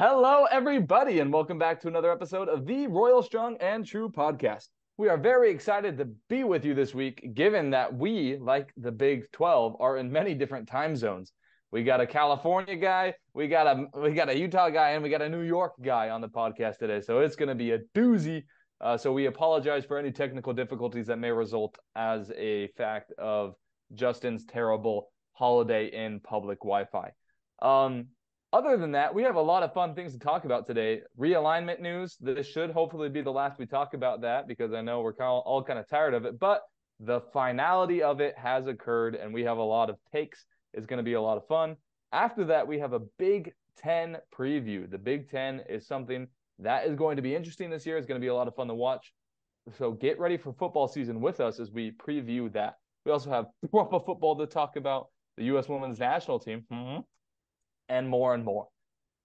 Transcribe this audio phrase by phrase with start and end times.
[0.00, 4.68] Hello, everybody, and welcome back to another episode of the Royal Strong and True podcast.
[4.96, 8.92] We are very excited to be with you this week, given that we, like the
[8.92, 11.32] Big 12, are in many different time zones.
[11.72, 15.10] We got a California guy, we got a we got a Utah guy, and we
[15.10, 17.00] got a New York guy on the podcast today.
[17.00, 18.44] So it's going to be a doozy.
[18.80, 23.54] Uh, so we apologize for any technical difficulties that may result as a fact of
[23.94, 27.10] Justin's terrible holiday in public Wi-Fi.
[27.60, 28.06] Um,
[28.52, 31.02] other than that, we have a lot of fun things to talk about today.
[31.18, 32.16] Realignment news.
[32.20, 35.62] This should hopefully be the last we talk about that because I know we're all,
[35.62, 36.38] kind of tired of it.
[36.38, 36.62] But
[37.00, 40.46] the finality of it has occurred, and we have a lot of takes.
[40.72, 41.76] It's going to be a lot of fun.
[42.12, 44.90] After that, we have a Big Ten preview.
[44.90, 46.26] The Big Ten is something
[46.58, 47.98] that is going to be interesting this year.
[47.98, 49.12] It's going to be a lot of fun to watch.
[49.76, 52.76] So get ready for football season with us as we preview that.
[53.04, 55.08] We also have football to talk about.
[55.36, 55.68] The U.S.
[55.68, 56.64] Women's National Team.
[56.72, 57.00] Mm-hmm
[57.88, 58.68] and more and more.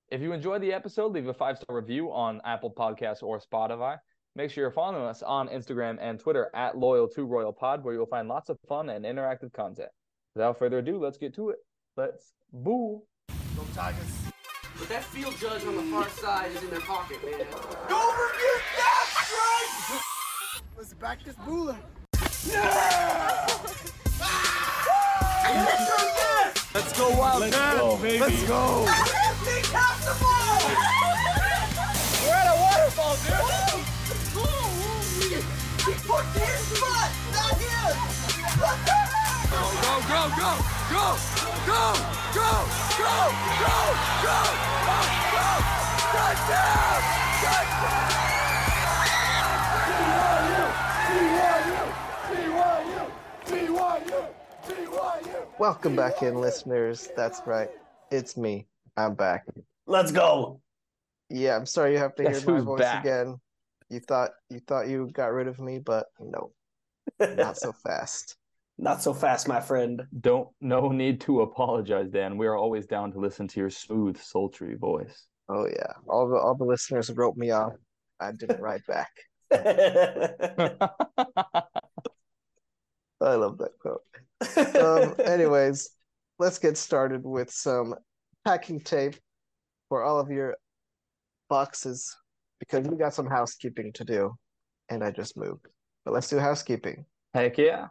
[0.09, 3.97] If you enjoyed the episode, leave a five star review on Apple Podcasts or Spotify.
[4.35, 7.93] Make sure you're following us on Instagram and Twitter at Loyal to Royal Pod, where
[7.93, 9.89] you'll find lots of fun and interactive content.
[10.35, 11.57] Without further ado, let's get to it.
[11.97, 13.03] Let's boo.
[13.29, 14.05] Go Tigers.
[14.79, 17.45] But that field judge on the far side is in their pocket, man.
[17.87, 20.01] Go over get that strike!
[20.75, 21.77] Let's back this booler.
[22.47, 23.43] Yeah!
[26.73, 28.17] Let's go wild, Let's go, baby.
[28.19, 28.85] Let's go!
[32.25, 33.85] We're at a waterfall, dude!
[36.01, 37.93] Put his butt, not his!
[38.57, 38.73] Go,
[39.53, 40.49] go, go, go,
[40.89, 41.13] go,
[41.67, 41.93] go, go,
[42.33, 42.65] go,
[42.97, 43.21] go,
[43.53, 43.77] go,
[44.23, 44.39] go,
[45.29, 45.49] go!
[46.09, 47.01] Touchdown!
[47.43, 48.09] Touchdown!
[50.49, 50.65] BYU!
[52.33, 53.03] BYU!
[53.45, 54.25] BYU!
[54.65, 55.42] BYU!
[55.59, 57.09] Welcome back in, listeners.
[57.15, 57.69] That's right.
[58.11, 58.65] It's me.
[58.97, 59.45] I'm back.
[59.85, 60.61] Let's go.
[61.29, 63.03] Yeah, I'm sorry you have to hear my voice back?
[63.03, 63.37] again.
[63.89, 66.51] You thought you thought you got rid of me, but no,
[67.19, 68.35] not so fast.
[68.79, 70.01] Not so fast, my friend.
[70.19, 72.37] Don't no need to apologize, Dan.
[72.37, 75.27] We are always down to listen to your smooth, sultry voice.
[75.49, 77.73] Oh yeah, all the all the listeners wrote me off.
[78.19, 79.11] I didn't write back.
[83.21, 84.01] I love that quote.
[84.57, 85.89] Um, anyways,
[86.39, 87.95] let's get started with some
[88.45, 89.15] packing tape
[89.89, 90.55] for all of your
[91.49, 92.15] boxes
[92.59, 94.35] because we got some housekeeping to do,
[94.89, 95.67] and I just moved.
[96.05, 97.05] But let's do housekeeping.
[97.33, 97.87] Heck yeah.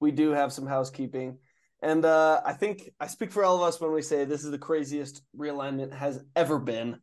[0.00, 1.38] we do have some housekeeping.
[1.82, 4.50] And uh, I think I speak for all of us when we say this is
[4.50, 6.98] the craziest realignment has ever been.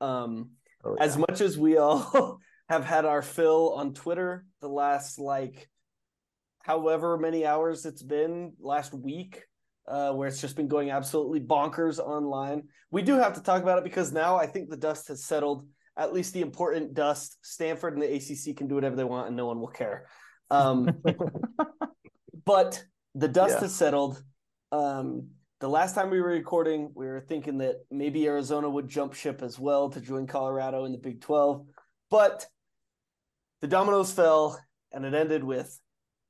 [0.00, 0.50] Um,
[0.86, 2.38] Oh, As much as we all
[2.68, 5.68] have had our fill on Twitter the last like
[6.66, 9.44] however many hours it's been last week,
[9.86, 12.64] uh, where it's just been going absolutely bonkers online.
[12.90, 15.64] We do have to talk about it because now I think the dust has settled.
[15.96, 17.38] At least the important dust.
[17.42, 20.08] Stanford and the ACC can do whatever they want, and no one will care.
[20.50, 20.90] Um,
[22.44, 22.84] but
[23.14, 23.60] the dust Yeah.
[23.60, 24.20] has settled.
[24.72, 25.28] Um,
[25.60, 29.40] the last time we were recording, we were thinking that maybe Arizona would jump ship
[29.40, 31.64] as well to join Colorado in the Big 12.
[32.10, 32.44] But
[33.62, 34.60] the dominoes fell,
[34.92, 35.80] and it ended with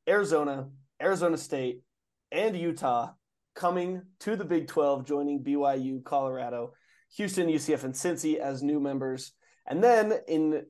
[0.08, 0.68] Arizona,
[1.00, 1.82] Arizona State,
[2.30, 3.12] and Utah
[3.54, 6.72] coming to the Big 12, joining BYU, Colorado,
[7.16, 9.32] Houston, UCF, and Cincy as new members.
[9.66, 10.64] And then in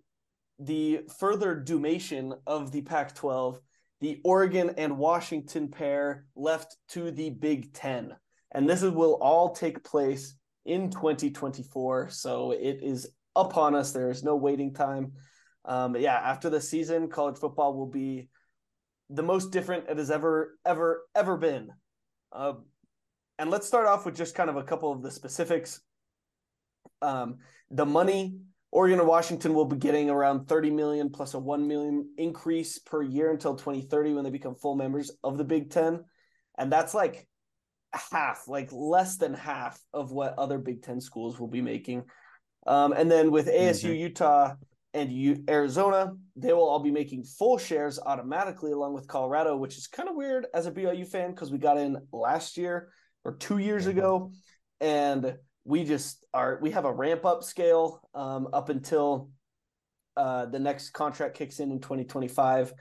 [0.59, 3.61] the further doomation of the Pac 12,
[4.01, 8.15] the Oregon and Washington pair left to the Big Ten.
[8.53, 12.11] And this is, will all take place in 2024.
[12.11, 13.93] So it is upon us.
[13.93, 15.13] There is no waiting time.
[15.65, 18.29] Um, yeah, after the season, college football will be
[19.11, 21.71] the most different it has ever, ever, ever been.
[22.33, 22.55] Uh,
[23.39, 25.81] and let's start off with just kind of a couple of the specifics.
[27.03, 27.39] Um,
[27.71, 28.39] the money
[28.77, 33.03] Oregon and Washington will be getting around 30 million plus a 1 million increase per
[33.03, 36.05] year until 2030 when they become full members of the Big 10.
[36.59, 37.27] And that's like
[37.95, 42.05] half, like less than half of what other Big 10 schools will be making.
[42.67, 44.57] Um, and then with ASU, Utah,
[44.97, 49.77] and U- Arizona, they will all be making full shares automatically along with Colorado, which
[49.77, 52.89] is kind of weird as a BYU fan because we got in last year
[53.23, 54.33] or two years ago,
[54.81, 59.29] and we just are we have a ramp up scale um, up until
[60.17, 62.73] uh, the next contract kicks in in 2025.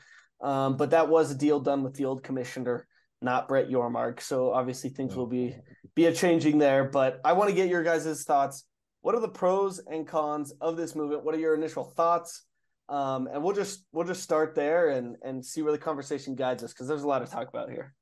[0.42, 2.88] Um, but that was a deal done with the old commissioner,
[3.22, 4.22] not Brett Yormark.
[4.22, 5.54] So obviously things will be
[5.96, 6.86] be a changing there.
[6.86, 8.64] But I want to get your guys' thoughts.
[9.06, 11.24] What are the pros and cons of this movement?
[11.24, 12.42] What are your initial thoughts?
[12.90, 16.64] Um, and we'll just we'll just start there and and see where the conversation guides
[16.64, 17.94] us because there's a lot to talk about here.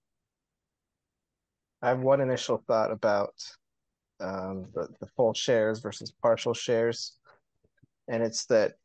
[1.82, 3.34] I have one initial thought about
[4.22, 7.18] um, the, the full shares versus partial shares.
[8.08, 8.76] And it's that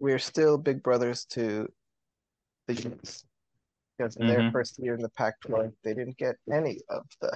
[0.00, 1.66] we're still big brothers to
[2.66, 3.24] the Utes.
[3.96, 4.52] Because in their Mhm.
[4.52, 7.34] first year in the Pac-12, they didn't get any of the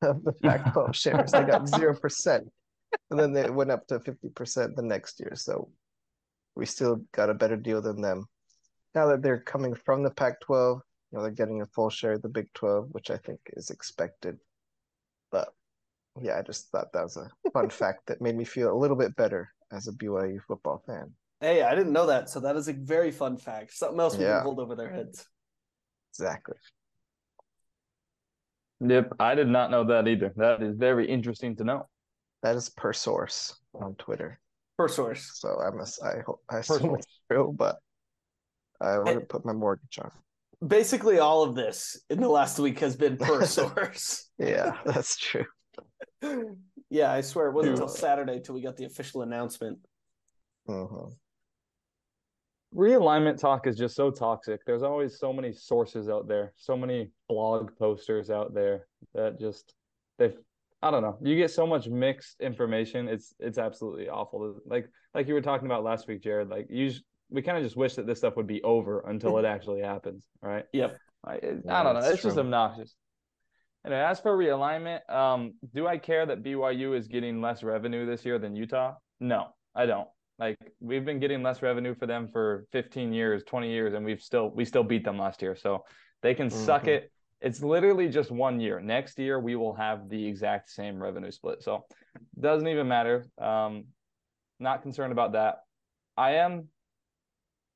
[0.00, 1.32] of the Pac-12 shares.
[1.32, 2.50] They got zero percent,
[3.10, 5.32] and then they went up to fifty percent the next year.
[5.34, 5.70] So
[6.54, 8.26] we still got a better deal than them.
[8.94, 10.80] Now that they're coming from the Pac-12,
[11.12, 13.68] you know, they're getting a full share of the Big 12, which I think is
[13.70, 14.38] expected.
[15.30, 15.48] But
[16.20, 18.96] yeah, I just thought that was a fun fact that made me feel a little
[18.96, 21.12] bit better as a BYU football fan.
[21.40, 23.74] Hey, I didn't know that, so that is a very fun fact.
[23.74, 24.36] Something else we Yeah.
[24.36, 25.26] can hold over their heads.
[26.12, 26.56] Exactly.
[28.80, 30.32] Yep, I did not know that either.
[30.36, 31.88] That is very interesting to know.
[32.42, 34.38] That is per source on Twitter.
[34.78, 35.30] Per source.
[35.34, 37.04] So I must I hope I Per assume source.
[37.04, 37.76] it's true, but
[38.80, 40.10] I wouldn't put my mortgage on.
[40.66, 44.30] Basically, all of this in the last week has been per source.
[44.38, 45.46] Yeah, that's true.
[46.90, 49.78] yeah, I swear it wasn't until Saturday till we got the official announcement.
[50.66, 50.84] hmm
[52.74, 54.60] Realignment talk is just so toxic.
[54.66, 59.72] There's always so many sources out there, so many blog posters out there that just
[60.18, 60.34] they
[60.86, 61.18] I don't know.
[61.22, 63.08] You get so much mixed information.
[63.08, 64.60] It's it's absolutely awful.
[64.66, 66.48] Like like you were talking about last week, Jared.
[66.48, 66.92] Like you,
[67.30, 70.22] we kind of just wish that this stuff would be over until it actually happens,
[70.42, 70.64] right?
[70.72, 70.96] Yep.
[71.24, 72.08] I, it- Yeah, I don't know.
[72.08, 72.94] It's just obnoxious.
[73.84, 78.24] And as for realignment, um, do I care that BYU is getting less revenue this
[78.24, 78.94] year than Utah?
[79.20, 80.08] No, I don't.
[80.38, 84.20] Like we've been getting less revenue for them for 15 years, 20 years, and we've
[84.20, 85.56] still we still beat them last year.
[85.56, 85.84] So
[86.22, 86.88] they can suck Mhm.
[86.88, 87.12] it.
[87.46, 88.80] It's literally just one year.
[88.80, 91.62] Next year we will have the exact same revenue split.
[91.62, 91.84] So
[92.40, 93.24] doesn't even matter.
[93.38, 93.84] Um,
[94.58, 95.58] not concerned about that.
[96.16, 96.68] I am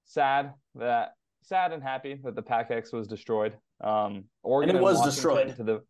[0.07, 1.13] sad that
[1.43, 3.57] sad and happy that the PAC-X was destroyed.
[3.81, 5.57] Um, Oregon it was Washington destroyed.
[5.57, 5.81] To the,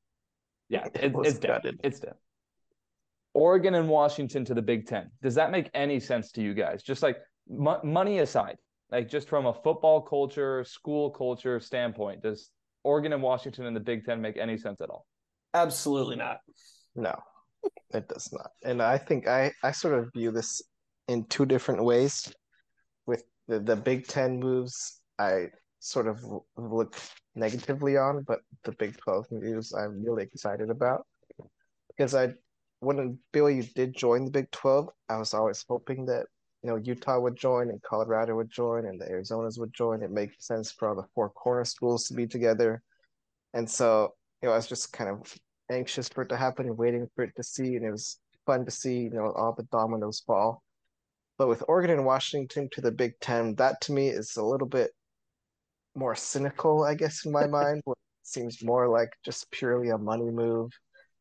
[0.69, 1.49] yeah, It it, it's dead.
[1.49, 1.81] gutted.
[1.82, 2.15] It's dead.
[3.32, 5.11] Oregon and Washington to the Big Ten.
[5.23, 6.82] Does that make any sense to you guys?
[6.82, 7.17] Just like
[7.49, 8.59] mo- money aside,
[8.91, 12.50] like just from a football culture, school culture standpoint, does
[12.85, 15.06] Oregon and Washington in the Big Ten make any sense at all?
[15.55, 16.38] Absolutely not.
[16.94, 17.15] No,
[17.93, 18.50] it does not.
[18.65, 20.62] And I think I, I sort of view this
[21.09, 22.32] in two different ways.
[23.06, 25.49] With the, the Big Ten moves, I
[25.81, 26.23] sort of
[26.56, 26.97] look
[27.35, 31.06] negatively on, but the Big 12 moves I'm really excited about.
[31.88, 32.35] Because I,
[32.81, 36.27] when BYU did join the Big 12, I was always hoping that,
[36.62, 40.02] you know, Utah would join and Colorado would join and the Arizonas would join.
[40.02, 42.82] It makes sense for all the four corner schools to be together.
[43.54, 45.34] And so, you know, I was just kind of
[45.70, 47.76] anxious for it to happen and waiting for it to see.
[47.76, 50.62] And it was fun to see, you know, all the dominoes fall.
[51.38, 54.68] But with Oregon and Washington to the Big Ten, that to me is a little
[54.68, 54.90] bit
[55.94, 57.82] more cynical, I guess, in my mind.
[57.86, 60.70] It seems more like just purely a money move.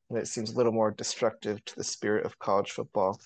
[0.09, 3.19] And it seems a little more destructive to the spirit of college football.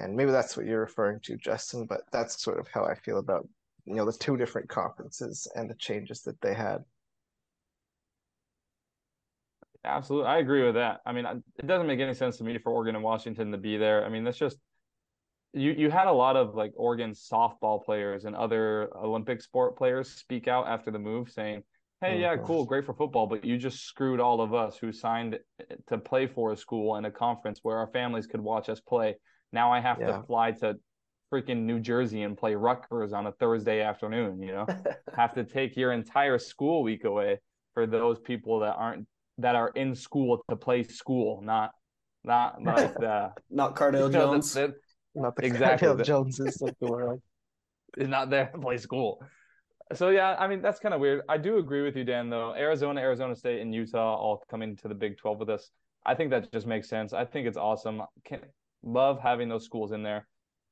[0.00, 3.18] And maybe that's what you're referring to, Justin, but that's sort of how I feel
[3.18, 3.46] about,
[3.84, 6.84] you know, the two different conferences and the changes that they had.
[9.84, 11.00] Absolutely, I agree with that.
[11.06, 11.24] I mean,
[11.58, 14.04] it doesn't make any sense to me for Oregon and Washington to be there.
[14.04, 14.58] I mean, that's just
[15.52, 15.72] you.
[15.72, 20.48] You had a lot of like Oregon softball players and other Olympic sport players speak
[20.48, 21.62] out after the move, saying,
[22.00, 22.46] "Hey, yeah, Mhm.
[22.46, 25.38] cool, great for football, but you just screwed all of us who signed
[25.86, 29.16] to play for a school and a conference where our families could watch us play.
[29.52, 30.18] Now I have Yeah.
[30.18, 30.76] to fly to
[31.32, 34.42] freaking New Jersey and play Rutgers on a Thursday afternoon.
[34.42, 34.66] You know,
[35.14, 37.38] have to take your entire school week away
[37.74, 39.06] for those people that aren't
[39.38, 41.70] that are in school to play school, not
[42.24, 44.52] not like the Not Cardale you know, Jones.
[44.54, 44.74] that-
[45.14, 45.88] Not the Exactly.
[45.88, 47.20] Cardale Joneses of the world.
[47.96, 49.20] is not there to play school.
[49.94, 51.22] So yeah, I mean that's kind of weird.
[51.28, 52.30] I do agree with you, Dan.
[52.30, 55.70] Though Arizona, Arizona State, and Utah all coming to the Big Twelve with us.
[56.06, 57.12] I think that just makes sense.
[57.12, 58.02] I think it's awesome.
[58.24, 58.40] Can
[58.82, 60.26] love having those schools in there.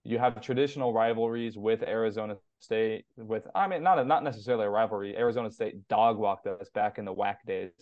[0.04, 3.04] You have traditional rivalries with Arizona State.
[3.16, 5.16] With I mean, not a, not necessarily a rivalry.
[5.16, 7.72] Arizona State dog walked us back in the whack days,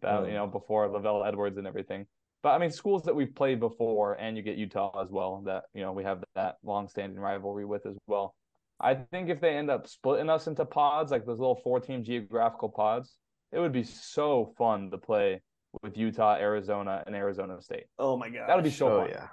[0.00, 0.26] that, Mm.
[0.28, 2.06] you know, before LaVell Edwards and everything.
[2.42, 5.42] But I mean, schools that we've played before, and you get Utah as well.
[5.42, 8.34] That you know we have that long-standing rivalry with as well.
[8.80, 12.68] I think if they end up splitting us into pods, like those little four-team geographical
[12.70, 13.16] pods,
[13.52, 15.40] it would be so fun to play
[15.82, 17.84] with Utah, Arizona, and Arizona State.
[17.98, 18.48] Oh my god.
[18.48, 19.10] That would be so Oh fun.
[19.10, 19.28] yeah.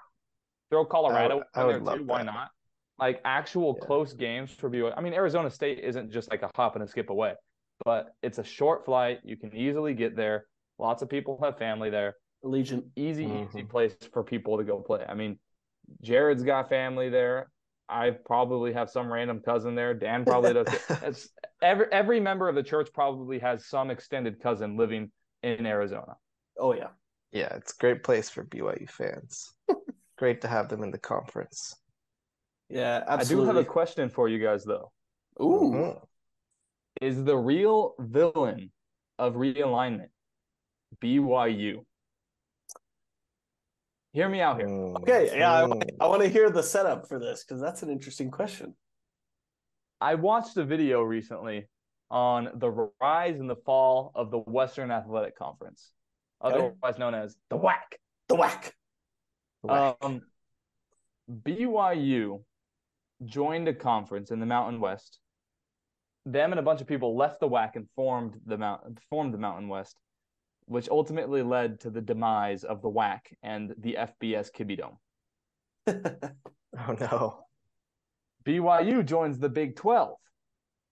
[0.69, 2.03] Throw Colorado I would- I in there love too.
[2.05, 2.25] Why that.
[2.25, 2.49] not?
[2.99, 3.85] Like actual Yeah.
[3.85, 4.93] close games for BYU.
[4.95, 7.33] I mean, Arizona State isn't just like a hop and a skip away,
[7.85, 9.19] but it's a short flight.
[9.23, 10.45] You can easily get there.
[10.77, 12.15] Lots of people have family there.
[12.43, 13.69] Legion, Easy, easy Mhm.
[13.69, 15.05] place for people to go play.
[15.07, 15.39] I mean,
[16.01, 17.49] Jared's got family there.
[17.87, 19.93] I probably have some random cousin there.
[19.93, 20.67] Dan probably does.
[21.03, 21.29] it's
[21.61, 25.11] every every member of the church probably has some extended cousin living
[25.41, 26.15] in Arizona.
[26.57, 26.89] Oh yeah.
[27.31, 29.53] Yeah, it's a great place for BYU fans.
[30.19, 31.75] Great to have them in the conference.
[32.69, 34.91] Yeah, I do have a question for you guys though.
[35.41, 36.05] Ooh, Mhm.
[37.01, 38.71] Is the real villain
[39.17, 40.09] of realignment
[41.01, 41.85] BYU?
[44.11, 44.67] Hear me out here.
[44.67, 45.37] Mm, okay.
[45.37, 45.61] Yeah, I.
[46.03, 48.75] I want to hear the setup for this because that's an interesting question.
[50.01, 51.69] I watched a video recently
[52.11, 55.93] on the rise and the fall of the Western Athletic Conference,
[56.43, 56.55] Okay.
[56.55, 57.97] otherwise known as the WAC.
[58.27, 58.75] The whack.
[59.67, 60.21] Um,
[61.29, 62.41] BYU
[63.25, 65.19] joined a conference in the Mountain West.
[66.25, 69.37] Them and a bunch of people left the WAC and formed the Mount formed the
[69.37, 69.97] Mountain West,
[70.65, 74.97] which ultimately led to the demise of the WAC and the FBS Kibbie Dome.
[76.87, 77.45] oh no.
[78.45, 80.15] BYU joins the Big 12,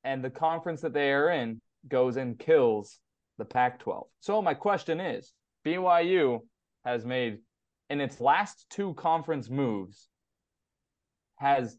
[0.04, 3.00] and the conference that they are in goes and kills
[3.38, 4.08] the Pac 12.
[4.20, 5.32] So, my question is
[5.66, 6.42] BYU
[6.86, 7.40] has made,
[7.90, 10.10] in its last two conference moves,
[11.38, 11.78] has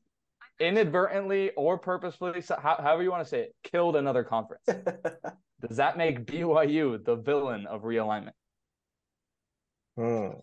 [0.61, 4.65] inadvertently or purposefully, however you want to say it, killed another conference.
[5.67, 8.33] Does that make BYU the villain of realignment?
[9.99, 10.41] Mm.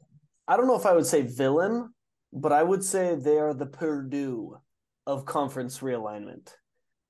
[0.48, 1.94] I don't know if I would say villain,
[2.34, 4.58] but I would say they are the Purdue
[5.08, 6.54] of conference realignment.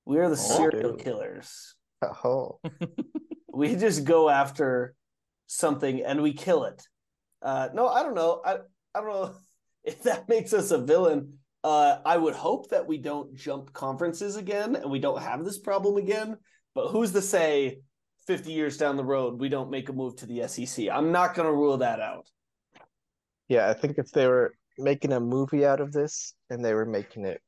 [0.04, 1.04] We are the serial Purdue.
[1.04, 1.74] killers.
[2.24, 2.60] Oh.
[3.56, 4.94] We just go after
[5.46, 6.86] something and we kill it.
[7.42, 8.40] Uh, no, I don't know.
[8.44, 8.58] I
[8.94, 9.34] I don't know
[9.84, 11.38] if that makes us a villain.
[11.64, 15.58] Uh, I would hope that we don't jump conferences again and we don't have this
[15.58, 16.36] problem again.
[16.74, 17.80] But who's to say
[18.26, 20.88] 50 years down the road we don't make a move to the SEC?
[20.88, 22.28] I'm not going to rule that out.
[23.48, 26.86] Yeah, I think if they were making a movie out of this and they were
[26.86, 27.40] making it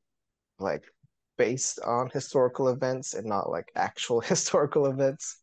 [0.59, 0.83] like
[1.37, 5.37] based on historical events and not like actual historical events,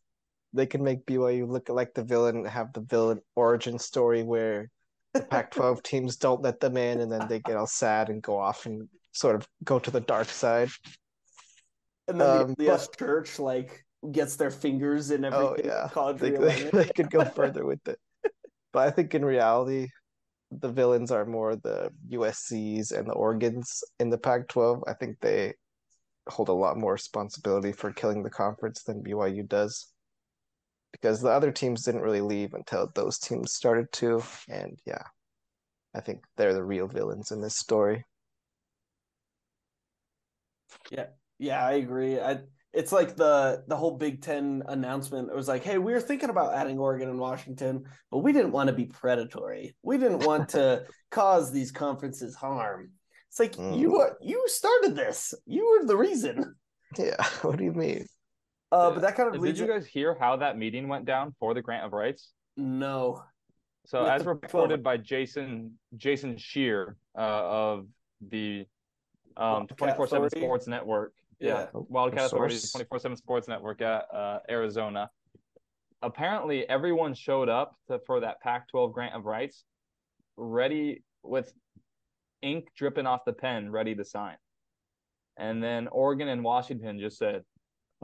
[0.53, 4.69] they can make BYU look like the villain, have the villain origin story where
[5.13, 8.37] the Pac-12 teams don't let them in and then they get all sad and go
[8.39, 10.69] off and sort of go to the dark side.
[12.07, 15.71] And then Um, the LDS church like gets their fingers in Oh everything.
[15.71, 17.99] yeah, college they, they, they could go further with it.
[18.71, 19.89] But I think in reality,
[20.51, 24.83] the villains are more the USCs and the Oregons in the Pac-12.
[24.87, 25.53] I think they
[26.29, 29.87] hold a lot more responsibility for killing the conference than BYU does.
[30.91, 34.23] Because the other teams didn't really leave until those teams started to.
[34.49, 35.03] And yeah,
[35.93, 38.03] I think they're the real villains in this story.
[40.91, 41.07] Yeah,
[41.39, 42.19] yeah, I agree.
[42.19, 42.39] I
[42.73, 45.29] it's like the the whole Big Ten announcement.
[45.29, 48.51] It was like, hey, we were thinking about adding Oregon and Washington, but we didn't
[48.51, 49.75] want to be predatory.
[49.83, 52.91] We didn't want to cause these conferences harm.
[53.29, 53.77] It's like Mm.
[53.79, 55.33] you you started this.
[55.45, 56.55] You were the reason.
[56.97, 58.05] Yeah, what do you mean?
[58.71, 58.93] Uh, Yeah.
[58.95, 61.61] but that kind of Did you guys hear how that meeting went down for the
[61.61, 62.33] grant of rights?
[62.55, 63.23] no.
[63.85, 67.87] So With as reported by Jason Jason Scheer uh, of
[68.19, 68.65] the
[69.37, 71.67] um twenty four seven Sports Network, Yeah.
[71.71, 72.71] Wildcat Authority source.
[72.73, 75.09] twenty four seven Sports Network at uh, Arizona.
[76.01, 79.63] Apparently, everyone showed up to, for that Pac twelve grant of rights,
[80.35, 81.53] ready with
[82.41, 84.35] ink dripping off the pen, ready to sign.
[85.37, 87.43] And then Oregon and Washington just said,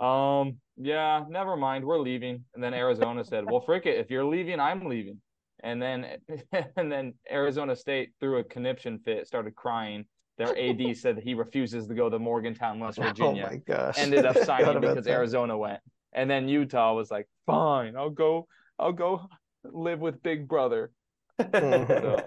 [0.01, 2.43] um, yeah, never mind, we're leaving.
[2.55, 5.21] And then Arizona said, well, frick it, if you're leaving, I'm leaving.
[5.63, 6.05] And then
[6.77, 10.05] and then Arizona State threw a conniption fit, started crying.
[10.37, 13.43] Their AD said that he refuses to go to Morgantown, West Virginia.
[13.45, 13.61] Oh Virginia.
[13.67, 13.97] my gosh.
[13.99, 15.11] Ended up signing because that.
[15.11, 15.79] Arizona went.
[16.11, 18.47] And then Utah was like, fine, I'll go,
[18.77, 19.27] I'll go
[19.63, 20.91] live with Big Brother.
[21.39, 21.47] So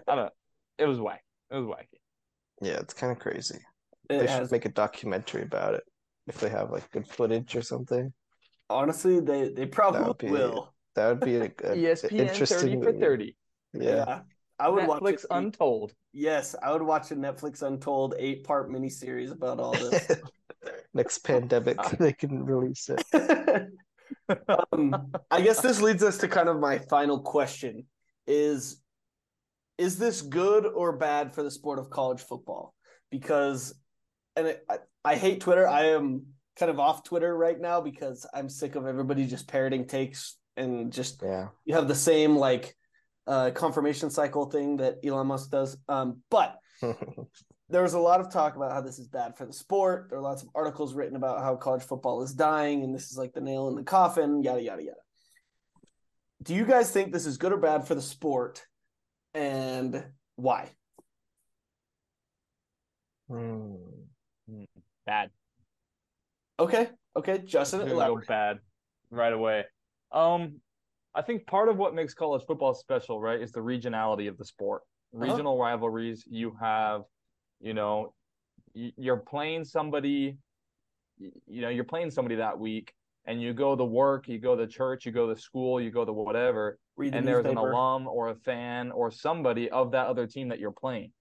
[0.09, 0.33] I don't
[0.79, 1.23] it was whack.
[1.51, 1.99] It was wacky.
[2.61, 3.59] Yeah, it's kind of crazy.
[4.09, 5.83] It They has- should make a documentary about it
[6.26, 8.12] if they have like good footage or something.
[8.68, 10.73] honestly, they they probably would be- will.
[10.95, 13.00] That would be a, a ESPN interesting 30 for movie.
[13.00, 13.37] 30.
[13.75, 14.21] Yeah.
[14.59, 15.26] I would watch Netflix it.
[15.30, 15.92] Untold.
[16.12, 20.11] Yes, I would watch a Netflix Untold eight part miniseries about all this.
[20.95, 23.68] Next pandemic, they can release it.
[24.73, 27.85] um, I guess this leads us to kind of my final question:
[28.26, 28.83] is
[29.76, 32.75] is this good or bad for the sport of college football?
[33.11, 33.75] Because,
[34.35, 35.69] and it, I, I hate Twitter.
[35.69, 36.27] I am
[36.59, 40.93] kind of off Twitter right now because I'm sick of everybody just parroting takes and
[40.93, 41.49] just Yeah.
[41.65, 42.75] you have the same like
[43.29, 45.77] uh, confirmation cycle thing that Elon Musk does.
[45.89, 46.59] Um, but
[47.69, 50.09] there was a lot of talk about how this is bad for the sport.
[50.11, 53.17] There are lots of articles written about how college football is dying and this is
[53.17, 54.97] like the nail in the coffin, yada, yada, yada.
[56.43, 58.65] Do you guys think this is good or bad for the sport
[59.35, 60.71] and why?
[63.29, 63.75] Hmm.
[65.07, 65.31] Bad.
[66.59, 66.89] Okay.
[67.17, 67.39] Okay.
[67.39, 68.59] Justin, It's go bad
[69.11, 69.65] right away.
[70.13, 70.61] Um,
[71.15, 74.45] I think part of what makes college football special, right, is the regionality of the
[74.45, 74.83] sport.
[75.15, 75.25] Uh-huh.
[75.25, 76.25] Regional rivalries.
[76.29, 77.03] You have,
[77.61, 78.15] you know,
[78.75, 80.37] you're playing somebody,
[81.19, 82.93] you know, you're playing somebody that week,
[83.25, 86.05] and you go to work, you go to church, you go to school, you go
[86.05, 90.27] to whatever, the and there's an alum or a fan or somebody of that other
[90.27, 91.13] team that you're playing.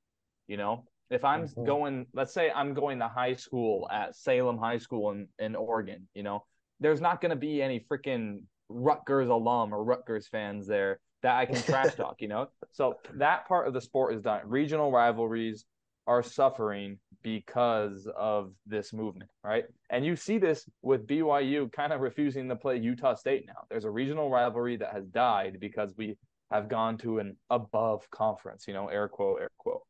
[0.47, 1.65] You know, if I'm Mhm.
[1.65, 6.07] going, let's say I'm going to high school at Salem High School in, in Oregon,
[6.13, 6.45] you know,
[6.79, 11.45] there's not going to be any freaking Rutgers alum or Rutgers fans there that I
[11.45, 12.47] can trash talk, you know?
[12.71, 14.41] So that part of the sport is done.
[14.45, 15.65] Regional rivalries
[16.07, 19.65] are suffering because of this movement, right?
[19.89, 23.65] And you see this with BYU kind of refusing to play Utah State now.
[23.69, 26.17] There's a regional rivalry that has died because we
[26.51, 29.81] have gone to an above conference, you know, air quote, air quote.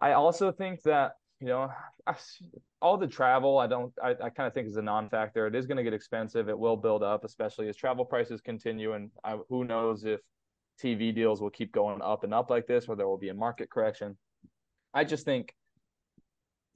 [0.00, 1.70] I also think that, you know,
[2.82, 5.46] all the travel, I don't, I, I kind of think is a non factor.
[5.46, 6.48] It is going to get expensive.
[6.48, 8.92] It will build up, especially as travel prices continue.
[8.94, 10.20] And I, who knows if
[10.82, 13.34] TV deals will keep going up and up like this or there will be a
[13.34, 14.16] market correction.
[14.92, 15.54] I just think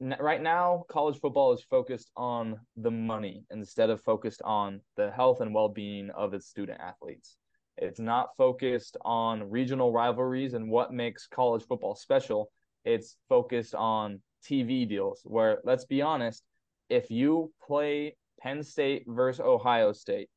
[0.01, 5.41] right now college football is focused on the money instead of focused on the health
[5.41, 7.37] and well-being of its student athletes.
[7.77, 12.51] It's not focused on regional rivalries and what makes college football special.
[12.89, 16.43] It's focused on TV deals where let's be honest,
[16.89, 20.31] if you play Penn State versus Ohio State,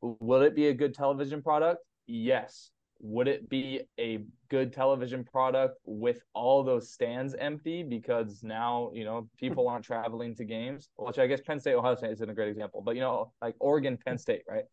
[0.00, 1.80] will it be a good television product?
[2.08, 2.72] Yes.
[3.00, 9.04] Would it be a good television product with all those stands empty because now, you
[9.04, 10.88] know, people aren't traveling to games?
[10.96, 13.54] Which I guess Penn State, Ohio State isn't a great example, but you know, like
[13.60, 14.64] Oregon, Penn State, right?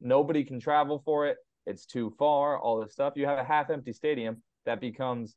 [0.00, 1.38] Nobody can travel for it.
[1.66, 3.14] It's too far, all this stuff.
[3.16, 5.34] You have a half empty stadium that becomes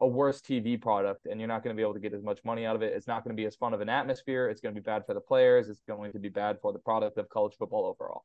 [0.00, 2.38] a worse TV product and you're not going to be able to get as much
[2.44, 2.92] money out of it.
[2.94, 4.48] It's not going to be as fun of an atmosphere.
[4.48, 5.68] It's going to be bad for the players.
[5.68, 8.22] It's going to be bad for the product of college football overall.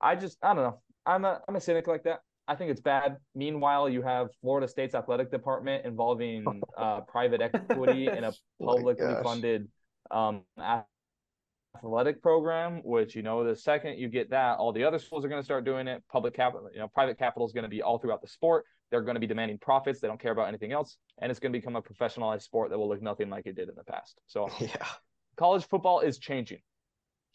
[0.00, 0.80] I just I don't know.
[1.06, 2.20] I'm a I'm a cynic like that.
[2.48, 3.18] I think it's bad.
[3.34, 6.44] Meanwhile, you have Florida State's athletic department involving
[6.76, 9.22] uh, private equity in a publicly gosh.
[9.22, 9.68] funded
[10.10, 10.42] um,
[11.76, 12.80] athletic program.
[12.84, 15.44] Which you know, the second you get that, all the other schools are going to
[15.44, 16.02] start doing it.
[16.10, 18.64] Public capital, you know, private capital is going to be all throughout the sport.
[18.92, 20.00] They're going to be demanding profits.
[20.00, 22.78] They don't care about anything else, and it's going to become a professionalized sport that
[22.78, 24.20] will look nothing like it did in the past.
[24.28, 24.86] So Yeah.
[25.36, 26.60] college football is changing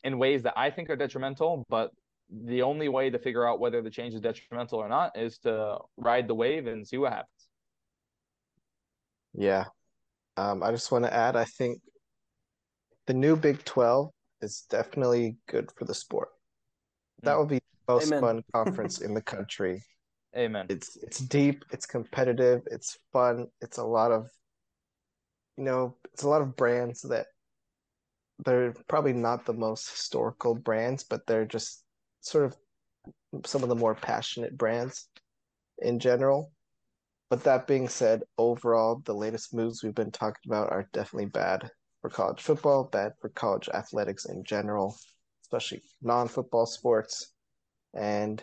[0.04, 1.90] in ways that I think are detrimental, but
[2.30, 5.80] the only way to figure out whether the change is detrimental or not is to
[5.98, 7.48] ride the wave and see what happens.
[9.34, 9.66] Yeah.
[10.36, 11.82] Um, I just want to add, I think
[13.08, 16.30] the new Big 12 is definitely good for the sport.
[17.24, 18.22] That would be the most Amen.
[18.22, 19.82] fun conference in the country.
[20.38, 20.68] Amen.
[20.70, 24.28] It's it's deep, it's competitive, it's fun, it's a lot of
[25.58, 27.26] you know, it's a lot of brands that
[28.46, 31.84] they're probably not the most historical brands, but they're just
[32.22, 32.56] sort of
[33.46, 35.10] some of the more passionate brands
[35.80, 36.52] in general.
[37.30, 41.70] But that being said, overall, the latest moves we've been talking about are definitely bad
[42.02, 44.96] for college football, bad for college athletics in general,
[45.44, 47.34] especially non-football sports.
[47.94, 48.42] And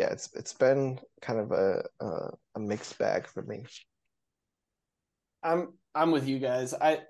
[0.00, 3.66] yeah, it's it's been kind of a a, a mixed bag for me.
[5.42, 6.72] I'm I'm with you guys.
[6.72, 7.00] I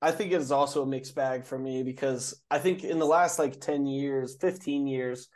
[0.00, 3.06] I think it is also a mixed bag for me because I think in the
[3.06, 5.28] last like 10 years, 15 years,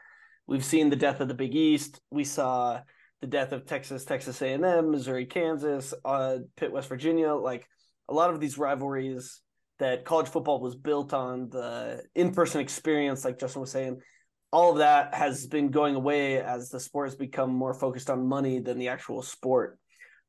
[0.47, 2.01] we've seen the death of the Big East.
[2.13, 2.81] We saw
[3.21, 7.35] the death of Texas, Texas A&M, Missouri, Kansas, uh, Pitt, West Virginia.
[7.35, 7.67] Like
[8.09, 9.41] a lot of these rivalries
[9.81, 14.01] that college football was built on, the in-person experience, like Justin was saying,
[14.53, 18.27] all of that has been going away as the sport has become more focused on
[18.27, 19.79] money than the actual sport.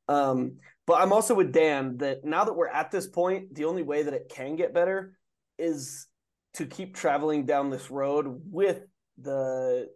[0.08, 3.84] Um, but I'm also with Dan that now that we're at this point, the only
[3.84, 5.18] way that it can get better
[5.58, 6.08] is
[6.56, 8.82] to keep traveling down this road with
[9.18, 9.88] the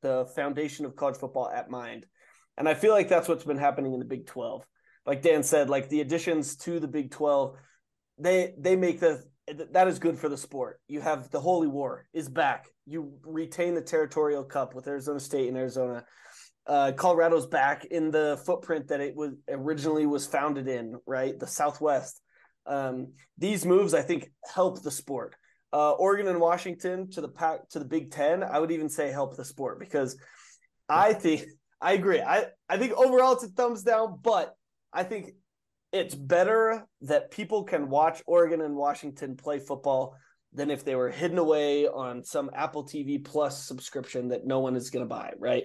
[0.00, 2.06] the foundation of college football at mind.
[2.56, 4.64] And I feel like that's what's been happening in the Big 12.
[5.06, 7.56] Like Dan said, like the additions to the Big 12,
[8.18, 10.80] they they make the that is good for the sport.
[10.88, 12.66] You have the Holy War is back.
[12.86, 16.04] You retain the territorial cup with Arizona State and Arizona
[16.66, 21.38] uh, Colorado's back in the footprint that it was originally was founded in, right?
[21.38, 22.20] The Southwest.
[22.66, 25.34] Um, these moves, I think, help the sport.
[25.72, 29.10] Uh, Oregon and Washington to the pack to the Big Ten, I would even say
[29.10, 30.16] help the sport because
[30.88, 31.46] I think
[31.80, 32.20] I agree.
[32.20, 34.54] I I think overall it's a thumbs down, but
[34.92, 35.30] I think
[35.92, 40.16] it's better that people can watch Oregon and Washington play football
[40.54, 44.76] than if they were hidden away on some Apple TV Plus subscription that no one
[44.76, 45.64] is going to buy, right?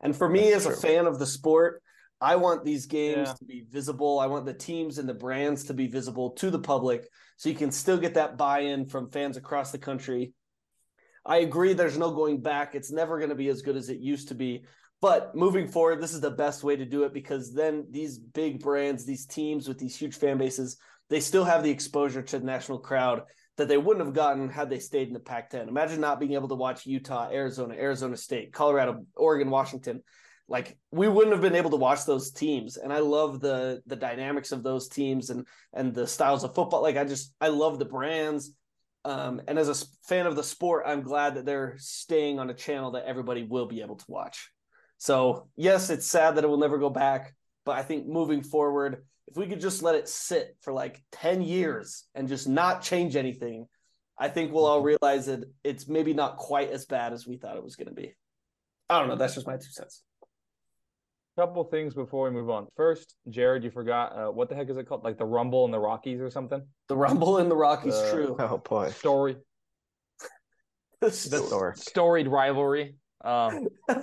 [0.00, 1.82] And for me, That's as a fan of the sport,
[2.20, 3.34] I want these games Yeah.
[3.34, 4.18] to be visible.
[4.18, 7.54] I want the teams and the brands to be visible to the public so you
[7.54, 10.32] can still get that buy in from fans across the country.
[11.26, 12.74] I agree there's no going back.
[12.74, 14.64] It's never going to be as good as it used to be.
[15.00, 18.60] But moving forward, this is the best way to do it because then these big
[18.60, 20.78] brands, these teams with these huge fan bases,
[21.10, 23.22] they still have the exposure to the national crowd
[23.56, 25.68] that they wouldn't have gotten had they stayed in the Pac 10.
[25.68, 30.02] Imagine not being able to watch Utah, Arizona, Arizona State, Colorado, Oregon, Washington.
[30.48, 32.76] Like we wouldn't have been able to watch those teams.
[32.76, 36.82] And I love the the dynamics of those teams and and the styles of football.
[36.82, 38.50] Like I just I love the brands.
[39.06, 42.54] Um, and as a fan of the sport, I'm glad that they're staying on a
[42.54, 44.50] channel that everybody will be able to watch.
[45.04, 47.34] So yes, it's sad that it will never go back,
[47.66, 51.42] but I think moving forward, if we could just let it sit for like 10
[51.42, 53.66] years and just not change anything,
[54.18, 57.58] I think we'll all realize that it's maybe not quite as bad as we thought
[57.58, 58.14] it was going to be.
[58.88, 59.16] I don't know.
[59.16, 60.02] That's just my two cents.
[61.36, 62.66] Couple things before we move on.
[62.74, 65.04] First, Jared, you forgot uh, what the heck is it called?
[65.04, 66.62] Like the Rumble in the Rockies or something?
[66.88, 68.36] The Rumble in the Rockies, Uh, true.
[68.38, 68.88] Oh boy.
[68.88, 69.36] Story,
[71.00, 71.76] The Historic.
[71.76, 72.94] storied rivalry.
[73.22, 73.68] Um,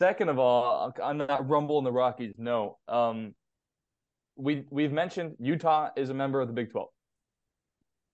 [0.00, 2.78] second of all, on that Rumble and the Rockies, no.
[2.88, 3.34] Um,
[4.36, 6.88] we we've mentioned Utah is a member of the Big Twelve.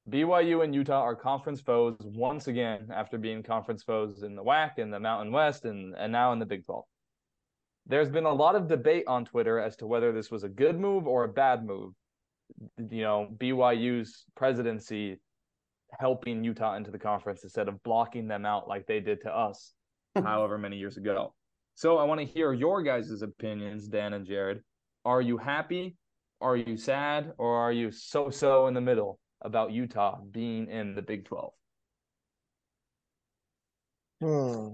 [0.09, 4.79] BYU and Utah are conference foes once again after being conference foes in the WAC
[4.79, 6.85] and the Mountain West and and now in the Big 12.
[7.87, 10.79] There's been a lot of debate on Twitter as to whether this was a good
[10.79, 11.93] move or a bad move.
[12.79, 15.21] You know, BYU's presidency
[15.99, 19.73] helping Utah into the conference instead of blocking them out like they did to us
[20.15, 21.35] however many years ago.
[21.81, 24.61] So I want to hear your guys' opinions, Dan and Jared.
[25.07, 25.97] Are you happy?
[26.43, 27.33] Are you sad?
[27.39, 31.55] Or are you so so in the middle about Utah being in the Big 12?
[34.21, 34.69] Hmm.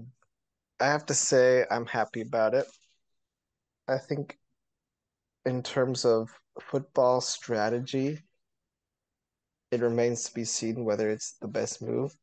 [0.81, 2.65] I have to say I'm happy about it.
[3.87, 4.37] I think
[5.45, 8.19] in terms of football strategy,
[9.71, 12.13] it remains to be seen whether it's the best move.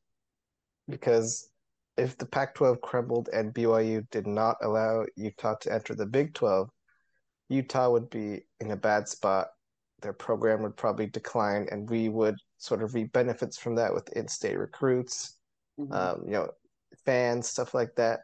[0.90, 1.48] Because
[1.96, 6.70] if the Pac-12 crumbled and BYU did not allow Utah to enter the Big 12,
[7.48, 9.48] Utah would be in a bad spot.
[10.00, 14.08] Their program would probably decline, and we would sort of reap benefits from that with
[14.12, 15.38] in-state recruits,
[15.78, 15.92] Mhm.
[15.92, 16.50] um, you know,
[17.04, 18.20] fans, stuff like that.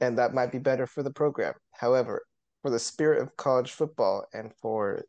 [0.00, 1.54] And that might be better for the program.
[1.72, 2.24] However,
[2.62, 5.02] for the spirit of college football and for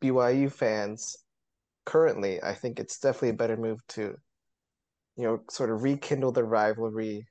[0.00, 1.16] BYU fans
[1.84, 4.16] currently, I think it's definitely a better move to,
[5.16, 7.26] you know, sort of rekindle the rivalry,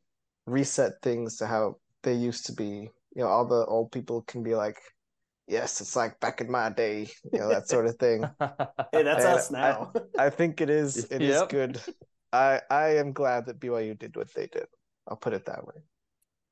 [0.46, 2.89] reset things to how they used to be.
[3.15, 4.78] You know, all the old people can be like,
[5.48, 8.26] yes, it's like back in my day, you know, that sort of thing.
[8.91, 9.94] Hey, that's I- us now.
[10.17, 11.50] I think it is it is Yep.
[11.50, 11.82] good.
[12.34, 14.67] I I am glad that BYU did what they did.
[15.08, 15.76] I'll put it that way.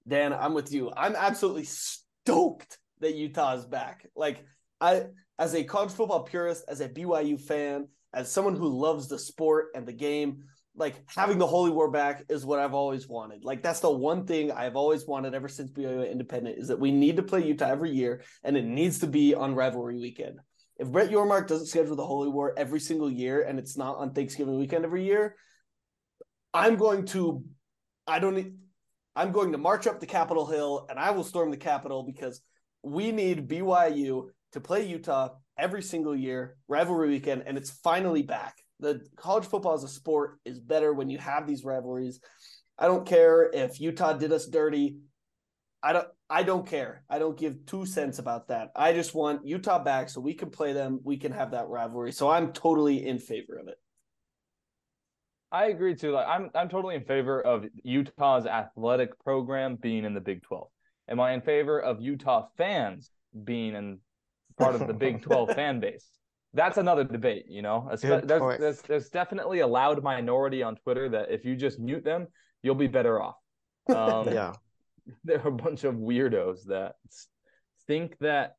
[0.08, 0.92] Dan, I'm with you.
[0.96, 4.06] I'm absolutely stoked that Utah is back.
[4.16, 4.46] Like
[4.82, 5.06] I
[5.38, 9.68] as a college football purist, as a BYU fan, as someone who loves the sport
[9.76, 10.44] and the game,
[10.80, 13.44] like having the Holy War back is what I've always wanted.
[13.44, 16.80] Like that's the one thing I've always wanted ever since BYU went independent is that
[16.80, 20.40] we need to play Utah every year and it needs to be on rivalry weekend.
[20.78, 24.14] If Brett Yormark doesn't schedule the Holy War every single year and it's not on
[24.14, 25.36] Thanksgiving weekend every year,
[26.54, 27.44] I'm going to
[28.08, 28.54] I don't need
[29.16, 32.42] I'm going to march up the Capitol Hill and I will storm the Capitol because
[32.82, 38.56] we need BYU to play Utah every single year, rivalry weekend, and it's finally back.
[38.80, 42.20] The college football as a sport is better when you have these rivalries.
[42.78, 44.98] I don't care if Utah did us dirty.
[45.84, 47.04] I don't I don't care.
[47.10, 48.70] I don't give two cents about that.
[48.76, 51.00] I just want Utah back so we can play them.
[51.04, 52.12] We can have that rivalry.
[52.12, 53.78] So I'm totally in favor of it.
[55.52, 56.12] I agree too.
[56.12, 60.68] Like I'm I'm totally in favor of Utah's athletic program being in the Big 12.
[61.10, 63.10] Am I in favor of Utah fans
[63.44, 64.00] being in
[64.58, 66.06] part of the Big 12 fan base?
[66.54, 67.88] That's another debate, you know.
[68.02, 72.28] There's, there's there's definitely a loud minority on Twitter that if you just mute them,
[72.64, 73.36] you'll be better off.
[73.90, 74.54] Um, Yeah.
[75.24, 76.96] there are a bunch of weirdos that
[77.88, 78.56] think that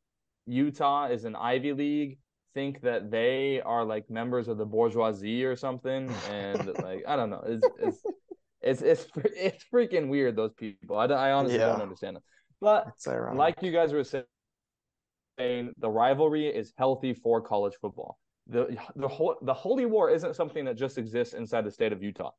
[0.47, 2.19] Utah is an Ivy League,
[2.55, 7.31] think that they are like members of the bourgeoisie or something, and like I don't
[7.31, 8.03] know, it's it's
[8.63, 10.37] it's it's, it's freaking weird.
[10.37, 11.67] Those people, I, I honestly Yeah.
[11.67, 12.23] don't understand them.
[12.61, 12.89] But
[13.37, 14.25] like you guys were saying,
[15.79, 18.19] the rivalry is healthy for college football.
[18.47, 22.03] the the whole The Holy War isn't something that just exists inside the state of
[22.03, 22.33] Utah.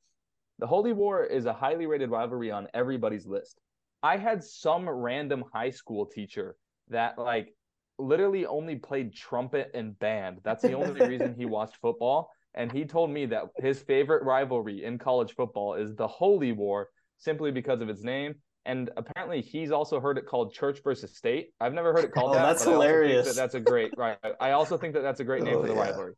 [0.60, 3.60] The Holy War is a highly rated rivalry on everybody's list.
[4.04, 6.56] I had some random high school teacher
[6.90, 7.54] that like
[7.98, 10.40] literally only played trumpet and band.
[10.44, 12.30] That's the only reason he watched football.
[12.54, 16.90] And he told me that his favorite rivalry in college football is the Holy War
[17.18, 18.36] simply because of its name.
[18.66, 21.50] And apparently, he's also heard it called Church versus State.
[21.60, 22.44] I've never heard it called Oh, that.
[22.44, 23.28] that's hilarious.
[23.28, 24.18] that that's a great right.
[24.40, 25.82] I also think that that's a great name Oh, for the yeah.
[25.82, 26.14] rivalry.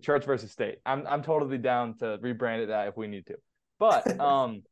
[0.00, 0.78] Church versus State.
[0.86, 3.34] I'm I'm totally down to rebrand it that if we need to.
[3.80, 4.62] But um,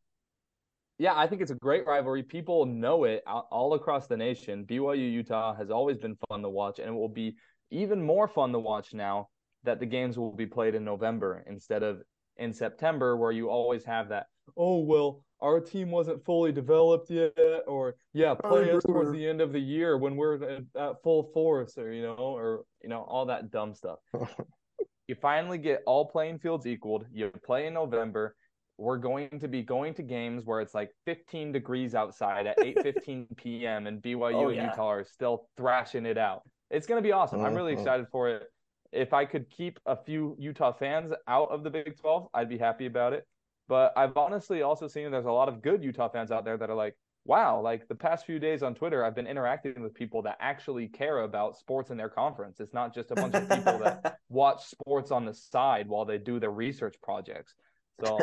[0.99, 2.23] yeah, I think it's a great rivalry.
[2.23, 4.65] People know it all across the nation.
[4.65, 7.37] BYU Utah has always been fun to watch, and it will be
[7.71, 9.29] even more fun to watch now
[9.65, 12.01] that the games will be played in November instead of
[12.37, 14.27] in September, where you always have that.
[14.57, 17.33] Oh well, our team wasn't fully developed yet,
[17.67, 21.31] or yeah, play us towards the end of the year when we're at, at full
[21.33, 23.99] force, or you know, or you know, all that dumb stuff.
[25.09, 27.07] you finally get all playing fields equaled.
[27.13, 28.35] You play in November.
[28.77, 33.27] We're going to be going to games where it's like 15 degrees outside at 8:15
[33.37, 33.87] p.m.
[33.87, 34.63] and BYU oh, yeah.
[34.63, 36.43] and Utah are still thrashing it out.
[36.71, 37.45] It's going to be awesome.
[37.45, 37.81] I'm really mm-hmm.
[37.81, 38.45] excited for it.
[38.93, 42.59] If I could keep a few Utah fans out of the Big 12, I'd be
[42.59, 43.27] happy about it.
[43.69, 46.71] But I've honestly also seen there's a lot of good Utah fans out there that
[46.71, 50.23] are like, wow, like the past few days on Twitter, I've been interacting with people
[50.23, 52.59] that actually care about sports in their conference.
[52.59, 56.17] It's not just a bunch of people that watch sports on the side while they
[56.17, 57.55] do their research projects.
[58.03, 58.19] So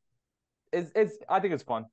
[0.72, 1.86] it's, it's I think it's fun.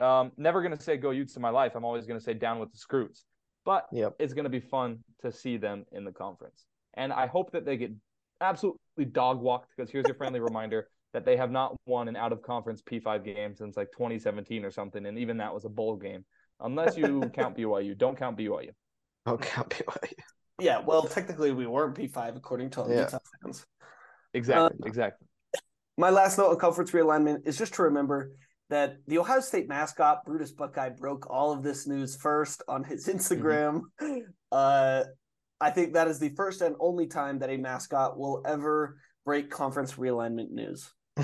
[0.00, 1.72] Um, never gonna say go Utes in my life.
[1.76, 3.24] I'm always gonna say down with the Scroots.
[3.64, 4.14] But yep.
[4.18, 6.64] it's gonna be fun to see them in the conference.
[6.94, 7.92] And I hope that they get
[8.40, 12.32] absolutely dog walked because here's your friendly reminder that they have not won an out
[12.32, 15.06] of conference P5 game since like 2017 or something.
[15.06, 16.24] And even that was a bowl game.
[16.60, 18.70] Unless you count BYU, don't count BYU.
[19.24, 20.12] Don't count BYU.
[20.60, 23.00] Yeah, well, technically we weren't P5 according to all yeah.
[23.00, 23.66] Utah fans.
[24.32, 25.26] Exactly, uh, exactly.
[25.98, 28.32] My last note on conference realignment is just to remember
[28.68, 33.06] that the Ohio State mascot Brutus Buckeye broke all of this news first on his
[33.06, 33.18] mm-hmm.
[33.18, 33.80] Instagram.
[34.00, 34.18] Mm-hmm.
[34.50, 35.04] Uh,
[35.60, 39.50] I think that is the first and only time that a mascot will ever break
[39.50, 40.90] conference realignment news.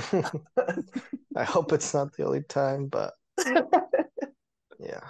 [1.36, 3.14] I hope it's not the only time, but
[4.78, 5.00] yeah.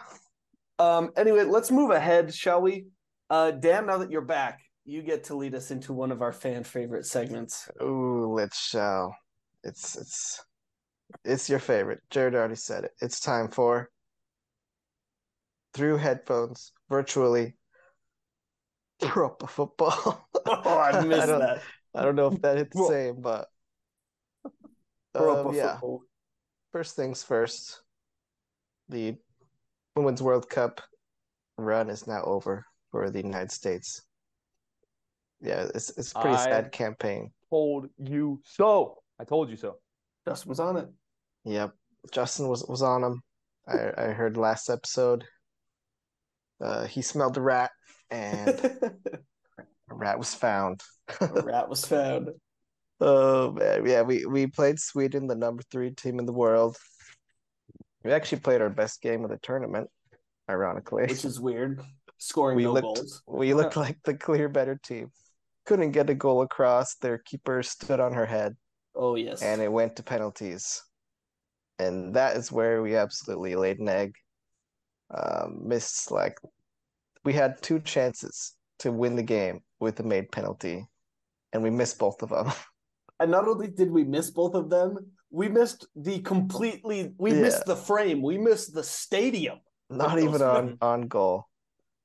[0.79, 1.11] Um.
[1.17, 2.87] Anyway, let's move ahead, shall we?
[3.31, 6.33] Uh, Dan, now that you're back, you get to lead us into one of our
[6.33, 7.69] fan favorite segments.
[7.83, 9.17] Ooh, let's shall.
[9.65, 10.45] It's it's
[11.25, 12.01] it's your favorite.
[12.11, 12.93] Jared already said it.
[13.01, 13.89] It's time for
[15.75, 17.57] through headphones virtually
[19.03, 20.29] Europa football.
[20.47, 21.63] oh, I missed I that.
[21.95, 23.49] I don't know if that hit the same, but
[25.15, 25.73] um, yeah.
[25.73, 26.03] Football.
[26.73, 27.83] First things first.
[28.89, 29.17] The
[29.95, 30.81] Women's World Cup
[31.59, 34.03] run is now over for the United States.
[35.41, 37.31] Yeah, it's it's a pretty I sad campaign.
[37.51, 38.99] Told you so.
[39.21, 39.77] I told you so.
[40.27, 40.89] Justin was on it.
[41.45, 41.73] Yep,
[42.13, 43.23] Justin was was on him.
[43.69, 45.25] I I heard last episode.
[46.61, 47.71] Uh, he smelled a rat,
[48.11, 48.83] and
[49.93, 50.83] a rat was found.
[51.21, 52.31] a rat was found.
[53.05, 56.77] Oh man, yeah, we we played Sweden, the number three team in the world.
[58.05, 59.91] We actually played our best game of the tournament,
[60.49, 61.07] ironically.
[61.09, 61.83] Which is weird.
[62.19, 63.23] Scoring we no looked, goals.
[63.27, 65.11] We looked like the clear better team.
[65.67, 66.95] Couldn't get a goal across.
[66.95, 68.55] Their keeper stood on her head.
[68.95, 69.43] Oh yes.
[69.43, 70.81] And it went to penalties.
[71.81, 74.15] And that is where we absolutely laid an egg.
[75.13, 76.39] Um, missed like
[77.25, 80.87] we had two chances to win the game with a made penalty,
[81.53, 82.51] and we missed both of them.
[83.21, 84.97] And not only did we miss both of them,
[85.31, 87.43] we missed the completely we yeah.
[87.43, 88.21] missed the frame.
[88.21, 89.61] We missed the stadium.
[89.89, 91.47] Not even on, on goal.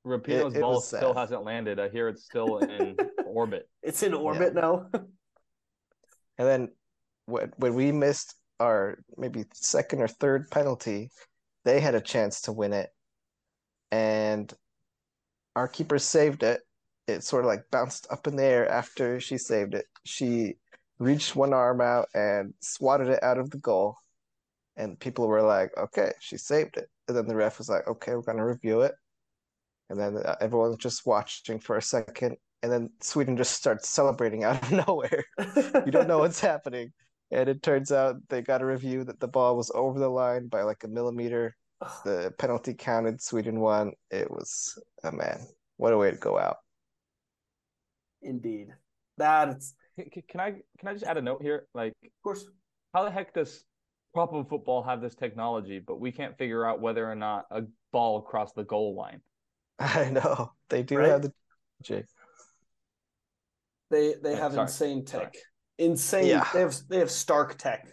[0.06, 1.80] Rapinoe's it, it ball still hasn't landed.
[1.80, 3.68] I hear it's still in orbit.
[3.82, 4.62] It's in orbit yeah.
[4.62, 4.90] now.
[4.94, 5.08] and
[6.48, 6.70] then
[7.26, 11.10] when, when we missed our maybe second or third penalty,
[11.66, 12.92] they had a chance to win it.
[13.92, 14.54] And
[15.56, 16.62] our keeper saved it.
[17.08, 19.86] It sort of like bounced up in the air after she saved it.
[20.04, 20.56] She
[21.00, 23.96] reached one arm out and swatted it out of the goal.
[24.76, 26.90] And people were like, okay, she saved it.
[27.08, 28.94] And then the ref was like, okay, we're going to review it.
[29.90, 32.38] And then uh, everyone was just watching for a second.
[32.62, 35.24] And then Sweden just starts celebrating out of nowhere.
[35.86, 36.92] you don't know what's happening.
[37.32, 40.48] And it turns out they got a review that the ball was over the line
[40.48, 41.56] by like a millimeter.
[42.04, 43.22] The penalty counted.
[43.22, 43.94] Sweden won.
[44.10, 45.46] It was, oh man,
[45.78, 46.58] what a way to go out.
[48.28, 48.68] Indeed.
[49.18, 51.68] That's can I can I just add a note here?
[51.74, 52.46] Like, of course,
[52.94, 53.64] how the heck does
[54.14, 58.22] proper football have this technology, but we can't figure out whether or not a ball
[58.22, 59.22] crossed the goal line?
[59.80, 61.10] I know they do right?
[61.10, 61.34] have the
[61.82, 62.06] Jake.
[63.90, 64.66] They they uh, have sorry.
[64.66, 65.22] insane tech.
[65.22, 65.44] Sorry.
[65.80, 66.28] Insane.
[66.28, 66.48] Yeah.
[66.54, 67.88] They have they have Stark tech.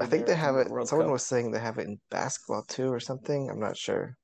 [0.00, 0.68] I think they have it.
[0.86, 1.12] Someone Cup.
[1.12, 3.48] was saying they have it in basketball too, or something.
[3.50, 4.16] I'm not sure.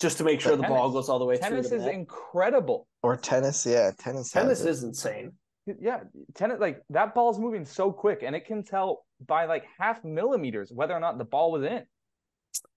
[0.00, 1.78] Just to make sure but the ball goes all the way tennis through.
[1.78, 2.86] Tennis is incredible.
[3.02, 4.30] Or tennis, yeah, tennis.
[4.30, 5.32] Tennis is insane
[5.80, 6.00] yeah,
[6.34, 10.70] tennis like that ball's moving so quick, and it can tell by like half millimeters
[10.72, 11.82] whether or not the ball was in.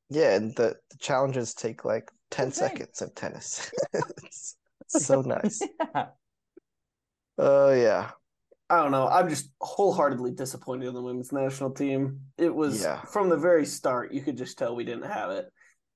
[0.09, 3.71] Yeah, and the, the challenges take like ten seconds of tennis.
[3.93, 4.55] it's
[4.87, 5.61] so nice.
[5.95, 6.05] yeah.
[7.37, 8.11] Oh uh, yeah.
[8.69, 9.07] I don't know.
[9.07, 12.21] I'm just wholeheartedly disappointed in the women's national team.
[12.37, 13.01] It was Yeah.
[13.01, 15.51] from the very start, you could just tell we didn't have it.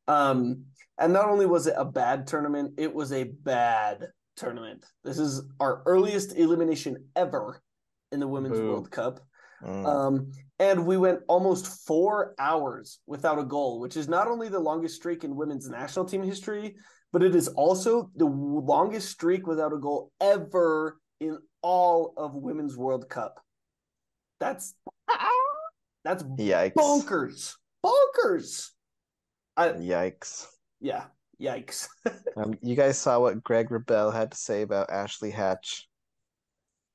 [0.07, 0.65] Um,
[0.97, 4.85] and not only was it a bad tournament, it was a bad tournament.
[5.03, 7.61] This is our earliest elimination ever
[8.11, 8.69] in the Women's Boo.
[8.69, 9.19] World Cup.
[9.63, 9.85] Mm.
[9.85, 14.59] Um, and we went almost four hours without a goal, which is not only the
[14.59, 16.75] longest streak in women's national team history,
[17.11, 22.77] but it is also the longest streak without a goal ever in all of women's
[22.77, 23.41] World Cup.
[24.39, 24.75] That's
[26.03, 26.73] that's Yikes.
[26.73, 27.53] bonkers,
[27.85, 28.69] bonkers.
[29.57, 30.47] I, Yikes.
[30.79, 31.05] yeah,
[31.39, 31.87] yikes.
[32.37, 35.87] Um, you guys saw what Greg Rebel had to say about Ashley Hatch.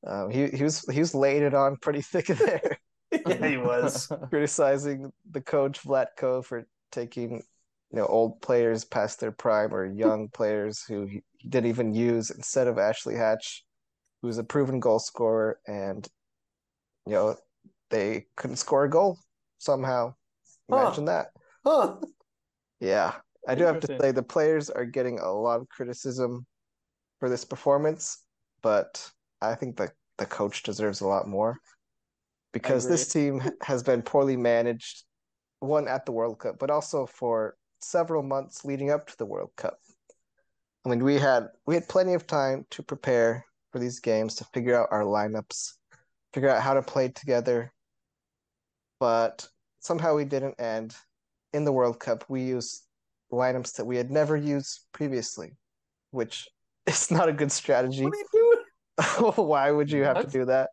[0.07, 2.79] Um, he he was he was laying it on pretty thick there,
[3.27, 4.13] yeah, he was.
[4.29, 7.43] criticizing the coach Vlatko for taking
[7.91, 12.31] you know old players past their prime or young players who he, didn't even use
[12.31, 13.65] instead of Ashley Hatch,
[14.21, 16.07] who's a proven goal scorer, and
[17.07, 17.37] you know
[17.89, 19.19] they couldn't score a goal
[19.57, 20.15] somehow.
[20.71, 20.77] Huh.
[20.77, 21.29] Imagine that.
[21.65, 21.97] Huh.
[22.81, 23.15] Yeah,
[23.47, 26.47] I do have to say the players are getting a lot of criticism
[27.19, 28.25] for this performance,
[28.63, 31.59] but I think the the coach deserves a lot more
[32.53, 35.05] because this team has been poorly managed,
[35.61, 39.51] one at the World Cup, but also for several months leading up to the World
[39.57, 39.79] Cup.
[40.85, 44.45] I mean, we had we had plenty of time to prepare for these games to
[44.53, 45.73] figure out our lineups,
[46.33, 47.73] figure out how to play together,
[48.99, 49.49] but
[49.81, 50.57] somehow we didn't.
[50.59, 50.95] And
[51.53, 52.83] in the World Cup, we used
[53.33, 55.57] lineups that we had never used previously,
[56.11, 56.49] which
[56.87, 58.05] is not a good strategy.
[58.05, 59.33] What are you doing?
[59.37, 60.27] Why would you have What?
[60.27, 60.71] to do that?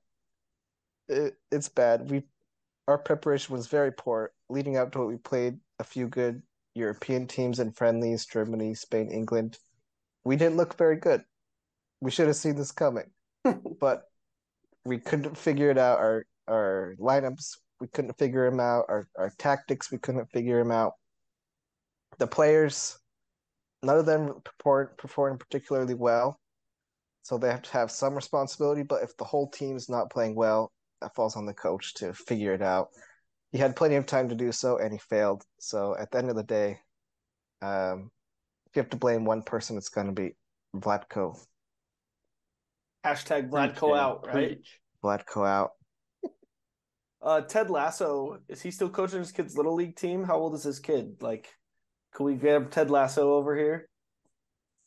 [1.08, 2.10] It, it's bad.
[2.10, 2.24] We
[2.88, 5.08] our preparation was very poor leading up to it.
[5.08, 6.42] We played a few good
[6.74, 9.58] European teams and friendlies, Germany, Spain, England.
[10.24, 11.24] We didn't look very good.
[12.00, 13.10] We should have seen this coming,
[13.80, 14.04] but
[14.86, 16.00] we couldn't figure it out.
[16.00, 18.86] Our our lineups, we couldn't figure them out.
[18.90, 20.94] Our our tactics, we couldn't figure them out.
[22.20, 22.98] The players,
[23.84, 26.40] none of them performed performed particularly well.
[27.24, 30.72] So they have to have some responsibility, but if the whole team's not playing well,
[31.02, 32.88] that falls on the coach to figure it out.
[33.52, 35.44] He had plenty of time to do so, and he failed.
[35.60, 36.80] So at the end of the day,
[37.62, 38.12] um,
[38.66, 40.36] if you have to blame one person, it's going to be
[40.76, 41.38] Vlatko.
[43.06, 44.34] Hashtag Vlatko out, right?
[44.34, 44.80] Preach.
[45.04, 45.72] Vlatko out.
[47.28, 50.24] Uh, Ted Lasso is he still coaching his kid's little league team?
[50.24, 51.18] How old is his kid?
[51.20, 51.50] Like,
[52.16, 53.90] can we grab Ted Lasso over here?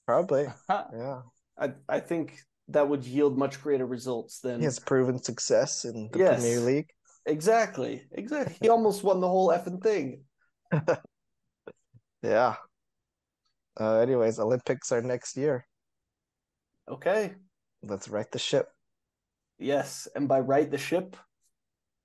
[0.07, 0.47] Probably.
[0.71, 1.21] Yeah.
[1.59, 6.09] I I think that would yield much greater results than He has proven success in
[6.13, 6.41] the Yes.
[6.41, 6.89] Premier League.
[7.27, 8.57] exactly exactly.
[8.63, 10.25] He almost won the whole effing thing.
[12.23, 12.57] Yeah.
[13.79, 15.67] Uh, anyways, Olympics are next year.
[16.89, 17.35] Okay,
[17.83, 18.69] Let's right the ship.
[19.59, 21.17] yes, and by right the ship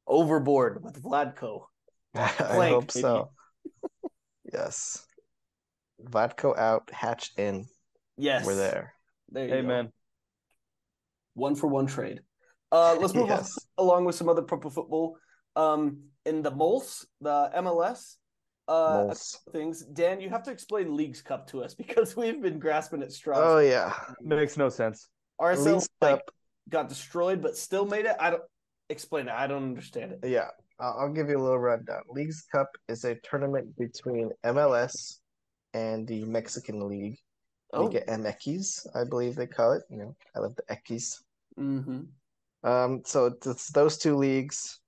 [0.08, 1.64] overboard with Vlatko.
[2.16, 3.02] I hope maybe.
[3.02, 3.32] so.
[4.52, 5.06] yes.
[6.04, 7.66] Vlatko out, Hatch in.
[8.18, 8.94] Yes, We're there.
[9.30, 9.58] There you go.
[9.58, 9.92] Amen.
[11.34, 12.22] One for one trade.
[12.72, 13.58] Uh, let's move Yes.
[13.58, 15.18] on along with some other proper football.
[15.56, 18.16] Um, in the MOLS, the MLS,
[18.68, 19.40] uh, a Moles.
[19.46, 19.86] couple things.
[19.86, 23.40] Dan, you have to explain Leagues Cup to us because we've been grasping at straws.
[23.42, 23.94] Oh yeah.
[24.22, 25.08] Makes no sense.
[25.40, 26.22] RSL Leagues like, Cup.
[26.70, 28.16] got destroyed, but still made it.
[28.20, 28.44] I don't
[28.90, 29.34] explain it.
[29.34, 30.28] I don't understand it.
[30.28, 32.02] Yeah, I'll, give you a little rundown.
[32.10, 35.20] Leagues Cup is a tournament between MLS
[35.74, 37.18] and the Mexican League.
[37.74, 39.84] Oh, Liga MX, I believe they call it.
[39.90, 41.24] You know, I love the X.
[41.60, 42.02] mm-hmm.
[42.64, 44.80] Um, so it's those two leagues.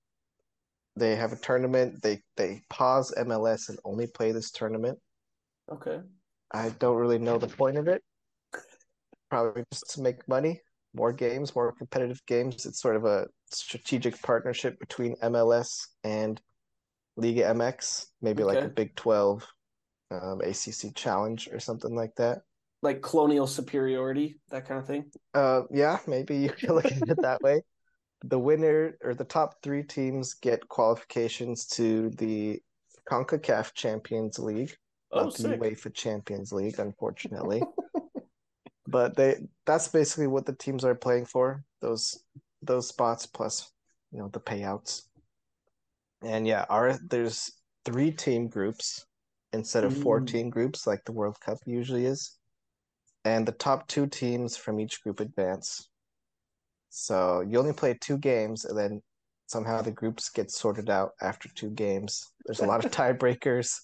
[0.96, 2.02] They have a tournament.
[2.02, 4.98] They they pause MLS and only play this tournament.
[5.70, 6.00] okay.
[6.50, 8.02] I don't really know the point of it.
[9.30, 10.62] Probably just to make money,
[10.94, 12.64] more games, more competitive games.
[12.64, 16.40] It's sort of a strategic partnership between MLS and
[17.16, 19.46] Liga MX, maybe like a Big 12
[20.10, 22.42] um, ACC challenge or something like that.
[22.80, 25.10] Like colonial superiority, that kind of thing.
[25.34, 27.62] Uh, yeah, maybe you can look at it that way.
[28.24, 32.60] The winner or the top three teams get qualifications to the
[33.10, 34.74] CONCACAF Champions League.
[35.10, 35.60] Oh, not the sick.
[35.60, 37.62] UEFA Champions League, unfortunately.
[38.88, 39.36] but they
[39.66, 41.64] that's basically what the teams are playing for.
[41.80, 42.22] Those
[42.62, 43.70] those spots plus
[44.10, 45.02] you know the payouts.
[46.22, 47.52] And yeah, our there's
[47.84, 49.06] three team groups
[49.52, 50.26] instead of four Mm.
[50.26, 52.36] team groups like the World Cup usually is.
[53.24, 55.88] And the top two teams from each group advance.
[56.90, 59.02] So you only play two games and then
[59.46, 62.24] somehow the groups get sorted out after two games.
[62.44, 63.78] There's a lot of tiebreakers,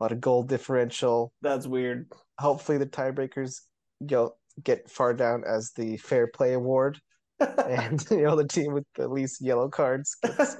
[0.00, 1.32] a lot of goal differential.
[1.42, 2.10] That's weird.
[2.38, 3.60] Hopefully the tiebreakers
[4.04, 7.00] go get far down as the fair play award.
[7.68, 10.56] and you know the team with the least yellow cards gets,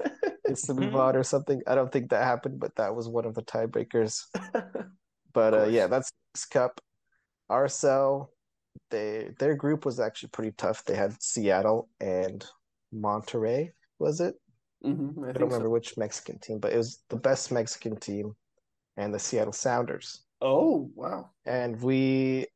[0.47, 1.61] gets to move on or something.
[1.67, 4.21] I don't think that happened, but that was one of the tiebreakers.
[5.33, 6.11] But uh, yeah, that's
[6.49, 6.79] Cup.
[7.51, 8.29] RSL,
[8.89, 10.85] they their group was actually pretty tough.
[10.85, 12.43] They had Seattle and
[12.93, 14.35] Monterrey, was it?
[14.83, 15.45] Mhm, I I don't so.
[15.45, 18.35] remember which Mexican team, but it was the best Mexican team
[18.97, 20.23] and the Seattle Sounders.
[20.41, 21.31] Oh wow.
[21.45, 22.47] And we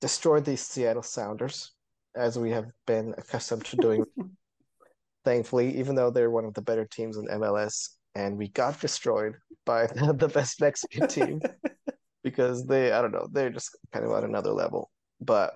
[0.00, 1.72] destroyed the Seattle Sounders,
[2.14, 4.04] as we have been accustomed to doing,
[5.24, 7.90] thankfully, even though they're one of the better teams in MLS.
[8.14, 9.34] And we got destroyed
[9.64, 11.40] by the best Mexican team
[12.24, 14.90] because they, I don't know, they're just kind of at another level.
[15.20, 15.54] But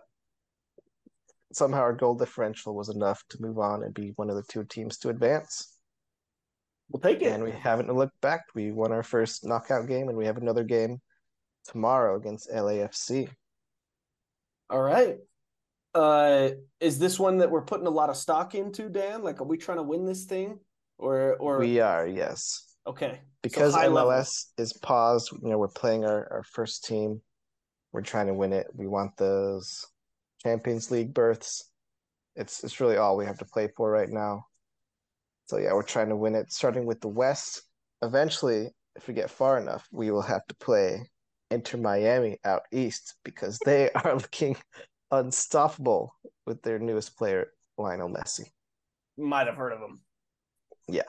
[1.53, 4.65] somehow our goal differential was enough to move on and be one of the two
[4.65, 5.79] teams to advance.
[6.91, 7.33] We'll take it.
[7.33, 8.45] And we haven't looked back.
[8.55, 11.01] We won our first knockout game, and we have another game
[11.65, 13.29] tomorrow against LAFC.
[14.71, 15.17] All right.
[15.95, 19.22] Uh, is this one that we're putting a lot of stock into, Dan?
[19.22, 20.59] Like, are we trying to win this thing,
[20.99, 22.76] or or We are, yes.
[22.86, 23.20] okay?
[23.42, 24.26] Because high MLS level.
[24.59, 27.20] is paused, you know, we're playing our, our first team.
[27.92, 28.66] We're trying to win it.
[28.74, 29.86] We want those
[30.42, 31.70] Champions League berths.
[32.34, 34.47] It's it's really all we have to play for right now.
[35.47, 37.62] So yeah, we're trying to win it, starting with the West.
[38.03, 41.09] Eventually, if we get far enough, we will have to play
[41.51, 44.57] Inter Miami out east because they are looking
[45.19, 46.15] unstoppable
[46.47, 47.49] with their newest player,
[47.79, 48.45] Lionel Messi.
[49.17, 50.01] Might have heard of him.
[50.89, 51.03] Yeah.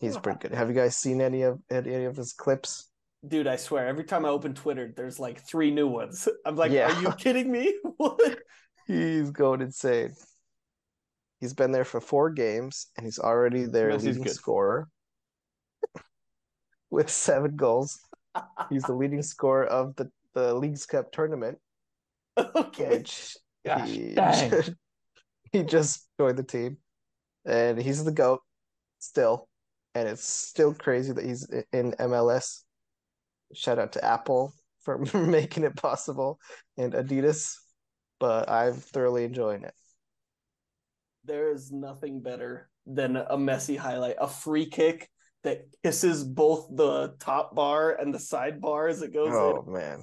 [0.00, 0.52] He's pretty good.
[0.52, 2.88] Have you guys seen any of any, of his clips?
[3.26, 6.28] Dude, I swear, every time I open Twitter, there's like three new ones.
[6.46, 6.96] I'm like, Yeah.
[6.96, 7.74] are you kidding me?
[7.96, 8.38] what?
[8.86, 10.14] He's going insane.
[11.40, 14.32] He's been there for four games and he's already their Messi's leading good.
[14.32, 14.88] scorer
[16.90, 18.00] with seven goals.
[18.70, 21.58] He's the leading scorer of the, the League's Cup tournament,
[22.56, 22.88] okay.
[22.90, 24.62] which Gosh, he, dang.
[25.52, 26.78] he just joined the team.
[27.44, 28.40] And he's the GOAT
[28.98, 29.48] still.
[29.94, 32.62] And it's still crazy that he's in MLS.
[33.54, 36.38] Shout out to Apple for making it possible
[36.76, 37.54] and Adidas.
[38.20, 39.74] But I'm thoroughly enjoying it.
[41.24, 45.08] There is nothing better than a Messi highlight, a free kick
[45.44, 49.72] that kisses both the top bar and the side bar as it goes Oh in.
[49.72, 50.00] man,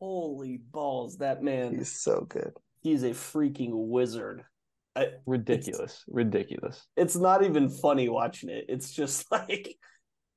[0.00, 1.76] Holy balls, that man!
[1.76, 2.52] he's so good.
[2.82, 4.44] He's a freaking wizard.
[4.94, 6.04] I, Ridiculous.
[6.08, 6.86] Ridiculous.
[6.96, 8.66] it's not even funny watching it.
[8.68, 9.76] It's just like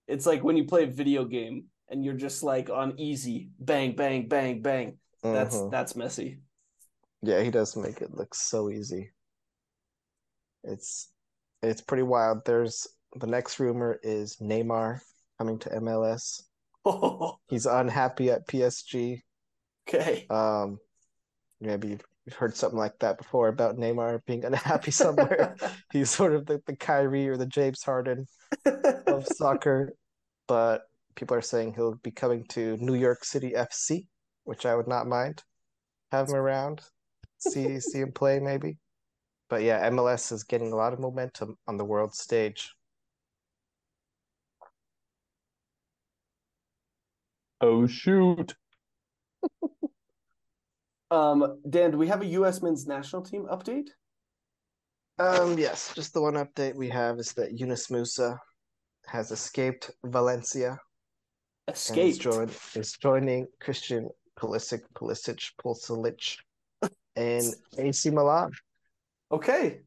[0.07, 3.95] it's like when you play a video game and you're just like on easy, bang,
[3.95, 4.97] bang, bang, bang.
[5.23, 5.71] That's Mhm.
[5.71, 6.39] that's Messi.
[7.21, 9.11] Yeah, he does make it look so easy.
[10.63, 11.11] It's
[11.61, 12.45] it's pretty wild.
[12.45, 15.01] There's the next rumor is Neymar
[15.37, 16.43] coming to MLS.
[17.49, 19.21] He's unhappy at PSG.
[19.89, 20.25] Okay.
[20.29, 20.79] Um,
[21.59, 25.55] maybe you've heard something like that before about Neymar being unhappy somewhere.
[25.91, 28.25] He's sort of the, the Kyrie or the James Harden
[28.65, 29.93] of soccer,
[30.47, 30.83] but
[31.15, 34.07] people are saying he'll be coming to New York City FC,
[34.43, 35.43] which I would not mind.
[36.11, 36.81] Have him around,
[37.37, 38.77] see see him play maybe.
[39.49, 42.73] But yeah, MLS is getting a lot of momentum on the world stage.
[47.61, 48.55] Oh shoot.
[51.11, 52.61] um, Dan, do we have a U.S.
[52.61, 53.89] men's national team update?
[55.17, 58.37] Um, yes, just the one update we have is that Yunus Musah
[59.05, 60.77] has escaped Valencia
[61.67, 62.21] and is, Escaped.
[62.21, 66.37] join, is joining Christian Pulisic, Pulisic, Pulisic
[67.15, 68.51] and AC Milan.
[69.31, 69.81] Okay.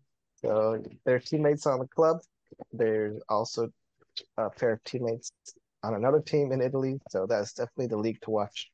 [0.44, 2.18] So they're teammates on the club.
[2.72, 3.68] There's also
[4.36, 5.32] a pair of teammates
[5.82, 7.00] on another team in Italy.
[7.10, 8.70] So that's definitely the league to watch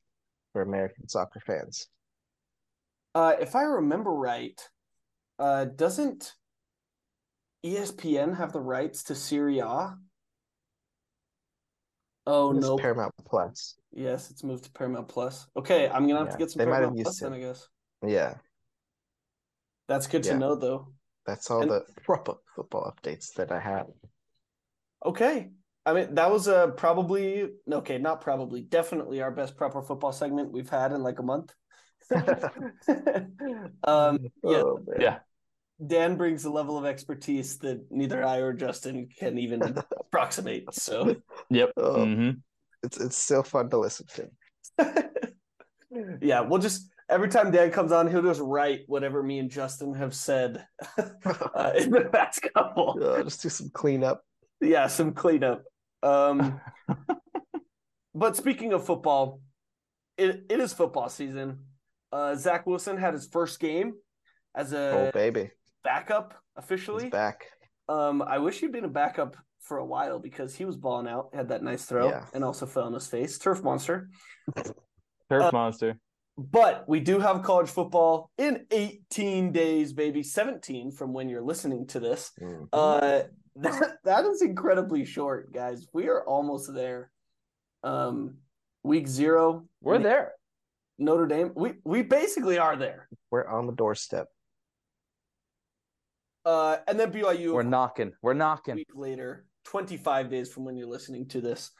[0.52, 1.88] for American soccer fans.
[3.14, 4.60] Uh, if I remember right,
[5.38, 6.34] uh, doesn't
[7.64, 9.96] ESPN have the rights to Serie A?
[12.26, 12.76] Oh It's no!
[12.76, 13.76] Paramount Plus.
[13.90, 15.46] Yes, it's moved to Paramount Plus.
[15.56, 17.32] Okay, I'm gonna have to get some they might have Paramount used Plus then.
[17.32, 17.36] it.
[17.36, 17.68] I guess
[18.06, 18.34] Yeah,
[19.88, 20.32] that's good Yeah.
[20.34, 20.92] to know, though.
[21.26, 23.86] that's all And- the proper football updates that I have.
[25.04, 25.50] Okay.
[25.86, 30.52] I mean, that was uh, probably okay, not probably, definitely our best proper football segment
[30.52, 31.54] we've had in like a month.
[33.84, 34.80] um, yeah, Oh.
[34.98, 35.18] Yeah.
[35.86, 39.62] Dan brings a level of expertise that neither I or Justin can even
[40.00, 40.74] approximate.
[40.74, 41.16] So,
[41.50, 41.72] Yep.
[41.76, 42.04] Oh.
[42.04, 42.30] hmm
[42.82, 44.28] It's it's still fun to listen to.
[46.20, 49.94] yeah, we'll just every time Dan comes on, he'll just write whatever me and Justin
[49.94, 50.64] have said
[50.98, 52.98] uh, in the past couple.
[53.00, 54.22] Uh, just do some cleanup.
[54.60, 55.62] yeah, some cleanup.
[56.02, 56.60] Um,
[58.14, 59.40] but speaking of football,
[60.16, 61.60] it, it is football season.
[62.12, 63.94] Uh, Zach Wilson had his first game
[64.54, 65.50] as a Oh baby.
[65.84, 67.04] backup officially.
[67.04, 67.46] He's back.
[67.88, 71.30] Um, I wish he'd been a backup for a while because he was balling out,
[71.34, 72.26] had that nice throw, Yeah.
[72.32, 73.38] and also fell on his face.
[73.38, 74.08] Turf monster.
[74.56, 74.74] Turf
[75.42, 75.98] Uh, monster.
[76.38, 80.22] But we do have college football in 18 days, baby.
[80.22, 82.30] 17 from when you're listening to this.
[82.40, 82.68] Mhm.
[82.72, 83.24] Uh,
[83.56, 85.86] that, that is incredibly short, guys.
[85.92, 87.10] We are almost there.
[87.82, 88.38] Um,
[88.84, 90.34] week zero, We're there.
[90.98, 91.52] Notre Dame.
[91.54, 93.08] We we basically are there.
[93.30, 94.26] We're on the doorstep.
[96.44, 98.12] Uh, and then BYU We're knocking.
[98.22, 98.76] We're a knocking.
[98.76, 101.70] week later, 25 days from when you're listening to this.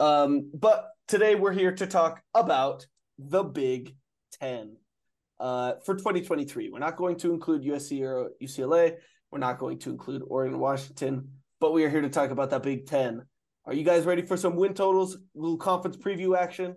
[0.00, 2.86] Um, but today we're here to talk about
[3.18, 3.94] the Big
[4.40, 4.76] Ten
[5.38, 6.70] uh, for 2023.
[6.70, 8.96] We're not going to include USC or UCLA.
[9.30, 11.28] We're not going to include Oregon Washington,
[11.60, 13.22] but we are here to talk about that Big Ten.
[13.66, 15.18] Are you guys ready for some win totals?
[15.34, 16.76] little conference preview action?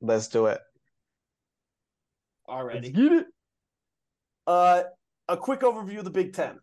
[0.00, 0.60] Let's do it.
[2.74, 3.26] Let's get it.
[4.46, 4.82] Uh,
[5.28, 6.58] a quick overview of the Big Ten.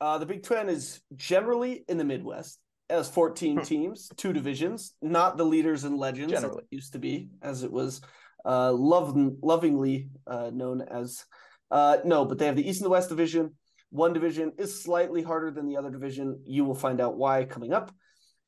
[0.00, 2.58] Uh, the Big Ten is generally in the Midwest.
[2.88, 6.62] It has 14 teams, two divisions, not the leaders and legends as Generally.
[6.70, 8.00] it used to be, as it was
[8.46, 11.24] uh, love, lovingly uh, known as.
[11.70, 13.54] Uh, no, but they have the East and the West division.
[13.90, 16.40] One division is slightly harder than the other division.
[16.46, 17.92] You will find out why coming up.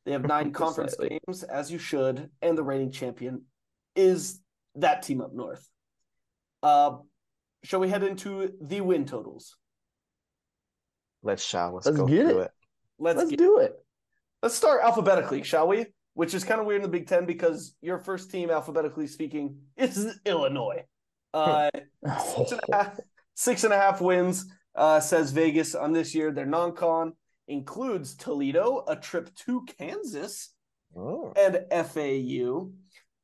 [0.06, 1.20] They have nine conference slightly.
[1.26, 3.42] games, as you should, and the reigning champion
[3.96, 4.40] is
[4.76, 5.66] that team up north.
[6.62, 6.96] Uh,
[7.64, 9.56] shall we head into the win totals?
[11.22, 11.74] Let's shall.
[11.74, 12.44] Let's, Let's go get through it.
[12.44, 12.50] it.
[12.98, 13.74] Let's Let's get, do it.
[14.42, 15.86] let's start alphabetically, shall we?
[16.14, 19.56] Which is kind of weird in the Big Ten because your first team, alphabetically speaking,
[19.76, 20.84] is Illinois.
[21.32, 21.70] Uh,
[22.36, 23.00] six, and a half,
[23.34, 26.32] six and a half wins, uh, says Vegas on this year.
[26.32, 27.12] Their non-con
[27.48, 30.50] includes Toledo, a trip to Kansas,
[30.96, 31.32] Oh.
[31.36, 32.70] and FAU.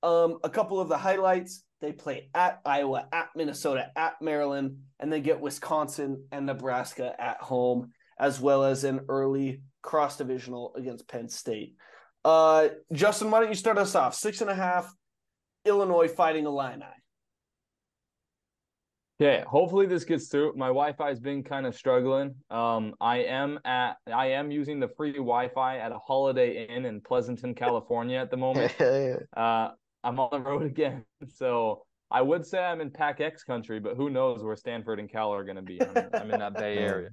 [0.06, 5.12] Um, a couple of the highlights: they play at Iowa, at Minnesota, at Maryland, and
[5.12, 11.08] they get Wisconsin and Nebraska at home, as well as an early cross divisional against
[11.08, 11.74] Penn State.
[12.24, 14.14] Uh, Justin, why don't you start us off?
[14.14, 14.94] Six and a half,
[15.64, 16.84] Illinois fighting Illini.
[19.20, 20.52] Okay, hopefully this gets through.
[20.56, 22.34] My Wi-Fi has been kind of struggling.
[22.48, 27.00] Um, I am at I am using the free Wi-Fi at a Holiday Inn in
[27.00, 28.72] Pleasanton, California at the moment.
[29.36, 29.70] Uh,
[30.06, 33.96] I'm on the road again, so I would say I'm in Pac X country, but
[33.96, 35.82] who knows where Stanford and Cal are going to be?
[35.82, 37.10] I'm, I'm in that Bay Area.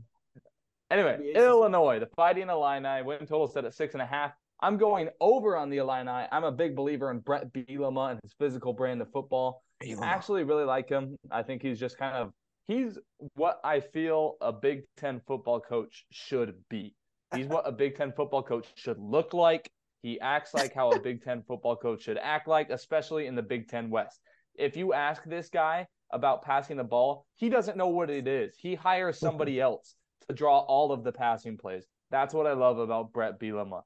[0.91, 4.32] Anyway, Illinois, the Fighting Illini, win total set at six and a half.
[4.62, 6.28] I'm going over on the Illini.
[6.32, 9.64] I'm a big believer in Bret Bielema and his physical brand of football.
[9.82, 11.18] I actually really like him.
[11.32, 12.32] I think he's just kind of
[12.66, 13.00] he's
[13.34, 16.94] what I feel a Big Ten football coach should be.
[17.36, 19.68] He's what a Big Ten football coach should look like.
[20.04, 23.41] He acts like how a Big Ten football coach should act like, especially in the
[23.41, 24.20] Big Ten West.
[24.54, 28.56] If you ask this guy about passing the ball, he doesn't know what it is.
[28.60, 29.95] He hires somebody else
[30.28, 31.88] to draw all of the passing plays.
[32.12, 33.82] That's what I love about Bret Bielema.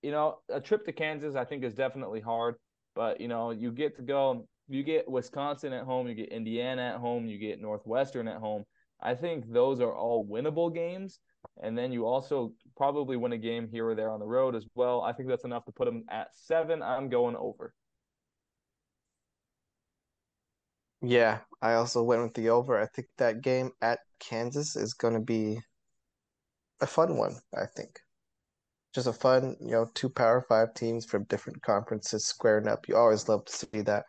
[0.00, 2.54] You know, a trip to Kansas I think is definitely hard,
[2.94, 6.92] but you know, you get to go you get Wisconsin at home, you get Indiana
[6.94, 8.64] at home, you get Northwestern at home.
[9.00, 11.18] I think those are all winnable games.
[11.60, 14.64] And then you also probably win a game here or there on the road as
[14.74, 15.02] well.
[15.02, 16.82] I think that's enough to put them at seven.
[16.82, 17.74] I'm going over.
[21.00, 22.80] Yeah, I also went with the over.
[22.80, 25.60] I think that game at Kansas is going to be
[26.80, 28.00] a fun one, I think.
[28.94, 32.88] Just a fun, you know, two Power Five teams from different conferences squaring up.
[32.88, 34.04] You always love to see that.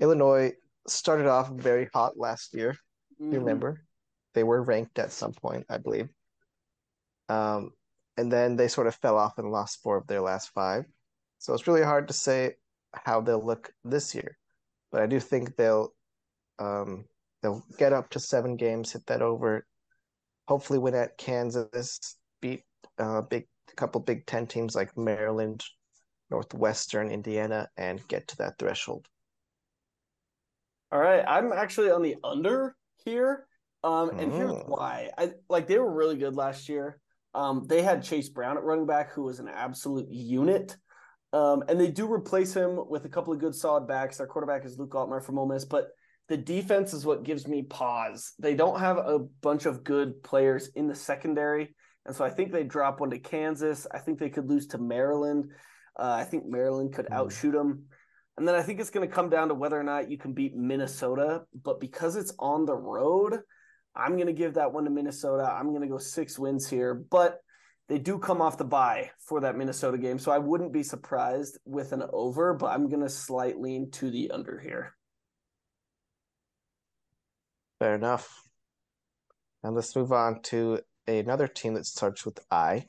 [0.00, 0.52] Illinois
[0.86, 2.76] started off very hot last year.
[3.20, 3.32] Mhm.
[3.32, 3.86] You remember?
[4.34, 6.08] They were ranked at some point, I believe.
[7.32, 7.70] Um,
[8.18, 10.84] and then they sort of fell off and lost four of their last five.
[11.38, 12.56] So it's really hard to say
[12.92, 14.36] how they'll look this year.
[14.90, 15.88] But I do think they'll
[16.58, 17.06] um,
[17.40, 19.66] they'll get up to seven games, hit that over,
[20.46, 22.62] hopefully win at Kansas, beat
[22.98, 25.64] uh, big a couple Big Ten teams like Maryland,
[26.30, 29.06] Northwestern, Indiana, and get to that threshold.
[30.92, 33.46] All right, I'm actually on the under here,
[33.82, 34.68] um, and here's Mm.
[34.68, 35.10] why.
[35.16, 37.00] I like they were really good last year.
[37.34, 40.76] Um, they had Chase Brown at running back, who was an absolute unit,
[41.32, 44.18] um, and they do replace him with a couple of good solid backs.
[44.18, 45.88] Their quarterback is Luke Altmyer from Ole Miss, but
[46.28, 48.32] the defense is what gives me pause.
[48.38, 51.74] They don't have a bunch of good players in the secondary,
[52.04, 53.86] and so I think they drop one to Kansas.
[53.92, 55.50] I think they could lose to Maryland.
[55.98, 57.14] Uh, I think Maryland could Mm.
[57.14, 57.84] outshoot them.
[58.38, 60.32] And then I think it's going to come down to whether or not you can
[60.32, 61.42] beat Minnesota.
[61.62, 63.40] But because it's on the road,
[63.94, 65.44] I'm going to give that one to Minnesota.
[65.44, 66.94] I'm going to go six wins here.
[66.94, 67.40] But
[67.88, 70.18] they do come off the bye for that Minnesota game.
[70.18, 74.10] So I wouldn't be surprised with an over, but I'm going to slight lean to
[74.10, 74.94] the under here.
[77.78, 78.42] Fair enough.
[79.62, 82.86] And let's move on to another team that starts with I.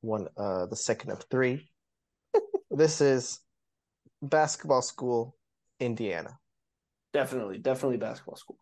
[0.00, 1.70] One, uh, the second of three.
[2.70, 3.40] this is
[4.20, 5.36] basketball school,
[5.80, 6.38] Indiana.
[7.12, 8.58] Definitely, definitely basketball school.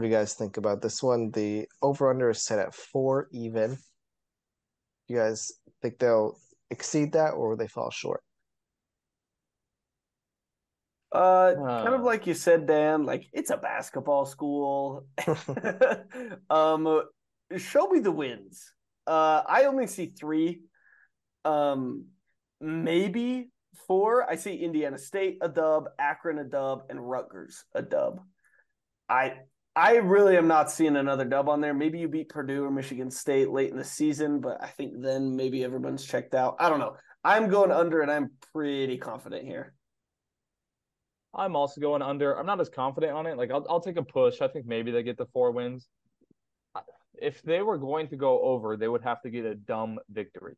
[0.00, 1.30] What do you guys think about this one?
[1.30, 3.76] The over under is set at four even.
[5.08, 6.38] You guys think they'll
[6.70, 8.22] exceed that or will they fall short?
[11.12, 12.04] Uh, kind of Uh.
[12.04, 13.04] like you said, Dan.
[13.04, 15.04] Like it's a basketball school.
[16.48, 17.02] um,
[17.58, 18.72] show me the wins.
[19.06, 20.62] Uh, I only see three.
[21.44, 22.06] Um,
[22.58, 23.50] maybe
[23.86, 24.24] four.
[24.30, 28.22] I see Indiana State a dub, Akron a dub, and Rutgers a dub.
[29.06, 29.40] I
[29.80, 31.72] I really am not seeing another dub on there.
[31.72, 35.34] Maybe you beat Purdue or Michigan State late in the season, but I think then
[35.34, 36.56] maybe everyone's checked out.
[36.60, 36.96] I don't know.
[37.24, 39.72] I'm going under, and I'm pretty confident here.
[41.34, 42.38] I'm also going under.
[42.38, 43.38] I'm not as confident on it.
[43.38, 44.42] Like I'll I'll take a push.
[44.42, 45.88] I think maybe they get the four wins.
[47.14, 50.56] If they were going to go over, they would have to get a dumb victory.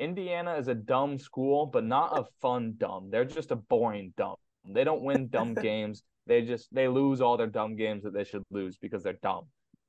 [0.00, 3.10] Indiana is a dumb school, but not a fun dumb.
[3.12, 4.36] They're just a boring dumb.
[4.68, 6.02] They don't win dumb games.
[6.26, 9.44] They just they lose all their dumb games that they should lose because they're dumb.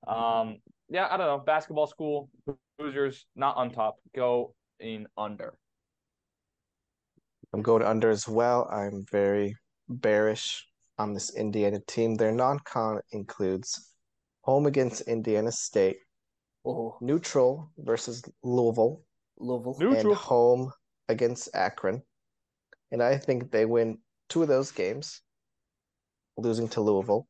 [0.07, 0.57] Um,
[0.89, 1.39] yeah, I don't know.
[1.39, 2.29] Basketball school,
[2.79, 5.57] losers not on top, go in under.
[7.53, 8.67] I'm going under as well.
[8.69, 9.55] I'm very
[9.87, 10.67] bearish
[10.97, 12.15] on this Indiana team.
[12.15, 13.91] Their non con includes
[14.41, 15.97] home against Indiana State,
[16.65, 19.01] Oh, neutral versus Louisville,
[19.37, 19.93] Louisville.
[19.95, 20.71] and home
[21.07, 22.01] against Akron.
[22.91, 25.21] And I think they win two of those games,
[26.37, 27.27] losing to Louisville.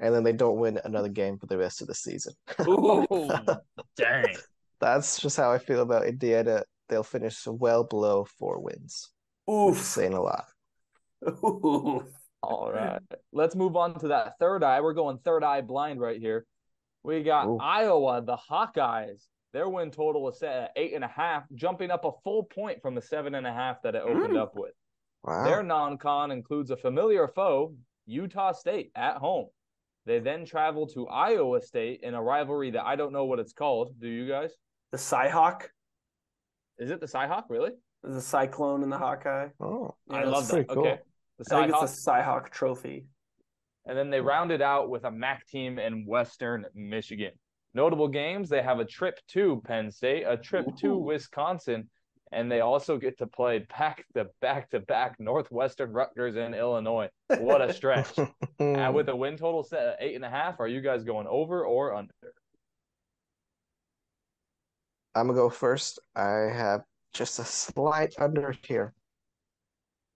[0.00, 2.32] And then they don't win another game for the rest of the season.
[2.60, 3.28] Oh,
[3.96, 4.34] dang.
[4.80, 6.64] That's just how I feel about Indiana.
[6.88, 9.10] They'll finish well below four wins.
[9.46, 9.78] Which Oof.
[9.78, 10.44] saying a lot.
[11.26, 12.04] Oof.
[12.42, 13.00] All right.
[13.32, 14.80] Let's move on to that third eye.
[14.80, 16.46] We're going third eye blind right here.
[17.04, 17.58] We got Ooh.
[17.60, 19.26] Iowa, the Hawkeyes.
[19.52, 22.80] Their win total is set at eight and a half, jumping up a full point
[22.80, 24.40] from the seven and a half that it opened Mm.
[24.40, 24.72] up with.
[25.22, 25.44] Wow.
[25.44, 27.74] Their non con includes a familiar foe,
[28.06, 29.46] Utah State, at home.
[30.04, 33.52] They then travel to Iowa State in a rivalry that I don't know what it's
[33.52, 33.94] called.
[34.00, 34.50] Do you guys?
[34.90, 35.62] The Cyhawk,
[36.78, 37.70] Is it the Cyhawk, really?
[38.02, 39.48] the Cyclone, and the Hawkeye.
[39.60, 40.68] Oh, I love that.
[40.68, 40.80] cool.
[40.80, 40.98] Okay.
[41.38, 43.06] The I think it's a Cyhawk trophy.
[43.86, 47.32] And then they rounded out with a MAC team in Western Michigan.
[47.74, 51.88] Notable games they have a trip to Penn State, a trip to Wisconsin,
[52.32, 57.08] and they also get to play back to back to back Northwestern Rutgers and Illinois.
[57.28, 58.16] What a stretch.
[58.60, 61.26] Uh, with a win total set at eight and a half, are you guys going
[61.26, 62.12] over or under?
[65.16, 65.98] I'm gonna go first.
[66.14, 68.94] I have just a slight under here.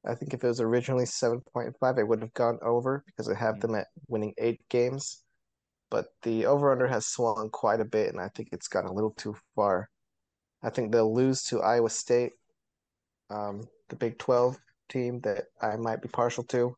[0.07, 3.61] I think if it was originally 7.5, I would have gone over because I have
[3.61, 5.25] them at winning eight games.
[5.91, 8.93] But the over under has swung quite a bit, and I think it's gone a
[8.93, 9.89] little too far.
[10.67, 12.33] I think they'll lose to Iowa State,
[13.31, 14.59] um, the Big 12
[14.89, 16.77] team that I might be partial to.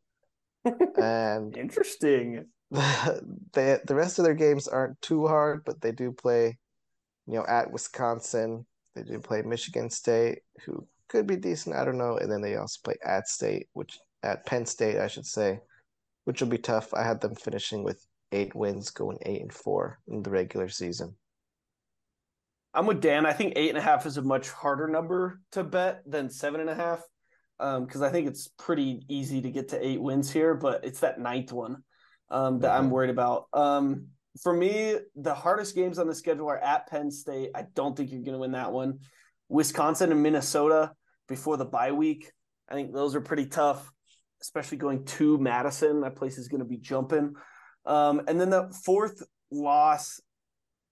[1.00, 2.44] And Interesting.
[2.70, 6.58] they the rest of their games aren't too hard, but they do play,
[7.26, 8.66] you know, at Wisconsin.
[8.94, 11.74] They do play Michigan State, who could be decent.
[11.74, 12.18] I don't know.
[12.18, 15.60] And then they also play at State, which at Penn State, I should say,
[16.24, 16.92] which will be tough.
[16.92, 21.16] I had them finishing with eight wins, going eight and four in the regular season.
[22.78, 23.26] I'm with Dan.
[23.26, 26.60] I think eight and a half is a much harder number to bet than seven
[26.60, 27.02] and a half.
[27.58, 31.00] Um, because I think it's pretty easy to get to eight wins here, but it's
[31.00, 31.82] that ninth one
[32.30, 32.90] um that I'm Mhm.
[32.90, 33.46] worried about.
[33.52, 34.10] Um
[34.44, 37.50] for me, the hardest games on the schedule are at Penn State.
[37.52, 39.00] I don't think you're gonna win that one.
[39.48, 40.92] Wisconsin and Minnesota
[41.26, 42.30] before the bye week.
[42.68, 43.90] I think those are pretty tough,
[44.40, 46.02] especially going to Madison.
[46.02, 47.34] That place is gonna be jumping.
[47.86, 49.20] Um, and then the fourth
[49.50, 50.20] loss,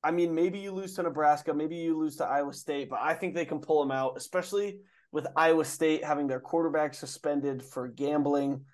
[0.03, 3.15] I mean, maybe you lose to Nebraska, maybe you lose to Iowa State, but I
[3.15, 4.79] think they can pull them out, especially
[5.13, 8.65] with Iowa State having their quarterback suspended for gambling.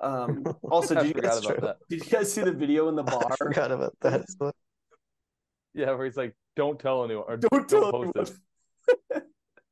[0.00, 1.58] Um, also, did you guys about true.
[1.66, 1.76] that.
[1.88, 3.36] did you guys see the video in the I bar?
[3.38, 4.24] forgot about that.
[5.74, 9.24] Yeah, where he's like, "Don't tell anyone." Or, Don't tell post anyone.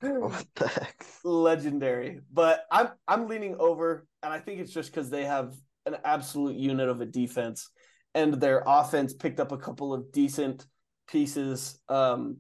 [0.03, 0.21] it.
[0.21, 1.05] What the heck?
[1.25, 5.55] Legendary, but I'm I'm leaning over, and I think it's just because they have
[5.85, 7.69] an absolute unit of a defense,
[8.15, 10.65] and their offense picked up a couple of decent
[11.11, 11.81] pieces.
[11.89, 12.39] Um,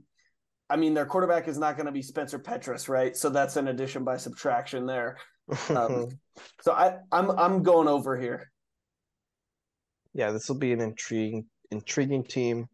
[0.68, 3.16] I mean, their quarterback is not going to be Spencer Petras, right?
[3.16, 5.18] So that's an addition by subtraction there.
[5.74, 6.08] Um,
[6.62, 8.50] So I I'm I'm going over here.
[10.14, 12.66] yeah, this will be an intriguing intriguing team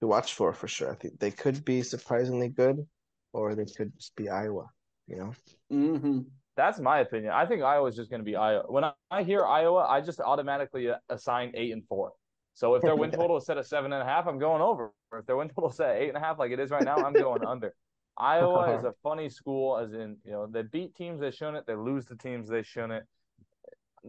[0.00, 0.92] to watch for for sure.
[0.92, 2.86] I think they could be surprisingly good,
[3.32, 4.66] or they could just be Iowa.
[5.06, 5.32] You know,
[5.70, 6.20] hmm
[6.56, 7.32] That's my opinion.
[7.32, 8.64] I think Iowa Iowa's just going to be Iowa.
[8.70, 12.12] When I, I hear Iowa, I just automatically assign eight and four.
[12.54, 14.92] So if their win total is set at seven and a half, I'm going over.
[15.12, 16.84] If their win total is set at eight and a half, like it is right
[16.84, 17.74] now, I'm going under.
[18.18, 18.78] Iowa uh-huh.
[18.78, 22.04] is a funny school, as in you know they beat teams they shouldn't, they lose
[22.04, 23.04] the teams they shouldn't.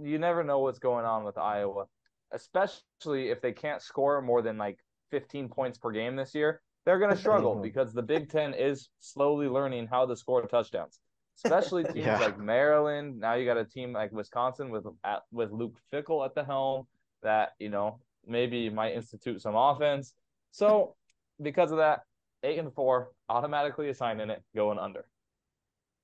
[0.02, 1.86] You never know what's going on with Iowa,
[2.32, 4.80] especially if they can't score more than like
[5.12, 6.62] 15 points per game this year.
[6.86, 7.62] They're going to struggle mm-hmm.
[7.62, 11.00] because the Big Ten is slowly learning how to score touchdowns,
[11.38, 12.20] especially teams Yeah.
[12.20, 13.20] like Maryland.
[13.20, 16.88] Now you got a team like Wisconsin with at, with Luke Fickell at the helm
[17.22, 20.14] that you know maybe might institute some offense.
[20.52, 20.96] So
[21.42, 22.02] because of that,
[22.44, 25.06] eight and four automatically assigning it going under.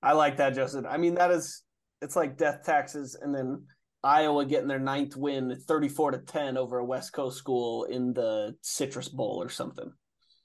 [0.02, 0.86] I like that, Justin.
[0.86, 1.64] I mean, that is
[2.02, 3.66] it's like death taxes, and then
[4.04, 8.56] Iowa getting their ninth win, thirty-four to ten over a West Coast school in the
[8.62, 9.92] Citrus Bowl or something.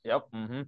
[0.04, 0.26] Yep.
[0.34, 0.62] Mm-hmm.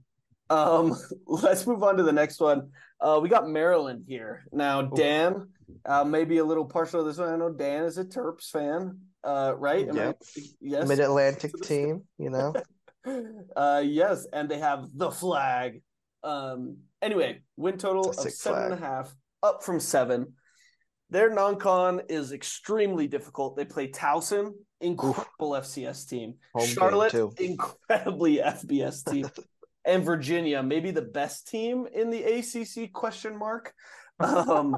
[0.48, 0.96] Um,
[1.26, 2.70] let's move on to the next one.
[3.00, 4.82] Uh, we got Maryland here now.
[4.82, 5.48] Dan,
[5.84, 7.28] uh, maybe a little partial to this one.
[7.28, 9.88] I know Dan is a Terps fan, uh, right?
[9.88, 10.14] Am I-
[10.60, 10.88] yes.
[10.88, 12.54] Mid Atlantic team, you know.
[13.56, 15.82] uh yes and they have the flag.
[16.24, 20.32] Um anyway win total of seven and a half up from seven.
[21.10, 23.56] Their non-con is extremely difficult.
[23.56, 26.34] They play towson incredible fcs team.
[26.54, 29.28] Home charlotte incredibly fbs team.
[29.88, 33.72] And virginia maybe the best team in the acc question mark.
[34.18, 34.74] Um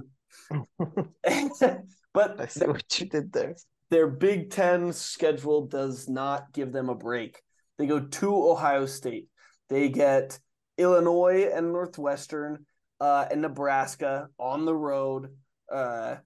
[2.12, 3.56] but I see what you did there.
[3.90, 7.40] Their Big Ten schedule does not give them a break.
[7.78, 9.28] They go to Ohio State.
[9.68, 10.38] They get
[10.76, 12.66] Illinois and Northwestern
[13.00, 15.28] uh, and Nebraska on the road.
[15.72, 16.16] Uh,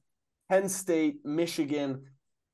[0.48, 2.04] Penn State, Michigan.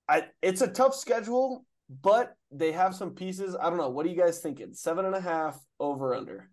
[0.08, 1.64] I, it's a tough schedule,
[2.02, 3.56] but they have some pieces.
[3.60, 3.90] I don't know.
[3.90, 4.72] What are you guys thinking?
[4.74, 6.50] Seven and a half over under.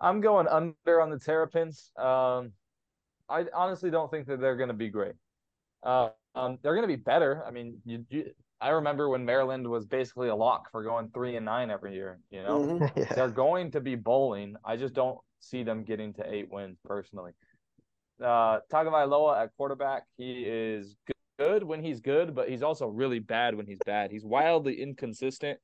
[0.00, 1.92] I'm going under on the Terrapins.
[1.96, 2.52] Um,
[3.28, 5.14] I honestly don't think that they're going to be great.
[5.82, 7.42] Uh, um, they're going to be better.
[7.46, 8.30] I mean, you, you,
[8.60, 12.20] I remember when Maryland was basically a lock for going three and nine every year.
[12.30, 12.92] You know, Mhm.
[12.96, 13.12] yeah.
[13.14, 14.56] they're going to be bowling.
[14.64, 17.32] I just don't see them getting to eight wins personally.
[18.22, 20.94] Uh, Tagovailoa at quarterback, he is
[21.38, 24.12] good when he's good, but he's also really bad when he's bad.
[24.12, 25.58] He's wildly inconsistent,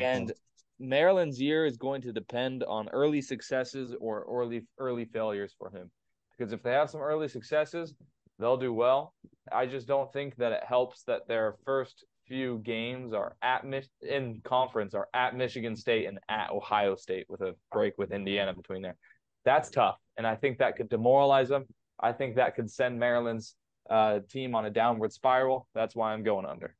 [0.00, 0.32] and
[0.80, 5.90] Maryland's year is going to depend on early successes or early early failures for him.
[6.36, 7.94] Because if they have some early successes,
[8.38, 9.14] they'll do well.
[9.50, 13.88] I just don't think that it helps that their first few games are at Mich-
[14.02, 18.52] in conference are at Michigan State and at Ohio State with a break with Indiana
[18.54, 18.96] between there.
[19.44, 21.64] That's tough, and I think that could demoralize them.
[21.98, 23.56] I think that could send Maryland's
[23.88, 25.66] uh, team on a downward spiral.
[25.74, 26.74] That's why I'm going under.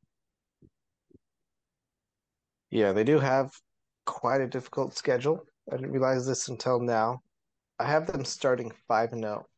[2.70, 3.50] Yeah, they do have
[4.04, 5.44] quite a difficult schedule.
[5.72, 7.22] I didn't realize this until now.
[7.78, 9.57] I have them starting five and zero, Oh,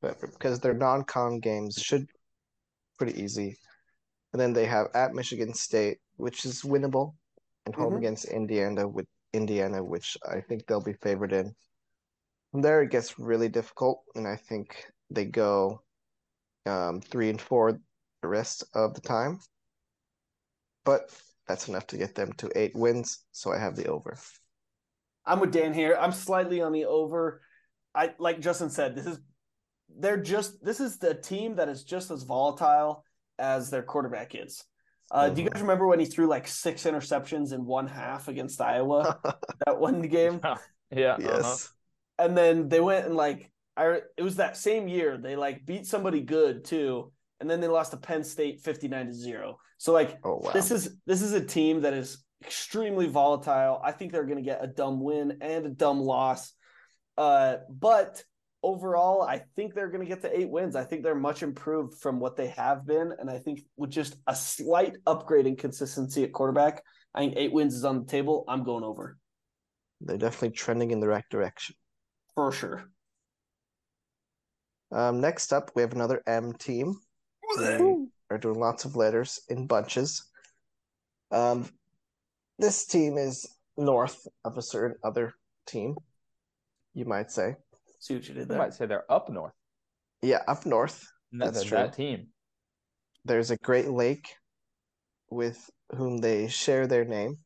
[0.00, 2.06] but because their non-con games should
[2.98, 3.56] pretty easy,
[4.32, 7.14] and then they have at Michigan State, which is winnable,
[7.64, 7.98] and home Mhm.
[7.98, 11.54] against Indiana with Indiana, which I think they'll be favored in.
[12.52, 15.82] From there, it gets really difficult, and I think they go
[16.64, 17.78] um, three and four
[18.22, 19.38] the rest of the time.
[20.84, 21.10] But
[21.46, 24.18] that's enough to get them to eight wins, so I have the over.
[25.24, 25.96] I'm with Dan here.
[25.98, 27.40] I'm slightly on the over.
[27.94, 29.20] I like Justin said, this is
[29.98, 33.04] they're just this is the team that is just as volatile
[33.38, 34.64] as their quarterback is.
[35.10, 38.60] Uh, Do you guys remember when he threw like six interceptions in one half against
[38.60, 39.18] Iowa
[39.66, 40.40] that one game?
[40.90, 41.12] Yeah.
[41.12, 41.16] uh-huh.
[41.20, 41.70] Yes.
[42.18, 45.86] And then they went and like I it was that same year they like beat
[45.86, 49.58] somebody good too, and then they lost to Penn State 59 to 0.
[49.78, 50.50] So like Oh wow.
[50.52, 53.80] this is this is a team that is extremely volatile.
[53.84, 56.52] I think they're going to get a dumb win and a dumb loss.
[57.16, 58.22] Uh, but
[58.70, 60.74] overall, I think they're going to get to eight wins.
[60.76, 64.16] I think they're much improved from what they have been, and I think with just
[64.26, 66.82] a slight upgrade in consistency at quarterback,
[67.14, 68.44] I think eight wins is on the table.
[68.48, 69.16] I'm going over
[70.00, 71.74] They're definitely trending in the right direction.
[72.34, 72.84] for sure.
[74.92, 76.94] Um, next up, we have another M team.
[77.58, 77.80] They
[78.30, 80.24] are doing lots of letters in bunches.
[81.30, 81.68] Um,
[82.58, 83.46] this team is
[83.76, 85.34] north of a certain other
[85.66, 85.96] team,
[86.94, 87.56] you might say.
[87.98, 88.58] See what you did You there.
[88.58, 89.52] might say they're up north.
[90.22, 91.06] Yeah, up north.
[91.32, 91.78] And that- That's true.
[91.78, 92.28] that team.
[93.24, 94.36] There's a Great Lake
[95.30, 97.36] with whom they share their name.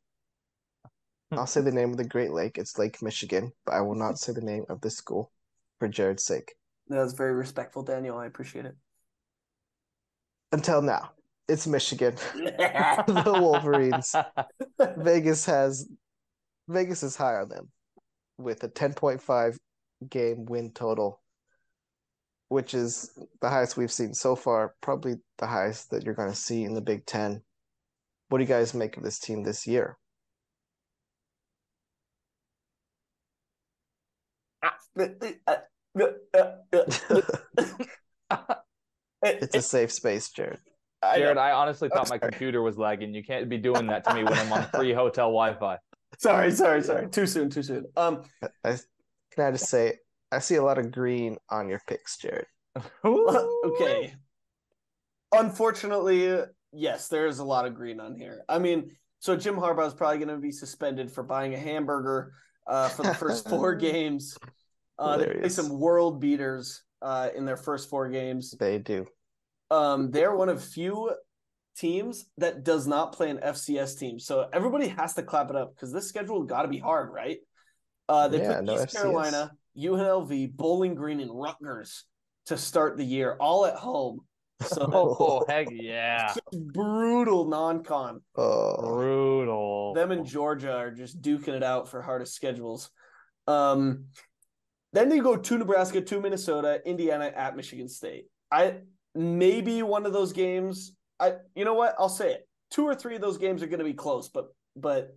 [1.33, 1.39] Hmm.
[1.39, 2.59] I'll say the name of the Great Lake.
[2.59, 5.33] It's Lake Michigan, but I will not say the name of the school
[5.79, 6.55] for Jared's sake.
[6.89, 8.19] That was very respectful, Daniel.
[8.19, 8.77] I appreciate it.
[10.53, 11.13] Until now,
[11.49, 12.17] it's Michigan.
[12.35, 14.15] the Wolverines.
[14.99, 15.89] Vegas has
[16.69, 17.71] Vegas is high on them
[18.39, 19.57] with a 10.5
[20.09, 21.21] game win total,
[22.49, 26.37] which is the highest we've seen so far, probably the highest that you're going to
[26.37, 27.43] see in the Big Ten.
[28.29, 29.99] what do you guys make of this team this year?
[39.23, 40.59] It's a safe space, Jared.
[41.03, 41.43] I Jared, know.
[41.43, 43.15] I honestly thought my computer was lagging.
[43.15, 45.79] You can't be doing that to me when I'm on free hotel Wi-Fi.
[46.19, 47.09] sorry, sorry, sorry.
[47.09, 47.87] Too soon, too soon.
[47.97, 48.23] Um,
[48.65, 48.77] I
[49.41, 49.95] can I just say
[50.31, 52.47] I see a lot of green on your picks, Jared.
[53.05, 54.15] okay.
[55.33, 58.43] Unfortunately, yes, there is a lot of green on here.
[58.49, 62.33] I mean, so Jim Harbaugh is probably going to be suspended for buying a hamburger
[62.67, 64.37] uh, for the first four games.
[64.99, 68.55] Uh, they play some world beaters uh, in their first four games.
[68.59, 69.07] They do.
[69.71, 71.13] Um, they're one of few
[71.77, 74.19] teams that does not play an FCS team.
[74.19, 77.39] So everybody has to clap it up because this schedule got to be hard, right?
[78.11, 78.93] Uh, they Yeah, put no East FCS.
[78.93, 82.05] Carolina, UNLV, Bowling Green, and Rutgers
[82.47, 84.23] to start the year, all at home.
[84.63, 86.35] So Oh, oh, heck yeah.
[86.53, 88.21] brutal non-con.
[88.35, 89.95] Oh, Brutal.
[89.95, 92.91] Them and Georgia are just duking it out for hardest schedules.
[93.47, 94.07] Um,
[94.93, 98.27] then they go to Nebraska, to Minnesota, Indiana, at Michigan State.
[98.51, 98.79] I
[99.15, 100.97] maybe one of those games.
[101.21, 101.95] I you know what?
[101.97, 102.49] I'll say it.
[102.73, 105.17] Two or three of those games are going to be close, but but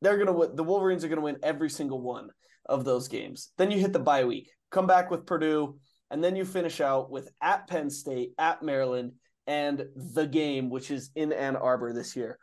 [0.00, 0.56] they're going to win.
[0.56, 2.30] The Wolverines are going to win every single one
[2.66, 3.50] of those games.
[3.58, 5.78] Then you hit the bye week, come back with Purdue,
[6.10, 9.12] and then you finish out with at Penn State, at Maryland,
[9.46, 12.38] and the game, which is in Ann Arbor this year.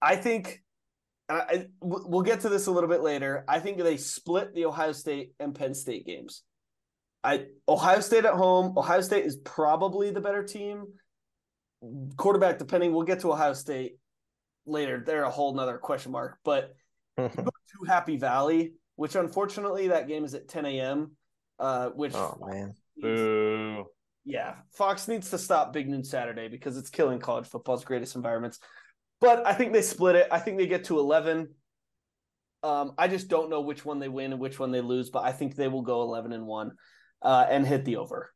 [0.00, 0.60] I think
[1.28, 3.44] I, we'll get to this a little bit later.
[3.48, 6.42] I think they split the Ohio State and Penn State games.
[7.22, 8.76] I Ohio State at home.
[8.76, 10.84] Ohio State is probably the better team.
[12.16, 13.96] Quarterback, depending, we'll get to Ohio State
[14.66, 15.02] later.
[15.04, 16.38] They're a whole nother question mark.
[16.44, 16.74] But
[17.16, 21.12] to Happy Valley, which unfortunately that game is at 10 a.m.
[21.58, 22.74] Uh, which oh man.
[22.96, 23.86] Boo.
[24.24, 28.58] yeah, Fox needs to stop Big Noon Saturday because it's killing college football's greatest environments.
[29.20, 30.28] But I think they split it.
[30.30, 31.48] I think they get to 11.
[32.62, 35.24] Um, I just don't know which one they win and which one they lose, but
[35.24, 36.72] I think they will go 11 and 1
[37.22, 38.33] uh, and hit the over.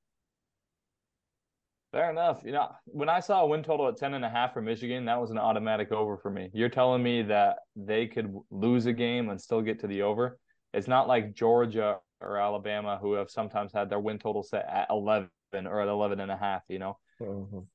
[1.93, 2.43] Fair enough.
[2.45, 5.07] You know, when I saw a win total at 10 and a half for Michigan,
[5.07, 6.51] that was an automatic over for me.
[6.53, 10.39] You're telling me that they could lose a game and still get to the over?
[10.75, 14.89] It's not like Georgia or Alabama who have sometimes had their win total set at
[14.91, 16.99] 11 or at 11 and a half, you know.
[17.21, 17.67] Mhm.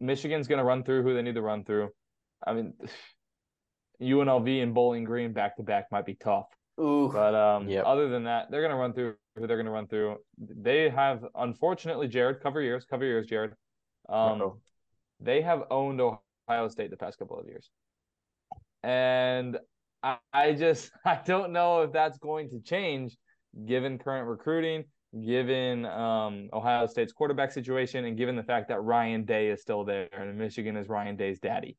[0.00, 1.90] Michigan's going to run through who they need to run through.
[2.46, 2.74] I mean,
[4.02, 6.46] UNLV and Bowling Green back to back might be tough.
[6.80, 7.84] Ooh, But um, Yep.
[7.86, 10.18] other than that, they're going to run through who they're going to run through.
[10.36, 13.54] They have, unfortunately, Jared, cover your ears, cover your ears, Jared.
[14.08, 14.60] Um, Uh-oh.
[15.20, 17.70] they have owned Ohio State the past couple of years,
[18.82, 19.58] and
[20.02, 23.16] I, I just I don't know if that's going to change
[23.66, 24.84] given current recruiting,
[25.24, 29.84] given um, Ohio State's quarterback situation, and given the fact that Ryan Day is still
[29.84, 31.76] there and Michigan is Ryan Day's daddy.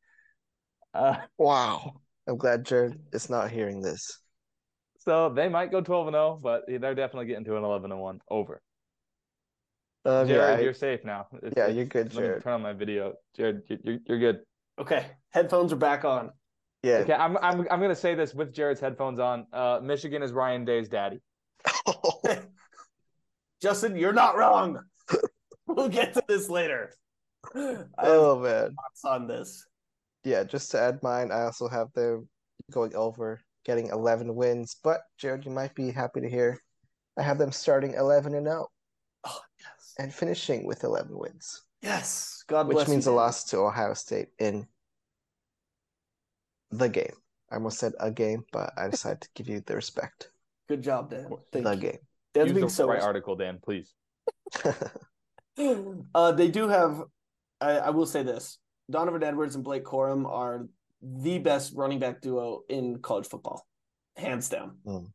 [0.93, 1.93] Uh, Wow.
[2.27, 4.19] I'm glad Jared is not hearing this.
[4.99, 7.99] so they might go twelve and zero, but they're definitely getting to an eleven and
[7.99, 8.61] one over.
[10.05, 11.27] Um, yeah, Jared, I- you're safe now.
[11.37, 12.43] It's- yeah, it's- you're good, Let me Jared.
[12.43, 13.63] turn on my video, Jared.
[13.67, 14.41] you- You're you're good.
[14.79, 15.11] okay.
[15.29, 16.31] Headphones are back on.
[16.83, 16.97] Yeah.
[16.97, 19.47] Okay, I'm I'm I'm gonna say this with Jared's headphones on.
[19.53, 21.21] Uh, Michigan is Ryan Day's daddy.
[23.61, 24.79] Justin, you're not wrong.
[25.67, 26.93] we'll get to this later.
[27.55, 28.75] I oh man.
[28.75, 29.65] thoughts on this.
[30.25, 32.27] Yeah, just to add mine, I also have them
[32.71, 34.75] going over, getting 11 wins.
[34.83, 36.57] But Jared, you might be happy to hear
[37.17, 38.67] I have them starting 11 and 0 Oh,
[39.97, 40.03] yes.
[40.05, 42.43] and finishing with 11 wins, Yes.
[42.47, 42.75] God bless.
[42.83, 43.11] which means you.
[43.11, 44.67] a loss to Ohio State in
[46.71, 47.13] the game.
[47.51, 50.29] I almost said a game, but I decided to give you the respect.
[50.67, 51.29] Good job, Dan.
[51.51, 51.81] Thank the you.
[51.81, 51.97] game.
[52.33, 53.93] Dan's Use being the so right article, Dan, please.
[56.15, 57.03] Uh, they do have.
[57.61, 58.57] I, I will say this:
[58.89, 60.67] Donovan Edwards and Blake Corum are
[61.03, 63.63] the best running back duo in college football,
[64.17, 64.77] hands down.
[64.83, 65.11] Mm.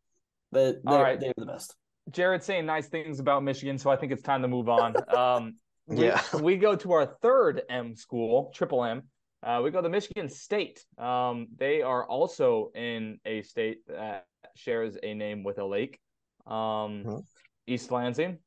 [0.52, 1.18] But All they're, right.
[1.18, 1.74] they're the best.
[2.10, 4.94] Jared's saying nice things about Michigan, so I think it's time to move on.
[5.08, 5.54] Um,
[5.86, 6.20] we, Yeah.
[6.42, 9.02] we go to our third M school, Triple M.
[9.42, 10.84] Uh, we go to Michigan State.
[10.98, 15.98] Um, they are also in a state that shares a name with a lake,
[16.46, 17.24] um, Mhm.
[17.66, 18.38] East Lansing.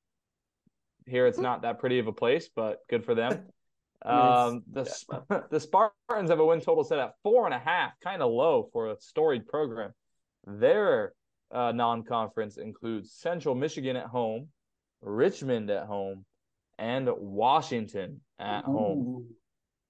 [1.08, 3.48] Here, it's not that pretty of a place, but good for them.
[4.04, 7.92] Um, the Sp- the Spartans have a win total set at four and a half,
[8.00, 9.94] kind of low for a storied program.
[10.48, 11.14] Their
[11.54, 14.48] uh, non-conference includes Central Michigan at home,
[15.02, 16.26] Richmond at home,
[16.78, 19.28] and Washington at home.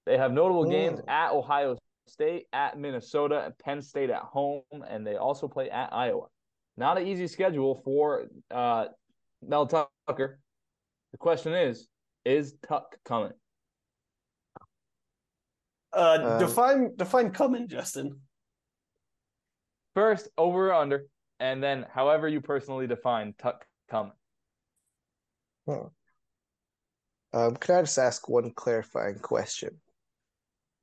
[0.06, 1.76] They have notable games at Ohio
[2.08, 6.26] State, at Minnesota, and Penn State at home, and they also play at Iowa.
[6.76, 8.86] Not an easy schedule for uh,
[9.40, 10.40] Mel Tucker.
[11.12, 11.88] The question is,
[12.24, 13.32] is Tuck coming?
[15.92, 18.20] Uh, Um, define define coming, Justin.
[19.94, 21.06] First, over or under,
[21.42, 24.12] and then however you personally define tuck coming.
[25.66, 29.80] Um, can I just ask one clarifying question?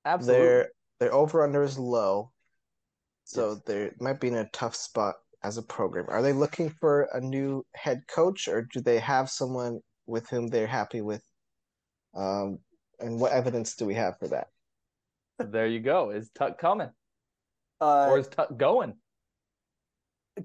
[0.05, 0.45] Absolutely.
[0.45, 2.31] Their their over under is low,
[3.23, 6.07] so they might be in a tough spot as a program.
[6.09, 10.47] Are they looking for a new head coach, or do they have someone with whom
[10.47, 11.23] they're happy with?
[12.13, 12.59] Um,
[12.99, 14.47] and what evidence do we have for that?
[15.37, 16.09] there you go.
[16.09, 16.89] Is tuck coming
[17.79, 18.95] Uh, or is tuck going?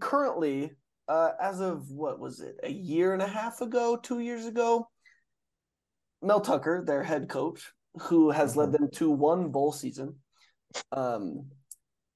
[0.00, 0.72] Currently,
[1.08, 4.88] uh, as of what was it, a year and a half ago, two years ago,
[6.22, 7.72] Mel Tucker, their head coach,
[8.02, 10.16] who has led them to one bowl season,
[10.92, 11.46] um,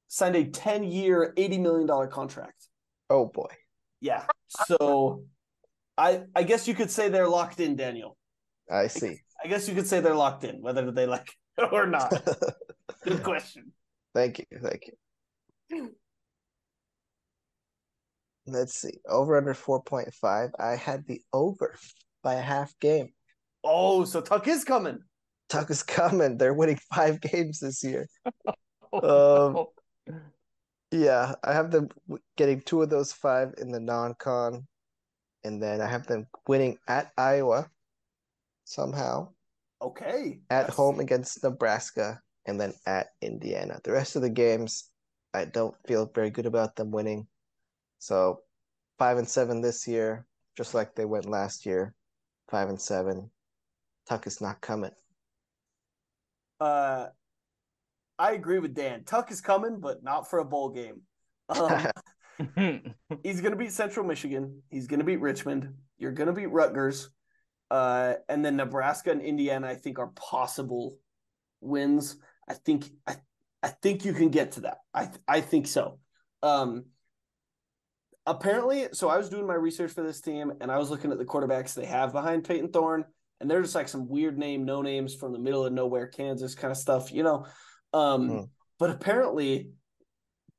[0.09, 2.69] signed a 10 year, $80 million contract.
[3.11, 3.51] Oh boy.
[4.01, 4.25] Yeah.
[4.67, 5.25] So
[5.97, 8.17] I I guess you could say they're locked in, Daniel.
[8.71, 9.21] I see.
[9.43, 12.13] I guess you could say they're locked in, whether they like it or not.
[13.05, 13.73] Good question.
[14.15, 14.47] Thank you.
[14.63, 14.91] Thank
[15.71, 15.95] you.
[18.53, 18.99] Let's see.
[19.09, 20.51] Over under 4.5.
[20.59, 21.77] I had the over
[22.23, 23.13] by a half game.
[23.65, 24.99] Oh, so Tuck is coming.
[25.49, 26.39] Tuck is coming.
[26.39, 28.07] They're winning five games this year.
[28.91, 29.71] Oh,
[30.09, 30.15] um,
[30.91, 31.91] Yeah, I have them
[32.39, 34.67] getting two of those five in the non-con,
[35.45, 37.69] and then I have them winning at Iowa
[38.65, 39.29] somehow,
[39.83, 40.41] Okay.
[40.49, 43.79] at That's- home against Nebraska, and then at Indiana.
[43.85, 44.89] The rest of the games,
[45.35, 47.27] I don't feel very good about them winning.
[47.99, 48.41] So,
[48.99, 50.27] five and seven this year,
[50.57, 51.95] just like they went last year.
[52.51, 53.31] Five and seven.
[54.09, 54.93] Tuck is not coming.
[56.61, 57.09] Uh,
[58.19, 59.05] I agree with Dan.
[59.05, 61.03] Tuck is coming, but not for a bowl game.
[61.51, 61.87] Um,
[63.23, 64.63] he's going to beat Central Michigan.
[64.71, 65.73] He's going to beat Richmond.
[65.97, 67.09] You're going to beat Rutgers.
[67.71, 70.99] Uh, and then Nebraska and Indiana, I think, are possible
[71.61, 72.17] wins.
[72.49, 73.17] I think I,
[73.63, 74.79] I think you can get to that.
[74.95, 75.99] I I think so.
[76.43, 76.85] Um,
[78.31, 81.19] apparently, so I was doing my research for this team, and I was looking at
[81.19, 83.05] the quarterbacks they have behind Payton Thorne,
[83.41, 86.55] and they're just like some weird name, no names from the middle of nowhere, Kansas
[86.55, 87.47] kind of stuff, you know.
[87.93, 88.45] Um, Hmm.
[88.79, 89.71] but apparently,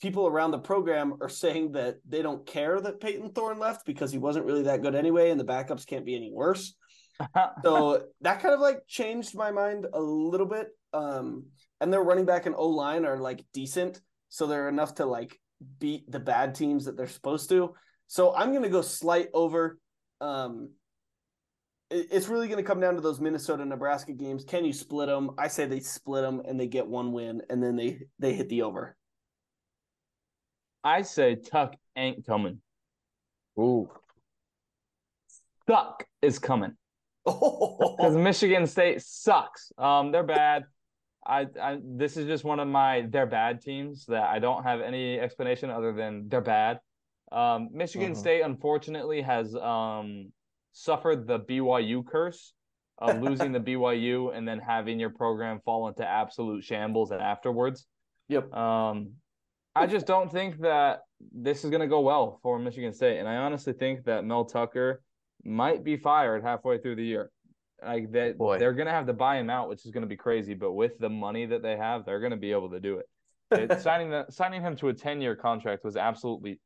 [0.01, 4.11] people around the program are saying that they don't care that Payton Thorne left because
[4.11, 6.73] he wasn't really that good anyway, and the backups can't be any worse.
[7.65, 10.69] So that kind of like changed my mind a little bit.
[10.93, 11.47] Um,
[11.81, 13.99] and their running back and O line are like decent,
[14.29, 15.37] so they're enough to like
[15.79, 17.73] beat the bad teams that they're supposed to.
[18.07, 19.77] So I'm gonna go slight over.
[20.21, 20.69] Um,
[21.91, 24.43] it's really going to come down to those Minnesota Nebraska games.
[24.43, 25.31] Can you split them?
[25.37, 28.49] I say they split them and they get one win, and then they they hit
[28.49, 28.95] the over.
[30.83, 32.61] I say tuck ain't coming.
[33.59, 33.89] Ooh.
[35.67, 36.75] Tuck is coming.
[37.25, 39.71] because Oh, Michigan State sucks.
[39.77, 40.63] Um, they're bad.
[41.25, 44.81] I, I this is just one of my they're bad teams that I don't have
[44.81, 46.79] any explanation other than they're bad.
[47.31, 48.17] Um, Michigan Mhm.
[48.17, 50.31] State unfortunately has um
[50.71, 52.53] suffered the BYU curse
[52.97, 57.87] of losing the BYU and then having your program fall into absolute shambles And afterwards.
[58.27, 58.51] yep.
[58.53, 59.15] Um,
[59.75, 61.01] I just don't think that
[61.31, 64.45] this is going to go well for Michigan State, and I honestly think that Mel
[64.45, 65.01] Tucker
[65.43, 67.31] might be fired halfway through the year.
[67.85, 68.57] Like that, Boy.
[68.59, 70.53] they're going to have to buy him out, which is going to be crazy.
[70.53, 73.05] But with the money that they have, they're going to be able to do it.
[73.51, 76.59] It- signing the signing him to a ten year contract was absolutely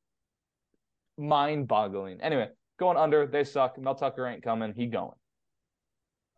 [1.17, 2.19] mind boggling.
[2.21, 2.49] Anyway,
[2.79, 3.79] going under, they suck.
[3.79, 4.73] Mel Tucker ain't coming.
[4.75, 5.13] He going.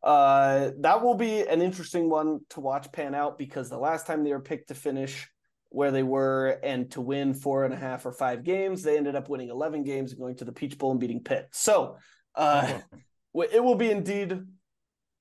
[0.03, 4.23] Uh, that will be an interesting one to watch pan out because the last time
[4.23, 5.28] they were picked to finish
[5.69, 9.15] where they were and to win four and a half or five games, they ended
[9.15, 11.47] up winning 11 games and going to the Peach Bowl and beating Pitt.
[11.51, 11.97] So
[12.36, 12.80] uh,
[13.51, 14.39] it will be indeed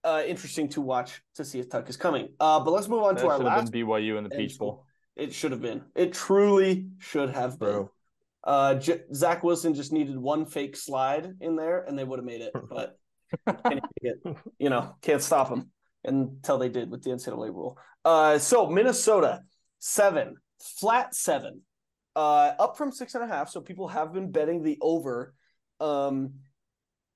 [0.05, 2.29] uh, interesting to watch to see if Tuck is coming.
[2.39, 3.73] Uh, but let's move on That to our should have last.
[3.73, 4.59] been BYU in the Peach.
[4.59, 4.85] Bowl.
[5.17, 5.83] It should have been.
[5.95, 7.69] It truly should have been.
[7.69, 7.91] Bro.
[8.43, 12.27] Uh, J- Zach Wilson just needed one fake slide in there, and they would have
[12.27, 12.53] made it.
[12.69, 12.99] But
[14.03, 14.15] get,
[14.59, 15.71] you know, can't stop them
[16.05, 17.79] until they did with the NCAA rule.
[18.05, 19.41] Uh, so Minnesota
[19.79, 21.63] seven, flat seven,
[22.15, 23.49] uh, up from six and a half.
[23.49, 25.35] So people have been betting the over.
[25.81, 26.35] Um,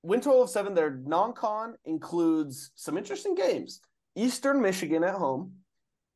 [0.03, 0.75] win total of seven.
[0.75, 3.81] Their non-con includes some interesting games.
[4.15, 5.53] Eastern Michigan at home,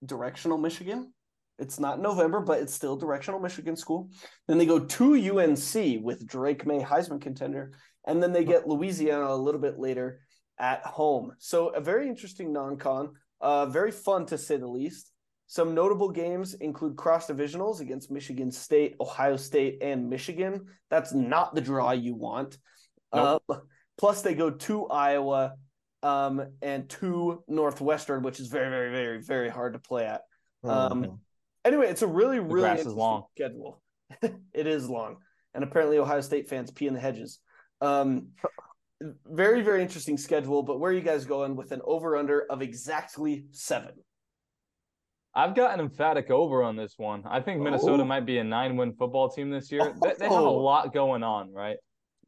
[0.04, 1.12] directional Michigan.
[1.58, 4.10] It's not November, but it's still directional Michigan school.
[4.48, 7.72] Then they go to UNC with Drake Maye, Heisman contender,
[8.06, 10.20] and then they get Louisiana a little bit later
[10.58, 11.32] at home.
[11.38, 15.10] So a very interesting non-con, uh, very fun to say the least.
[15.46, 20.66] Some notable games include cross divisionals against Michigan State, Ohio State, and Michigan.
[20.88, 22.56] That's not the draw you want.
[23.14, 23.42] Nope.
[23.48, 23.56] Uh,
[24.02, 25.54] plus, they go to Iowa
[26.02, 30.22] um, and to Northwestern, which is very, very, very, very hard to play at.
[30.64, 31.18] Um, Mhm.
[31.64, 33.22] Anyway, it's a really, really interesting long.
[33.36, 33.80] schedule.
[34.52, 35.18] it is long,
[35.54, 37.38] and apparently Ohio State fans pee in the hedges.
[37.80, 38.30] Um,
[39.24, 40.64] very, very interesting schedule.
[40.64, 43.92] But where are you guys going with an over under of exactly seven?
[45.32, 47.22] I've got an emphatic over on this one.
[47.24, 48.06] I think Minnesota Oh.
[48.06, 49.94] might be a nine win football team this year.
[50.02, 50.54] They, they have a Oh.
[50.58, 51.76] lot going on, right?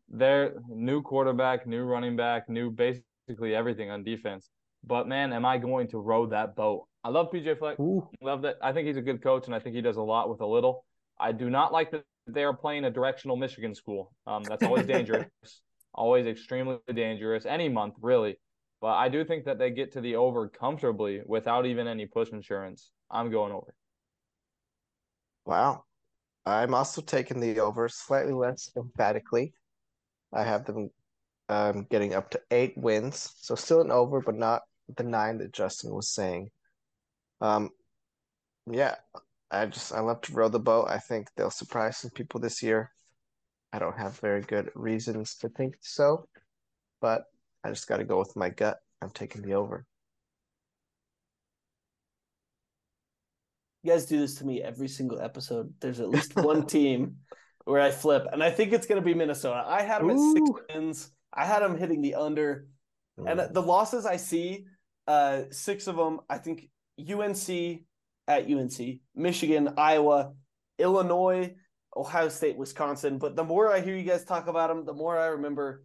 [0.08, 4.50] They're new quarterback, new running back, new basically everything on defense.
[4.86, 6.86] But man, am I going to row that boat?
[7.02, 7.78] I love PJ Fleck.
[7.80, 8.08] Ooh.
[8.22, 8.56] Love that.
[8.62, 10.46] I think he's a good coach, and I think he does a lot with a
[10.46, 10.84] little.
[11.18, 14.12] I do not like that they are playing a directional Michigan school.
[14.26, 15.26] Um, that's always dangerous,
[15.94, 17.46] always extremely dangerous.
[17.46, 18.38] Any month, really.
[18.80, 22.30] But I do think that they get to the over comfortably without even any push
[22.30, 22.90] insurance.
[23.10, 23.74] I'm going over.
[25.46, 25.84] Wow.
[26.46, 29.54] I'm also taking the over slightly less emphatically.
[30.34, 30.90] I have them
[31.48, 33.32] um, getting up to eight wins.
[33.40, 34.62] So still an over, but not
[34.96, 36.50] the nine that Justin was saying.
[37.40, 37.70] Um,
[38.70, 38.96] yeah,
[39.50, 40.88] I just I love to row the boat.
[40.88, 42.90] I think they'll surprise some people this year.
[43.72, 46.28] I don't have very good reasons to think so,
[47.00, 47.24] but
[47.62, 48.78] I just got to go with my gut.
[49.02, 49.84] I'm taking the over.
[53.82, 55.74] You guys do this to me every single episode.
[55.80, 57.16] There's at least one team
[57.64, 59.64] where I flip, and I think it's going to be Minnesota.
[59.66, 61.10] I had them at six wins.
[61.32, 62.66] I had them hitting the under,
[63.16, 63.52] and Mm.
[63.52, 64.66] the losses I see,
[65.06, 66.20] uh, six of them.
[66.28, 67.84] I think UNC
[68.28, 70.32] at UNC, Michigan, Iowa,
[70.78, 71.54] Illinois,
[71.96, 73.18] Ohio State, Wisconsin.
[73.18, 75.84] But the more I hear you guys talk about them, the more I remember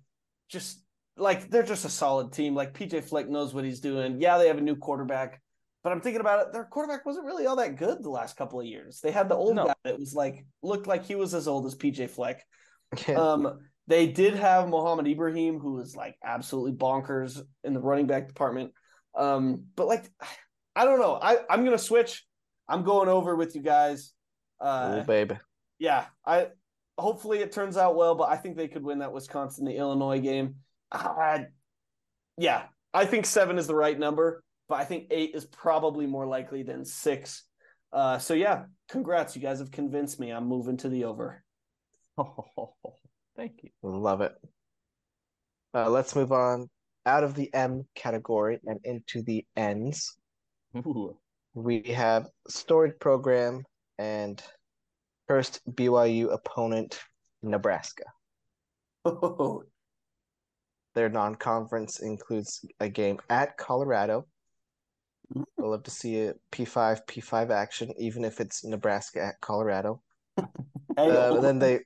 [0.50, 0.84] just
[1.18, 2.56] like they're just a solid team.
[2.56, 4.20] Like PJ Fleck knows what he's doing.
[4.22, 5.42] Yeah, they have a new quarterback.
[5.84, 8.60] But I'm thinking about it, their quarterback wasn't really all that good the last couple
[8.60, 9.00] of years.
[9.02, 9.66] They had the old No.
[9.68, 12.44] guy that was like looked like he was as old as PJ Fleck.
[13.08, 13.16] Yeah.
[13.20, 18.28] Um, they did have Mohamed Ibrahim, who was like absolutely bonkers in the running back
[18.28, 18.72] department.
[19.16, 20.12] Um, but like,
[20.76, 21.18] I don't know.
[21.22, 22.26] I I'm gonna switch.
[22.68, 24.14] I'm going over with you guys.
[24.60, 25.38] Uh, Ooh, baby.
[25.80, 26.48] yeah, I
[26.98, 30.20] hopefully it turns out well, but I think they could win that Wisconsin the Illinois
[30.20, 30.56] game.
[30.92, 31.40] Uh,
[32.38, 32.64] yeah,
[32.94, 36.64] I think seven is the right number, but I think eight is probably more likely
[36.64, 37.44] than six.
[37.92, 40.32] Uh, so yeah, congrats, you guys have convinced me.
[40.32, 41.44] I'm moving to the over.
[43.36, 43.72] Thank you.
[43.82, 44.34] Love it.
[45.74, 46.70] Uh, let's move on
[47.06, 50.16] out of the M category and into the N's.
[50.78, 51.18] Ooh.
[51.56, 53.64] We have storied program
[53.98, 54.42] and
[55.28, 57.00] first BYU opponent,
[57.42, 58.04] Nebraska.
[59.04, 59.64] Oh.
[60.96, 64.26] Their non-conference includes a game at Colorado.
[65.34, 70.02] We'll love to see a P5 P5 action, even if it's Nebraska at Colorado.
[70.38, 71.82] Hey, Uh, then they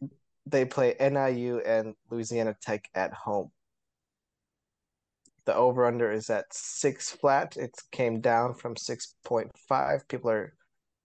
[0.46, 3.52] they play NIU and Louisiana Tech at home.
[5.46, 7.58] The over under is at six flat.
[7.58, 10.08] It came down from six point five.
[10.08, 10.54] People are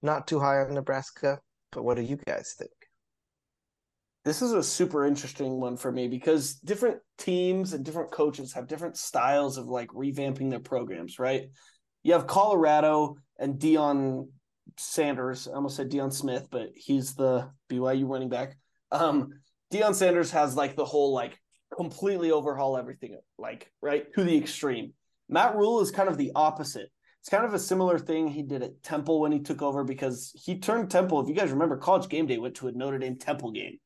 [0.03, 1.41] not too high on Nebraska,
[1.73, 2.71] but what do you guys think?
[4.25, 8.69] This is a super interesting one for me because different teams and different coaches have
[8.69, 11.49] different styles of like revamping their programs, right?
[12.09, 14.29] You have Colorado and Deion
[14.79, 15.47] Sanders.
[15.47, 18.57] I almost said Dion Smith, but he's the BYU running back.
[18.91, 19.35] Um,
[19.71, 21.39] Deion Sanders has like the whole like
[21.77, 24.95] completely overhaul everything, like right to the extreme.
[25.29, 26.89] Matt Rhule is kind of the opposite.
[27.21, 30.33] It's kind of a similar thing he did at Temple when he took over because
[30.47, 31.21] he turned Temple.
[31.21, 33.77] If you guys remember, College Game Day went to a Notre Dame Temple game.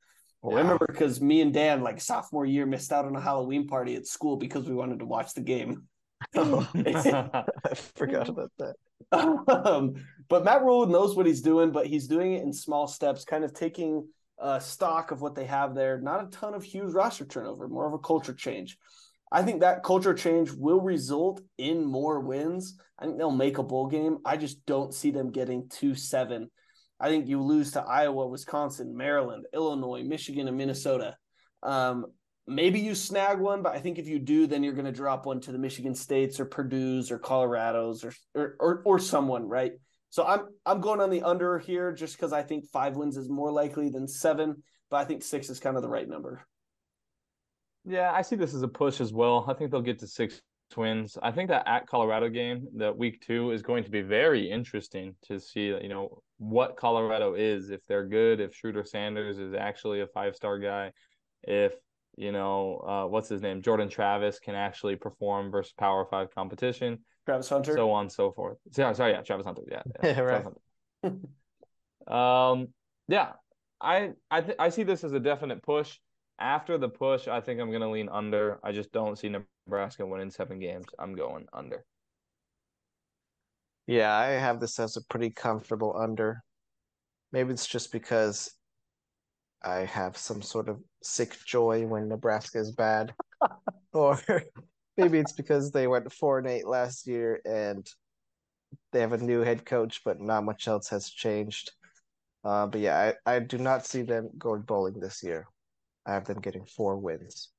[0.48, 3.96] I remember because me and Dan, like sophomore year, missed out on a Halloween party
[3.96, 5.88] at school because we wanted to watch the game.
[6.34, 8.74] I forgot about that.
[9.12, 9.94] um,
[10.28, 13.44] but Matt Rhule knows what he's doing, but he's doing it in small steps, kind
[13.44, 14.06] of taking
[14.40, 16.00] uh, stock of what they have there.
[16.00, 18.78] Not a ton of huge roster turnover, more of a culture change.
[19.30, 22.76] I think that culture change will result in more wins.
[22.98, 24.18] I think they'll make a bowl game.
[24.24, 26.50] I just don't see them getting to seven.
[27.00, 31.16] I think you lose to Iowa, Wisconsin, Maryland, Illinois, Michigan, and Minnesota.
[31.62, 32.06] Um,
[32.46, 35.26] maybe you snag one, but I think if you do, then you're going to drop
[35.26, 39.72] one to the Michigan States or Purdue's or Colorado's or or or, or someone, right?
[40.10, 43.28] So I'm I'm going on the under here just because I think five wins is
[43.28, 46.46] more likely than seven, but I think six is kind of the right number.
[47.84, 49.44] Yeah, I see this as a push as well.
[49.48, 50.40] I think they'll get to six
[50.76, 51.18] wins.
[51.22, 55.14] I think that at Colorado game, that week two, is going to be very interesting
[55.22, 60.00] to see, you know, what Colorado is, if they're good, if Shedeur Sanders is actually
[60.00, 60.92] a five star guy,
[61.42, 61.74] if,
[62.16, 63.62] you know, uh, what's his name?
[63.62, 67.72] Jordan Travis can actually perform versus Power Five competition, Travis Hunter.
[67.74, 68.58] so on and so forth.
[68.72, 69.62] Sorry, sorry, yeah, Travis Hunter.
[69.70, 69.82] Yeah.
[70.02, 70.44] yeah Yeah, right.
[70.44, 71.20] Hunter.
[72.06, 72.68] um,
[73.08, 73.32] yeah,
[73.80, 75.98] I I th- I see this as a definite push.
[76.38, 78.58] after the push, I think I'm going to lean under.
[78.64, 79.30] I just don't see
[79.68, 80.86] Nebraska winning seven games.
[80.98, 81.84] I'm going under.
[83.86, 86.42] Yeah, I have this as a pretty comfortable under.
[87.32, 88.54] Maybe it's just because
[89.64, 93.14] I have some sort of sick joy when Nebraska is bad.
[93.92, 94.20] or
[94.96, 97.86] maybe it's because they went four and eight last year and
[98.92, 101.72] they have a new head coach, but not much else has changed.
[102.44, 105.46] Uh, but yeah, I, I do not see them going bowling this year.
[106.04, 107.50] I have them getting four wins.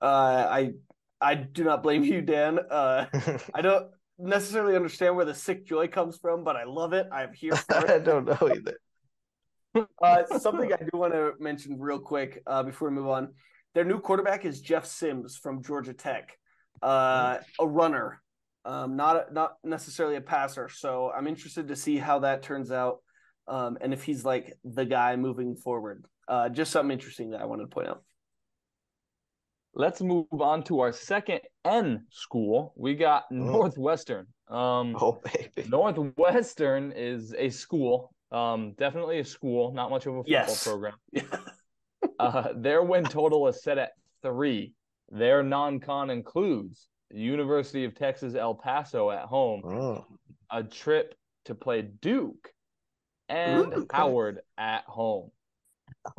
[0.00, 0.72] Uh, I
[1.20, 2.58] I do not blame you, Dan.
[2.58, 3.06] Uh,
[3.54, 7.06] I don't necessarily understand where the sick joy comes from, but I love it.
[7.12, 7.90] I'm here for it.
[7.90, 8.78] I don't know either.
[10.02, 13.34] uh, something I do want to mention real quick uh, before we move on.
[13.74, 16.36] Their new quarterback is Jeff Sims from Georgia Tech,
[16.82, 18.20] uh, a runner,
[18.64, 20.68] um, not not necessarily a passer.
[20.68, 22.98] So I'm interested to see how that turns out,
[23.48, 26.04] um, and if he's like the guy moving forward.
[26.28, 28.02] Uh, just something interesting that I wanted to point out.
[29.74, 32.74] Let's move on to our second N school.
[32.76, 34.26] We got Northwestern.
[34.48, 35.68] Um, Oh baby.
[35.68, 40.64] Northwestern is a school, um, definitely a school, not much of a football Yes.
[40.64, 40.94] program.
[42.18, 43.92] Uh, their win total is set at
[44.22, 44.74] three.
[45.10, 50.04] Their non-con includes University of Texas El Paso at home, Mm.
[50.50, 51.14] a trip
[51.44, 52.52] to play Duke,
[53.28, 53.86] and Ooh.
[53.92, 55.30] Howard at home.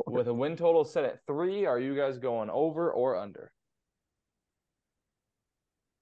[0.06, 3.52] With a win total set at three, are you guys going over or under?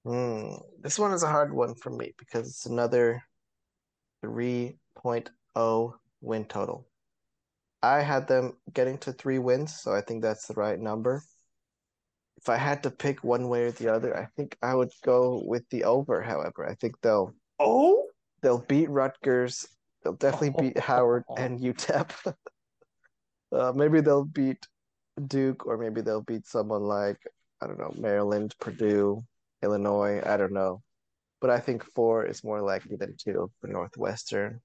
[0.05, 0.55] Hmm.
[0.81, 3.23] This one is a hard one for me because it's another
[4.25, 5.93] 3.0
[6.23, 6.87] win total.
[7.81, 11.21] I had them getting to three wins, so I think that's the right number.
[12.37, 15.43] If I had to pick one way or the other, I think I would go
[15.45, 16.67] with the over, however.
[16.67, 18.07] I think they'll Oh,
[18.41, 19.67] they'll beat Rutgers.
[20.03, 22.35] They'll definitely beat Howard and UTEP.
[23.51, 24.65] Uh, maybe they'll beat
[25.27, 27.19] Duke, or maybe they'll beat someone like,
[27.61, 29.21] I don't know, Maryland, Purdue,
[29.61, 30.19] Illinois.
[30.25, 30.81] I don't know.
[31.39, 34.59] But I think four is more likely than two for Northwestern.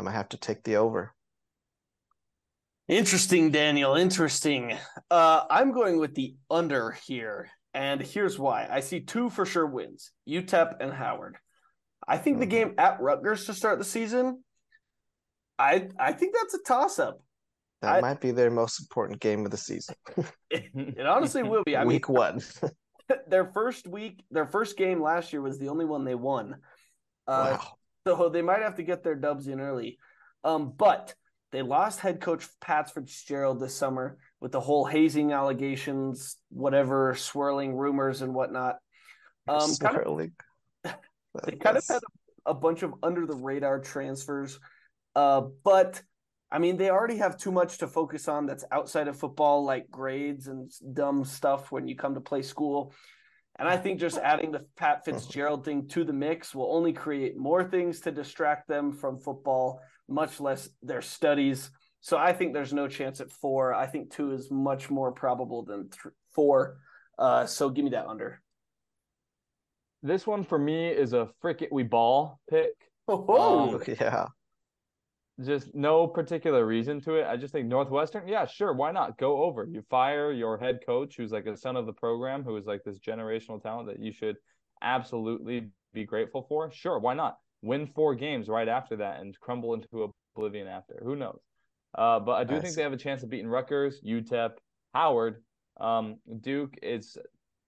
[0.00, 1.12] I'm gonna have to take the over.
[2.88, 3.94] Interesting, Daniel.
[3.96, 4.76] Interesting.
[5.10, 8.66] Uh, I'm going with the under here, and here's why.
[8.68, 11.36] I see two for sure wins: UTEP and Howard.
[12.08, 12.50] I think the Mhm.
[12.50, 14.42] game at Rutgers to start the season.
[15.58, 17.22] I I think that's a toss up.
[17.82, 19.94] That I- might be their most important game of the season.
[20.50, 21.76] It honestly will be.
[21.76, 22.40] I mean, Week one.
[23.28, 26.56] their first week, their first game last year was the only one they won.
[27.26, 27.76] Uh, wow.
[28.06, 29.98] So they might have to get their dubs in early.
[30.42, 31.14] Um, but
[31.52, 37.74] they lost head coach Pat Fitzgerald this summer with the whole hazing allegations, whatever swirling
[37.74, 38.76] rumors and whatnot.
[39.48, 40.18] Um, kind of,
[41.44, 42.00] they kind of had
[42.46, 44.58] a, a bunch of under the radar transfers.
[45.14, 46.00] Uh, but
[46.52, 49.90] I mean, they already have too much to focus on that's outside of football, like
[49.90, 52.92] grades and dumb stuff when you come to play school.
[53.60, 57.36] And I think just adding the Pat Fitzgerald thing to the mix will only create
[57.36, 61.70] more things to distract them from football, much less their studies.
[62.00, 63.74] So I think there's no chance at four.
[63.74, 66.78] I think two is much more probable than th- four.
[67.18, 68.40] Uh, so give me that under.
[70.02, 72.72] This one for me is a frick it we ball pick.
[73.08, 74.28] Oh, Um, yeah.
[75.44, 77.26] Just no particular reason to it.
[77.26, 79.16] I just think Northwestern, yeah, sure, why not?
[79.16, 79.64] Go over.
[79.64, 82.82] You fire your head coach, who's like a son of the program, who is like
[82.84, 84.36] this generational talent that you should
[84.82, 86.70] absolutely be grateful for.
[86.72, 87.38] Sure, why not?
[87.62, 91.00] Win four games right after that and crumble into oblivion after.
[91.04, 91.40] Who knows?
[91.96, 92.62] Uh, but I do Nice.
[92.62, 94.52] think they have a chance of beating Rutgers, UTEP,
[94.94, 95.42] Howard.
[95.78, 97.16] Um, Duke It's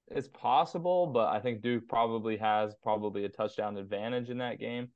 [0.08, 4.88] it's possible, but I think Duke probably has probably a touchdown advantage in that game.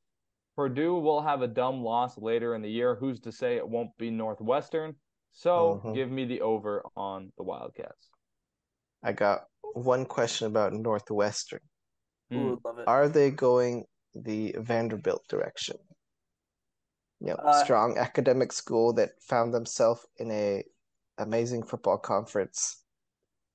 [0.56, 2.94] Purdue will have a dumb loss later in the year.
[2.94, 4.96] Who's to say it won't be Northwestern?
[5.32, 5.94] So Mhm.
[5.94, 8.10] give me the over on the Wildcats.
[9.02, 11.60] I got one question about Northwestern.
[12.30, 12.36] Hmm.
[12.38, 12.88] Ooh, love it.
[12.88, 15.76] Are they going the Vanderbilt direction?
[17.20, 20.64] You know, Uh, strong academic school that found themselves in a
[21.18, 22.82] amazing football conference.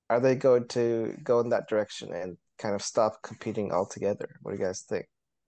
[0.10, 4.38] Are they going to go in that direction and kind of stop competing altogether?
[4.42, 5.08] What do you guys think?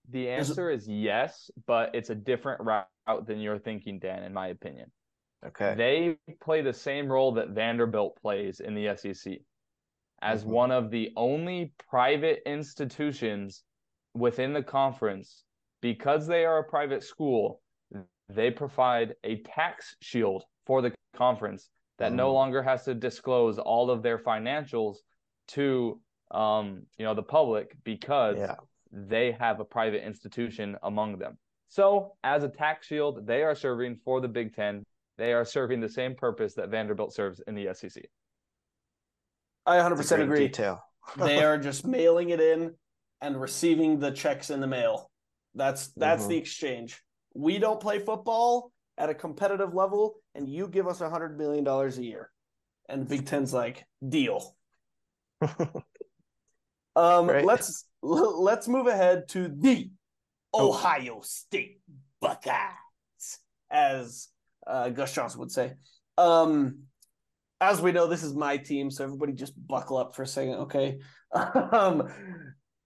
[0.10, 2.88] The answer is yes, but it's a different route
[3.26, 4.92] than you're thinking, Dan, in my opinion.
[5.46, 5.76] Okay.
[5.76, 9.40] They play the same role that Vanderbilt plays in the SEC
[10.22, 10.48] as Mhm.
[10.48, 13.64] one of the only private institutions
[14.14, 15.44] within the conference.
[15.82, 17.62] Because they are a private school,
[18.30, 22.34] they provide a tax shield for the conference that no Mm.
[22.34, 24.98] longer has to disclose all of their financials
[25.50, 26.02] to
[26.32, 28.56] um, you know the public because Yeah.
[28.94, 31.38] They have a private institution among them.
[31.68, 34.84] So, as a tax shield, they are serving for the Big Ten.
[35.18, 38.03] They are serving the same purpose that Vanderbilt serves in the SEC.
[39.65, 40.48] I 100% agree.
[40.48, 40.84] Detail.
[41.18, 42.76] they are just mailing it in
[43.22, 45.10] and receiving the checks in the mail.
[45.56, 46.30] That's that's Mhm.
[46.30, 47.02] the exchange.
[47.34, 51.64] We don't play football at a competitive level, and you give us a hundred million
[51.64, 52.30] dollars a year.
[52.90, 54.56] And the Big Ten's like, deal.
[56.95, 57.45] Um, Right.
[57.45, 59.90] let's let's move ahead to the
[60.56, 60.70] Oh.
[60.70, 61.82] Ohio State
[62.22, 63.40] Buckeyes,
[63.72, 64.28] as
[64.68, 65.74] uh, Gus Johnson would say.
[66.18, 66.84] Um,
[67.60, 70.56] as we know, this is my team, so everybody just buckle up for a second,
[70.56, 70.99] okay?
[71.36, 72.07] Um,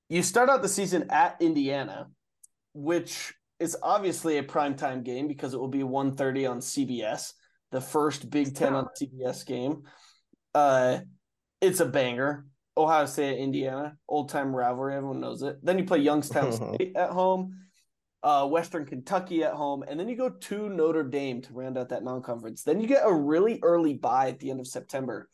[0.08, 2.08] you start out the season at Indiana,
[2.74, 7.34] which is obviously a primetime game because it will be 1.30 on CBS,
[7.72, 9.84] the first Big Ten on CBS game.
[10.56, 11.00] Uh,
[11.60, 12.46] it's a banger.
[12.78, 14.96] Ohio State, Indiana, old time rivalry.
[14.96, 15.58] Everyone knows it.
[15.64, 17.58] Then you play Youngstown State at home,
[18.24, 21.90] uh, Western Kentucky at home, and then you go to Notre Dame to round out
[21.90, 22.64] that non conference.
[22.64, 25.28] Then you get a really early bye at the end of September.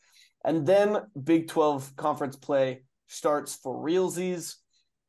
[0.44, 4.56] And then Big 12 conference play starts for realsies.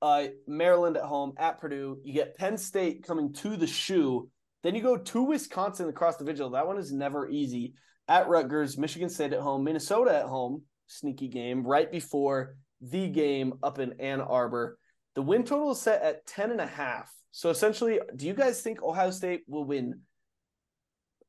[0.01, 1.99] Uh, Maryland at home, at Purdue.
[2.03, 4.29] You get Penn State coming to the shoe.
[4.63, 6.49] Then you go to Wisconsin across the vigil.
[6.51, 7.73] That one is never easy.
[8.07, 13.53] At Rutgers, Michigan State at home, Minnesota at home, sneaky game right before the game
[13.63, 14.77] up in Ann Arbor.
[15.15, 17.11] The win total is set at 10 and a half.
[17.31, 20.01] So essentially, do you guys think Ohio State will win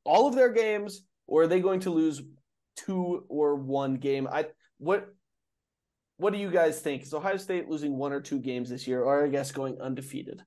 [0.05, 2.21] all of their games or are they going to lose
[2.77, 4.27] two or one game?
[4.31, 4.45] I
[4.77, 5.09] what
[6.17, 7.03] what do you guys think?
[7.03, 10.41] Is Ohio State losing one or two games this year or I guess going undefeated?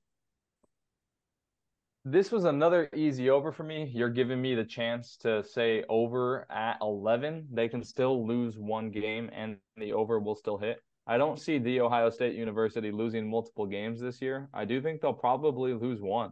[2.03, 3.91] This was another easy over for me.
[3.93, 7.47] You're giving me the chance to say over at 11.
[7.51, 10.81] They can still lose one game and the over will still hit.
[11.05, 14.49] I don't see the Ohio State University losing multiple games this year.
[14.51, 16.31] I do think they'll probably lose one.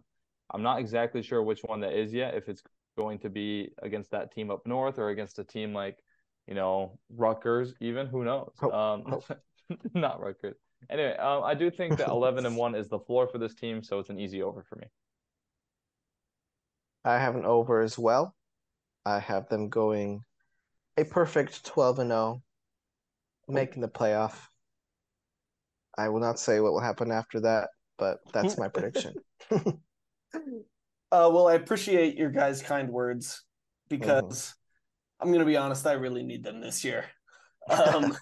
[0.51, 2.63] I'm not exactly sure which one that is yet, if it's
[2.97, 5.97] going to be against that team up north or against a team like,
[6.47, 8.07] you know, Rutgers, even.
[8.07, 8.51] Who knows?
[8.59, 9.23] Hope- um, hope.
[9.93, 10.57] not Rutgers.
[10.89, 13.83] Anyway, um, I do think that 11 and 1 is the floor for this team,
[13.83, 14.87] so it's an easy over for me.
[17.05, 18.35] I have an over as well.
[19.05, 20.23] I have them going
[20.97, 22.43] a perfect 12 and 0,
[23.47, 24.33] making the playoff.
[25.97, 29.15] I will not say what will happen after that, but that's my prediction.
[31.11, 33.43] Uh, well, I appreciate your guys' kind words
[33.89, 34.53] because
[35.19, 37.05] I'm going to be honest, I really need them this year.
[37.69, 38.17] Um,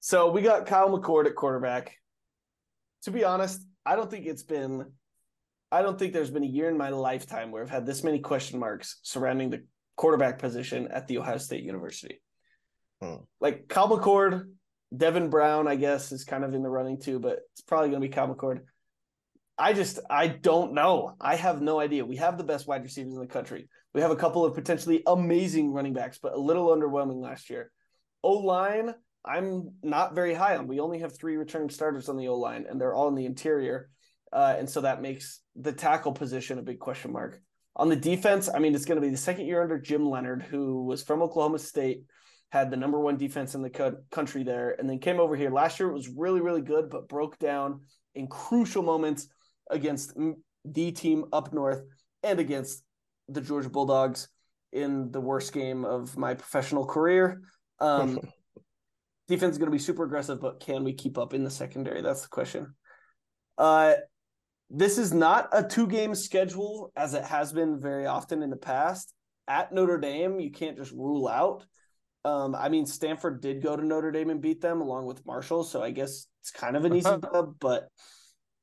[0.00, 1.98] so we got Kyle McCord at quarterback.
[3.02, 4.90] To be honest, I don't think it's been,
[5.72, 8.20] I don't think there's been a year in my lifetime where I've had this many
[8.20, 9.64] question marks surrounding the
[9.96, 12.20] quarterback position at the Ohio State University.
[13.00, 13.16] Hmm.
[13.40, 14.46] Like Kyle McCord,
[14.96, 18.00] Devin Brown, I guess, is kind of in the running too, but it's probably going
[18.00, 18.60] to be Kyle McCord.
[19.56, 21.14] I just I don't know.
[21.20, 22.04] I have no idea.
[22.04, 23.68] We have the best wide receivers in the country.
[23.94, 27.70] We have a couple of potentially amazing running backs, but a little underwhelming last year.
[28.24, 30.66] O line, I'm not very high on.
[30.66, 33.26] We only have three returning starters on the O line, and they're all in the
[33.26, 33.90] interior,
[34.34, 37.40] uh, and so that makes the tackle position a big question mark.
[37.76, 40.42] On the defense, I mean, it's going to be the second year under Jim Leonard,
[40.42, 42.02] who was from Oklahoma State,
[42.50, 45.50] had the number one defense in the co- country there, and then came over here.
[45.50, 47.82] Last year it was really, really good, but broke down
[48.14, 49.28] in crucial moments
[49.70, 50.12] against
[50.64, 51.82] the team up north
[52.22, 52.82] and against
[53.28, 54.28] the Georgia Bulldogs
[54.72, 57.42] in the worst game of my professional career.
[57.80, 58.20] Um,
[59.28, 62.02] defense is going to be super aggressive, but can we keep up in the secondary?
[62.02, 62.74] That's the question.
[63.56, 63.94] Uh,
[64.76, 68.56] this is not a two game schedule as it has been very often in the
[68.56, 69.12] past.
[69.46, 71.64] At Notre Dame, you can't just rule out.
[72.24, 75.62] Um, I mean, Stanford did go to Notre Dame and beat them along with Marshall,
[75.62, 77.88] so I guess it's kind of an easy dub, but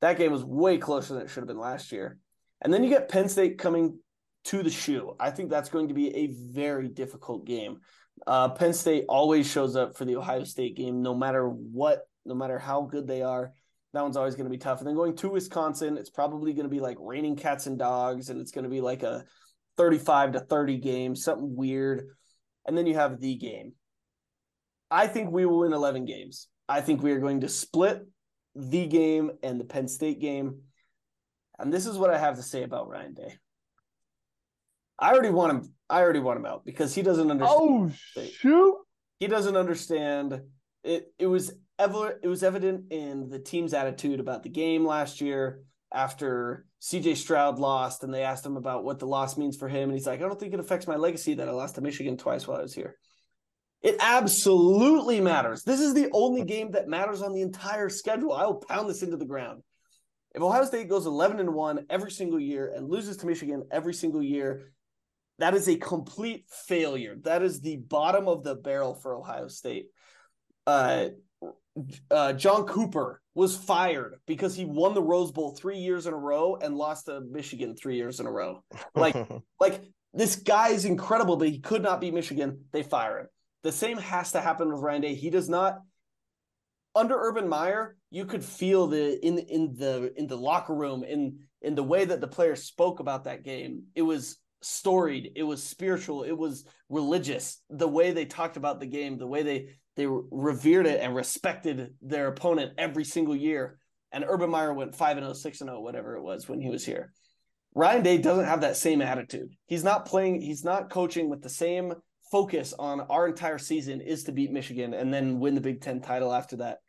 [0.01, 2.17] that game was way closer than it should have been last year.
[2.61, 3.99] And then you get Penn State coming
[4.45, 5.15] to the shoe.
[5.19, 7.77] I think that's going to be a very difficult game.
[8.25, 12.33] Uh, Penn State always shows up for the Ohio State game, no matter what, no
[12.35, 13.53] matter how good they are.
[13.93, 14.79] That one's always going to be tough.
[14.79, 18.29] And then going to Wisconsin, it's probably going to be like raining cats and dogs,
[18.29, 19.25] and it's going to be like a
[19.77, 22.07] 35 to 30 game, something weird.
[22.65, 23.73] And then you have the game.
[24.89, 26.47] I think we will win 11 games.
[26.69, 28.05] I think we are going to split
[28.55, 30.61] the game and the Penn State game.
[31.59, 33.37] And this is what I have to say about Ryan Day.
[34.99, 35.73] I already want him.
[35.89, 37.59] I already want him out because he doesn't understand.
[37.59, 37.91] Oh,
[38.31, 38.75] shoot.
[39.19, 40.41] He doesn't understand.
[40.83, 41.11] It.
[41.17, 41.51] It was
[41.81, 42.19] ever.
[42.21, 47.59] It was evident in the team's attitude about the game last year after CJ Stroud
[47.59, 50.21] lost, and they asked him about what the loss means for him, and he's like,
[50.21, 52.61] "I don't think it affects my legacy that I lost to Michigan twice while I
[52.61, 52.97] was here."
[53.81, 55.63] It absolutely matters.
[55.63, 58.31] This is the only game that matters on the entire schedule.
[58.31, 59.63] I will pound this into the ground.
[60.35, 63.95] If Ohio State goes 11 and 1 every single year and loses to Michigan every
[63.95, 64.71] single year,
[65.39, 67.15] that is a complete failure.
[67.23, 69.87] That is the bottom of the barrel for Ohio State.
[70.67, 71.09] uh,
[72.09, 76.17] uh, John Cooper was fired because he won the Rose Bowl three years in a
[76.17, 78.63] row and lost to Michigan three years in a row.
[78.95, 79.15] Like,
[79.59, 79.81] like
[80.13, 82.65] this guy is incredible, but he could not beat Michigan.
[82.71, 83.27] They fire him.
[83.63, 85.15] The same has to happen with Ryan Day.
[85.15, 85.79] He does not.
[86.93, 91.39] Under Urban Meyer, you could feel the in in the in the locker room in
[91.61, 93.83] in the way that the players spoke about that game.
[93.95, 95.31] It was storied.
[95.35, 96.23] It was spiritual.
[96.23, 97.61] It was religious.
[97.69, 101.93] The way they talked about the game, the way they they revered it and respected
[102.01, 103.77] their opponent every single year.
[104.11, 106.69] And Urban Meyer went 5 and 0, 6 and 0, whatever it was when he
[106.69, 107.13] was here.
[107.73, 109.53] Ryan Day doesn't have that same attitude.
[109.65, 111.93] He's not playing, he's not coaching with the same
[112.31, 116.01] focus on our entire season is to beat Michigan and then win the Big Ten
[116.01, 116.79] title after that.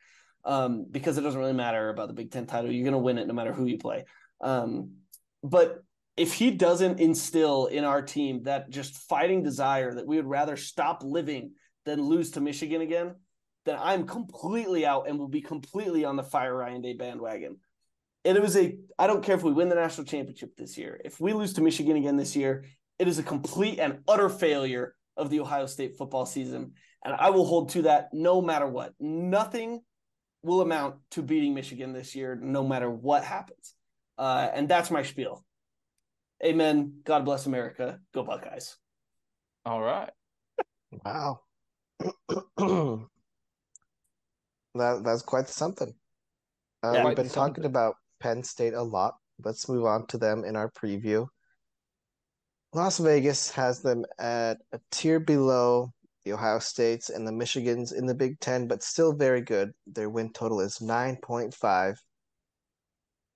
[0.44, 2.70] Um, because it doesn't really matter about the Big Ten title.
[2.70, 4.04] You're going to win it no matter who you play.
[4.40, 4.94] Um,
[5.44, 5.82] but
[6.16, 10.56] if he doesn't instill in our team that just fighting desire that we would rather
[10.56, 11.52] stop living
[11.84, 13.14] than lose to Michigan again,
[13.64, 17.58] then I'm completely out and will be completely on the fire Ryan Day bandwagon.
[18.24, 21.00] And it was a I don't care if we win the national championship this year.
[21.04, 22.64] If we lose to Michigan again this year,
[22.98, 26.72] it is a complete and utter failure of the Ohio State football season.
[27.04, 28.94] And I will hold to that no matter what.
[29.00, 29.80] Nothing
[30.42, 33.74] will amount to beating Michigan this year, no matter what happens.
[34.18, 35.44] Uh, and that's my spiel.
[36.44, 37.00] Amen.
[37.04, 38.00] God bless America.
[38.12, 38.76] Go Buckeyes.
[39.64, 40.10] All right.
[41.04, 41.40] Wow.
[44.74, 45.94] that that's quite something.
[46.82, 49.14] Uh, Yeah, we've quite been talking about Penn State a lot.
[49.44, 51.26] Let's move on to them in our preview.
[52.72, 55.92] Las Vegas has them at a tier below
[56.24, 59.72] the Ohio States and the Michigans in the Big Ten, but still very good.
[59.86, 61.96] Their win total is 9.5.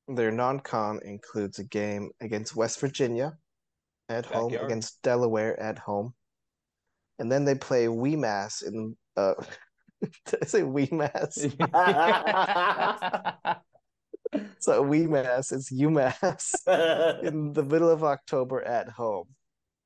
[0.09, 3.37] Their non con includes a game against West Virginia
[4.09, 6.15] at home, against Delaware at home.
[7.19, 9.35] And then they play WeMass in uh
[10.27, 11.55] did I say WeMass?
[14.59, 16.55] So WeMass is UMass
[17.23, 19.29] in the middle of October at home.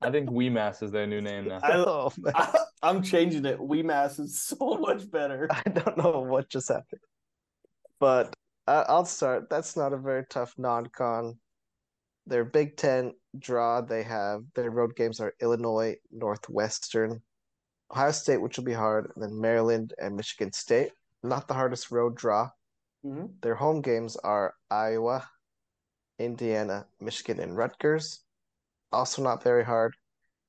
[0.00, 1.60] I think WeMass is their new name now.
[1.62, 3.58] I- oh man, I, I'm changing it.
[3.58, 5.46] WeMass is so much better.
[5.50, 7.02] I don't know what just happened,
[7.98, 8.32] but
[8.66, 9.50] I, I'll start.
[9.50, 11.38] That's not a very tough non-con.
[12.30, 17.22] Their Big Ten draw they have their road games are Illinois, Northwestern,
[17.90, 20.92] Ohio State, which will be hard, and then Maryland and Michigan State.
[21.24, 22.50] Not the hardest road draw.
[23.04, 23.40] Mhm.
[23.42, 25.28] Their home games are Iowa,
[26.20, 28.22] Indiana, Michigan, and Rutgers.
[28.92, 29.96] Also not very hard.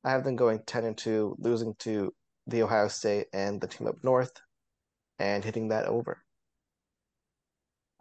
[0.03, 2.14] I have them going 10 and 2, losing to
[2.45, 4.40] the Ohio State and the team up north
[5.18, 6.24] and hitting that over.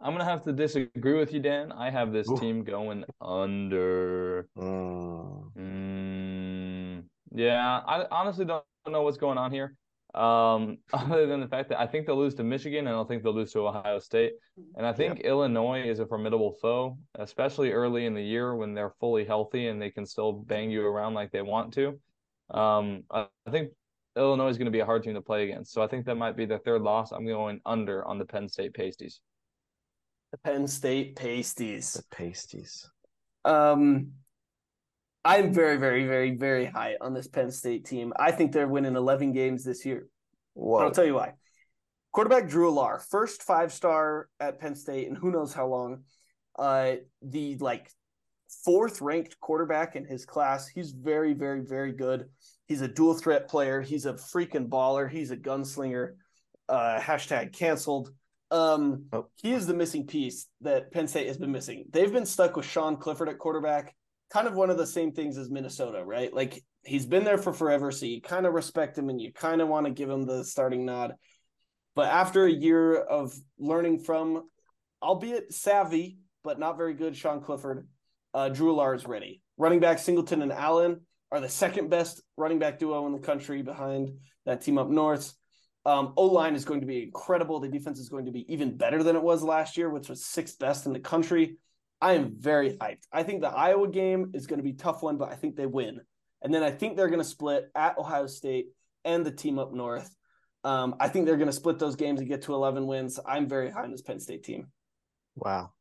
[0.01, 1.71] I'm gonna have to disagree with you, Dan.
[1.71, 2.37] I have this Ooh.
[2.37, 4.47] team going under.
[4.57, 5.51] Mm.
[5.57, 7.03] Mm,
[7.33, 9.75] yeah, I honestly don't know what's going on here.
[10.15, 13.23] Um, other than the fact that I think they'll lose to Michigan and I think
[13.23, 14.33] they'll lose to Ohio State.
[14.75, 18.93] And I think Illinois is a formidable foe, especially early in the year when they're
[18.99, 21.99] fully healthy and they can still bang you around like they want to.
[22.49, 23.71] Um, I I think
[24.17, 25.71] Illinois is going to be a hard team to play against.
[25.71, 27.11] So I think that might be their third loss.
[27.11, 29.21] I'm going under on the Penn State Pasties.
[30.31, 31.93] The Penn State Pasties.
[31.93, 32.89] The pasties.
[33.43, 34.11] Um,
[35.23, 38.13] I'm very, very, very, very high on this Penn State team.
[38.17, 40.07] I think they're winning 11 games this year.
[40.53, 40.79] Whoa.
[40.79, 41.33] I'll tell you why.
[42.11, 46.03] Quarterback Drew Allar, first five star at Penn State, and who knows how long.
[46.57, 47.89] Uh, the like
[48.65, 50.67] fourth ranked quarterback in his class.
[50.67, 52.25] He's very, very, very good.
[52.67, 53.81] He's a dual threat player.
[53.81, 55.09] He's a freaking baller.
[55.09, 56.15] He's a gunslinger.
[56.67, 58.11] Uh, hashtag canceled.
[58.51, 59.27] Um, Oh.
[59.41, 61.85] he is the missing piece that Penn State has been missing.
[61.89, 63.95] They've been stuck with Sean Clifford at quarterback,
[64.29, 66.33] kind of one of the same things as Minnesota, right?
[66.33, 69.61] Like he's been there for forever, so you kind of respect him and you kind
[69.61, 71.13] of want to give him the starting nod.
[71.95, 74.43] But after a year of learning from,
[75.01, 77.87] albeit savvy but not very good, Sean Clifford,
[78.33, 79.41] uh, Drew Allar is ready.
[79.57, 81.01] Running back Singleton and Allen
[81.31, 84.11] are the second best running back duo in the country behind
[84.45, 85.33] that team up north.
[85.85, 87.59] Um, o line is going to be incredible.
[87.59, 90.23] The defense is going to be even better than it was last year, which was
[90.23, 91.57] sixth best in the country.
[91.99, 93.03] I am very hyped.
[93.11, 95.55] I think the Iowa game is going to be a tough one, but I think
[95.55, 96.01] they win.
[96.41, 98.67] And then I think they're going to split at Ohio State
[99.05, 100.09] and the team up north.
[100.63, 103.19] Um, I think they're going to split those games and get to 11 wins.
[103.25, 104.67] I'm very high on this Penn State team.
[105.35, 105.71] Wow.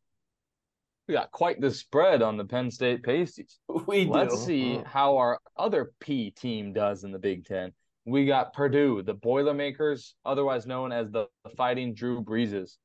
[1.09, 3.59] We got quite the spread on the Penn State Pasties.
[3.87, 4.13] We do.
[4.13, 4.87] Let's see Mhm.
[4.87, 7.73] how our other P team does in the Big Ten.
[8.11, 11.27] We got Purdue, the Boilermakers, otherwise known as the
[11.57, 12.77] Fighting Drew Breezes.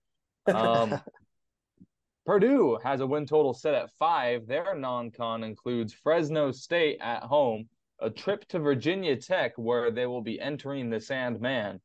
[0.45, 1.01] Um,
[2.27, 4.45] Purdue has a win total set at five.
[4.45, 7.67] Their non-con includes Fresno State at home,
[7.99, 11.81] a trip to Virginia Tech where they will be entering the Sandman,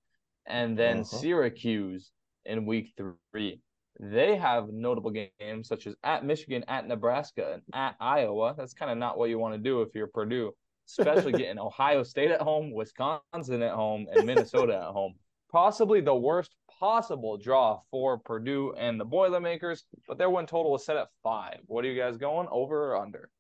[0.47, 1.07] and then Mhm.
[1.07, 2.12] Syracuse
[2.45, 3.61] in week three.
[3.99, 8.55] They have notable games such as at Michigan, at Nebraska, and at Iowa.
[8.57, 10.55] That's kind of not what you want to do if you're Purdue,
[10.99, 15.15] especially getting Ohio State at home, Wisconsin at home, and Minnesota at home.
[15.53, 20.85] Possibly the worst possible draw for Purdue and the Boilermakers, but their win total is
[20.85, 21.59] set at five.
[21.67, 23.31] What are you guys going over or under?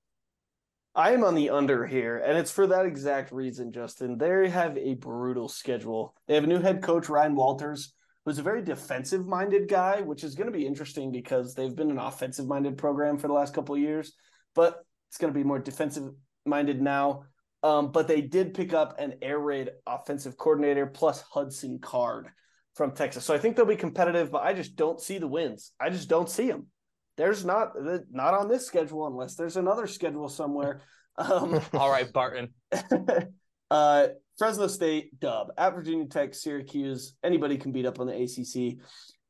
[0.94, 4.18] I am on the under here, and it's for that exact reason, Justin.
[4.18, 6.16] They have a brutal schedule.
[6.26, 7.94] They have a new head coach, Ryan Walters,
[8.24, 11.92] who's a very defensive minded guy, which is going to be interesting because they've been
[11.92, 14.12] an offensive minded program for the last couple of years,
[14.54, 16.10] but it's going to be more defensive
[16.44, 17.24] minded now.
[17.62, 22.28] Um, but they did pick up an air raid offensive coordinator plus Hudson Card
[22.74, 23.24] from Texas.
[23.24, 25.72] So I think they'll be competitive, but I just don't see the wins.
[25.78, 26.68] I just don't see them.
[27.16, 27.72] There's not
[28.10, 30.82] not on this schedule unless there's another schedule somewhere.
[31.18, 32.54] Um, All right, Barton.
[33.70, 34.06] uh,
[34.38, 37.14] Fresno State dub at Virginia Tech, Syracuse.
[37.22, 38.78] Anybody can beat up on the ACC,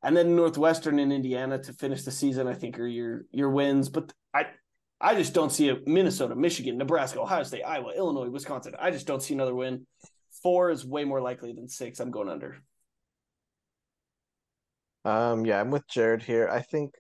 [0.05, 2.47] and then Northwestern and Indiana to finish the season.
[2.47, 4.45] I think are your your wins, but I
[5.01, 8.75] I just don't see a Minnesota, Michigan, Nebraska, Ohio State, Iowa, Illinois, Wisconsin.
[8.79, 9.87] I just don't see another win.
[10.43, 12.01] Four is way more likely than six.
[12.01, 12.59] I'm going under.
[15.05, 16.49] Um, yeah, I'm with Jared here.
[16.49, 16.93] I think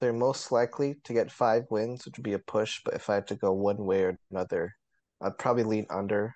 [0.00, 2.80] they're most likely to get five wins, which would be a push.
[2.84, 4.72] But if I had to go one way or another,
[5.20, 6.34] I'd probably lean under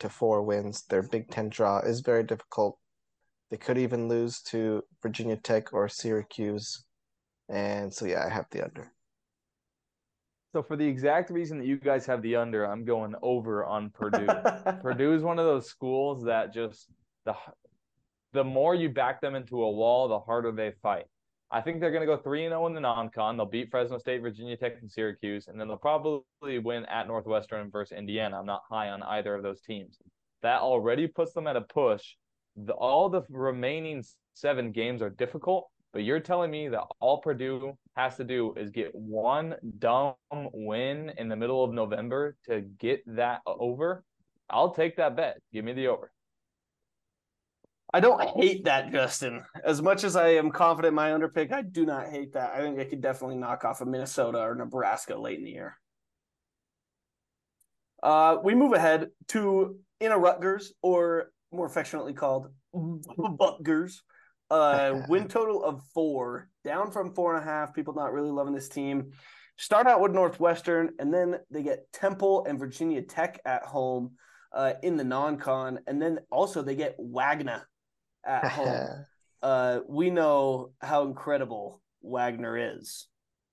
[0.00, 0.84] to four wins.
[0.88, 2.78] Their Big Ten draw is very difficult.
[3.50, 6.84] They could even lose to Virginia Tech or Syracuse.
[7.48, 8.92] And so, yeah, I have the under.
[10.52, 13.90] So for the exact reason that you guys have the under, I'm going over on
[13.90, 14.26] Purdue.
[14.82, 16.88] Purdue is one of those schools that just
[17.24, 17.34] the
[18.32, 21.04] the more you back them into a wall, the harder they fight.
[21.52, 23.36] I think they're going to go 3 0 in the non con.
[23.36, 27.70] They'll beat Fresno State, Virginia Tech, and Syracuse, and then they'll probably win at Northwestern
[27.70, 28.38] versus Indiana.
[28.38, 29.98] I'm not high on either of those teams.
[30.42, 32.14] That already puts them at a push.
[32.56, 34.04] The, all the remaining
[34.34, 38.70] seven games are difficult, but you're telling me that all Purdue has to do is
[38.70, 44.04] get one dumb win in the middle of November to get that over?
[44.48, 45.38] I'll take that bet.
[45.52, 46.10] Give me the over.
[47.92, 49.44] I don't hate that, Justin.
[49.64, 52.52] As much as I am confident in my underpick, I do not hate that.
[52.54, 55.50] I think I could definitely knock off a of Minnesota or Nebraska late in the
[55.50, 55.76] year.
[58.02, 64.02] Uh, we move ahead to in a Rutgers, or more affectionately called Butgers.
[64.50, 67.74] Uh, win total of four, down from four and a half.
[67.74, 69.12] People not really loving this team.
[69.56, 74.12] Start out with Northwestern, and then they get Temple and Virginia Tech at home
[74.52, 77.68] uh, in the non-con, and then also they get Wagner
[78.24, 79.04] at home.
[79.42, 83.06] uh, we know how incredible Wagner is.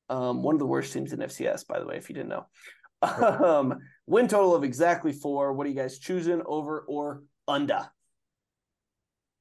[0.09, 2.45] Um, one of the worst teams in FCS, by the way, if you didn't know.
[3.01, 5.53] Um, win total of exactly four.
[5.53, 7.87] What are you guys choosing over or under?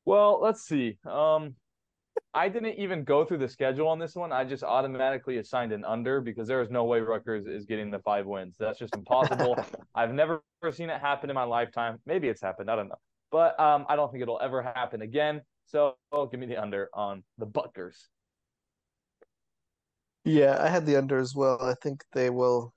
[0.06, 0.98] Well, let's see.
[1.04, 1.56] Um,
[2.32, 4.32] I didn't even go through the schedule on this one.
[4.32, 7.98] I just automatically assigned an under because there is no way Rutgers is getting the
[7.98, 8.56] five wins.
[8.58, 9.56] That's just impossible.
[9.94, 10.42] I've never
[10.72, 11.98] seen it happen in my lifetime.
[12.06, 12.70] Maybe it's happened.
[12.70, 12.98] I don't know.
[13.32, 15.42] But um, I don't think it'll ever happen again.
[15.66, 18.08] So oh, give me the under on the Butgers.
[20.24, 21.60] Yeah, I had the under as well.
[21.60, 22.72] I think they will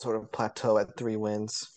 [0.00, 1.68] sort of plateau at three wins.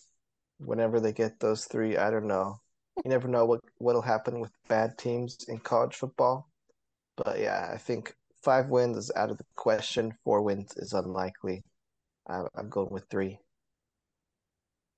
[0.58, 2.60] Whenever they get those three, I don't know.
[3.04, 6.48] You never know what what'll happen with bad teams in college football.
[7.16, 10.12] But yeah, I think five wins is out of the question.
[10.24, 11.62] Four wins is unlikely.
[12.26, 13.38] I'm, I'm going with three.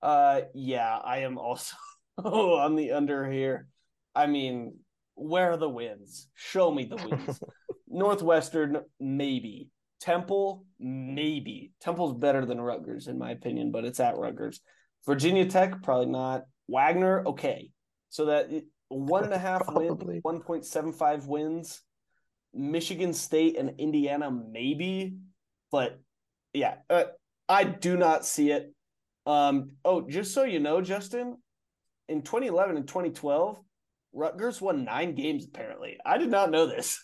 [0.01, 1.75] Uh, yeah, I am also
[2.23, 3.67] on the under here.
[4.13, 4.77] I mean,
[5.15, 6.27] where are the wins?
[6.35, 7.39] Show me the wins.
[7.87, 9.69] Northwestern, maybe.
[9.99, 11.71] Temple, maybe.
[11.79, 14.61] Temple's better than Rutgers, in my opinion, but it's at Rutgers.
[15.05, 16.43] Virginia Tech, probably not.
[16.67, 17.71] Wagner, okay.
[18.15, 18.49] So that
[18.87, 21.81] one and a half win, 1.75 wins.
[22.53, 25.17] Michigan State and Indiana, maybe.
[25.69, 25.99] But
[26.53, 27.03] yeah, uh,
[27.49, 28.73] I do not see it.
[29.25, 31.35] Um, oh, just so you know, Justin,
[32.07, 33.59] in 2011 and 2012,
[34.13, 35.97] Rutgers won nine games, apparently.
[36.05, 36.97] I did not know this.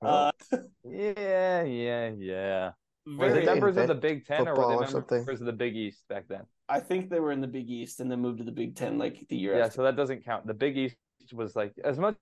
[0.00, 0.30] Uh,
[0.84, 2.70] yeah, yeah, yeah.
[3.04, 6.04] Were they members of the Big Ten or were they members of the Big East
[6.08, 6.42] back then?
[6.68, 8.96] I think they were in the Big East and then moved to the Big Ten
[8.96, 9.76] like the year yeah, after.
[9.76, 10.46] so that doesn't count.
[10.46, 10.96] The Big East
[11.32, 12.16] was like as much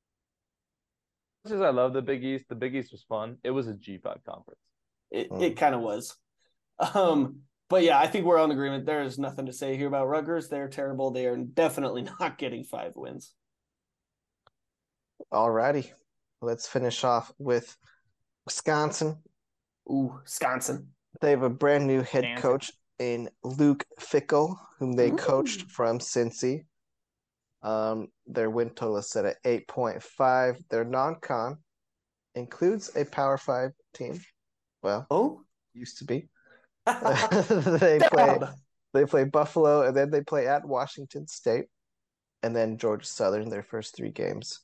[1.45, 3.37] as I love the Big East, the Big East was fun.
[3.45, 4.61] It was a G5 conference.
[5.11, 5.43] It mm.
[5.43, 6.17] it kind of was.
[6.95, 8.87] Um, but yeah, I think we're on agreement.
[8.87, 10.49] There is nothing to say here about Rutgers.
[10.49, 11.11] They're terrible.
[11.11, 13.33] They are definitely not getting five wins.
[15.33, 15.91] Alrighty.
[16.43, 17.77] Let's finish off with
[18.47, 19.19] Wisconsin.
[19.89, 20.89] Ooh, Wisconsin.
[21.21, 25.17] They have a brand new head coach in Luke Fickell, whom they Ooh.
[25.17, 26.65] coached from Cincy.
[27.63, 30.57] Um, their win total is set at 8.5.
[30.71, 31.59] Their non-con
[32.35, 34.21] includes a Power Five team.
[34.83, 35.43] Well, Oh,
[35.75, 36.29] used to be.
[36.87, 38.39] they play
[38.93, 41.67] they play Buffalo and then they play at Washington State
[42.43, 44.61] and then Georgia Southern their first three games.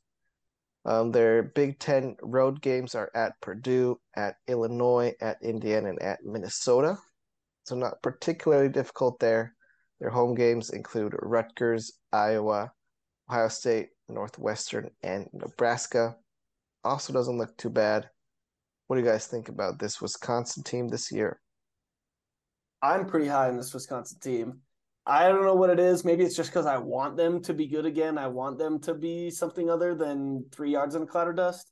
[0.86, 6.24] Um, their Big Ten road games are at Purdue, at Illinois, at Indiana, and at
[6.24, 6.96] Minnesota.
[7.64, 9.56] So not particularly difficult there.
[9.98, 12.70] Their home games include Rutgers, Iowa,
[13.28, 16.14] Ohio State, Northwestern, and Nebraska.
[16.84, 18.08] Also doesn't look too bad.
[18.86, 21.40] What do you guys think about this Wisconsin team this year?
[22.80, 24.60] I'm pretty high on this Wisconsin team.
[25.06, 26.04] I don't know what it is.
[26.04, 28.18] Maybe it's just because I want them to be good again.
[28.18, 31.70] I want them to be something other than three yards in a cloud of dust.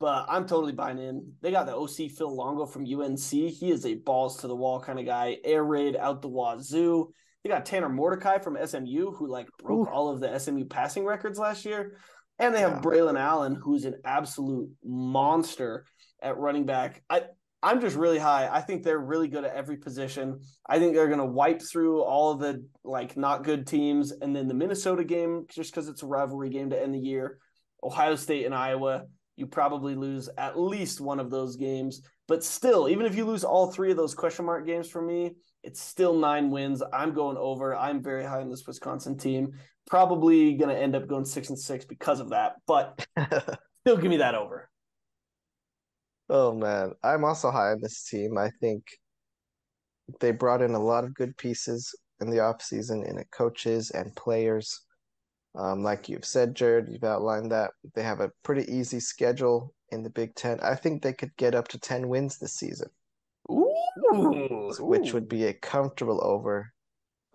[0.00, 1.32] But I'm totally buying in.
[1.40, 3.18] They got the OC Phil Longo from UNC.
[3.20, 5.38] He is a balls to the wall kind of guy.
[5.44, 7.10] Air raid out the wazoo.
[7.42, 9.90] They got Tanner Mordecai from SMU, who like broke Ooh.
[9.90, 11.96] all of the SMU passing records last year.
[12.38, 12.80] And they have Yeah.
[12.80, 15.86] Braylon Allen, who's an absolute monster
[16.20, 17.02] at running back.
[17.08, 17.22] I
[17.64, 18.48] I'm just really high.
[18.52, 20.40] I think they're really good at every position.
[20.68, 24.36] I think they're going to wipe through all of the like not good teams, and
[24.36, 27.38] then the Minnesota game, just because it's a rivalry game to end the year.
[27.82, 29.04] Ohio State and Iowa,
[29.36, 32.02] you probably lose at least one of those games.
[32.28, 35.32] But still, even if you lose all three of those question mark games for me,
[35.62, 36.82] it's still nine wins.
[36.92, 37.74] I'm going over.
[37.74, 39.52] I'm very high on this Wisconsin team.
[39.86, 43.06] Probably going to end up going six and six because of that, but
[43.80, 44.68] still give me that over.
[46.28, 48.38] Oh man, I'm also high on this team.
[48.38, 48.84] I think
[50.20, 54.14] they brought in a lot of good pieces in the offseason in it, coaches and
[54.16, 54.80] players.
[55.54, 60.02] Um, like you've said, Jared, you've outlined that they have a pretty easy schedule in
[60.02, 60.58] the Big Ten.
[60.60, 62.88] I think they could get up to 10 wins this season,
[63.50, 66.72] Ooh, which would be a comfortable over.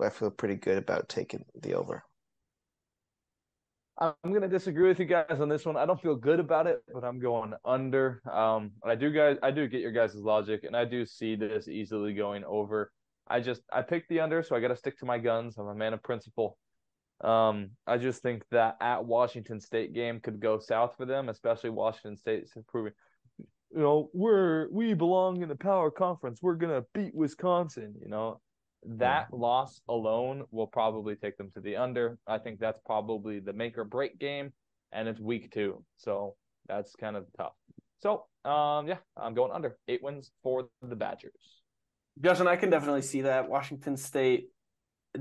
[0.02, 2.04] I feel pretty good about taking the over.
[4.00, 5.76] I'm to disagree with you guys on this one.
[5.76, 8.22] I don't feel good about it, but I'm going under.
[8.32, 11.68] Um, I do guys, I do get your guys' logic, and I do see this
[11.68, 12.94] easily going over.
[13.28, 15.58] I just I picked the under, so I got to stick to my guns.
[15.58, 16.58] I'm a man of principle.
[17.22, 21.70] Um, I just think that at Washington State game could go south for them, especially
[21.70, 22.94] Washington State's proving,
[23.72, 26.40] you know, we're we belong in the power conference.
[26.42, 27.96] We're gonna beat Wisconsin.
[28.02, 28.40] You know,
[28.86, 32.18] that loss alone will probably take them to the under.
[32.28, 34.54] I think that's probably the make or break game,
[34.92, 36.36] and it's week two, so
[36.68, 37.54] that's kind of tough.
[38.02, 41.62] So, um, yeah, I'm going under eight wins for the Badgers.
[42.22, 43.50] Justin, I can definitely see that.
[43.50, 44.50] Washington State,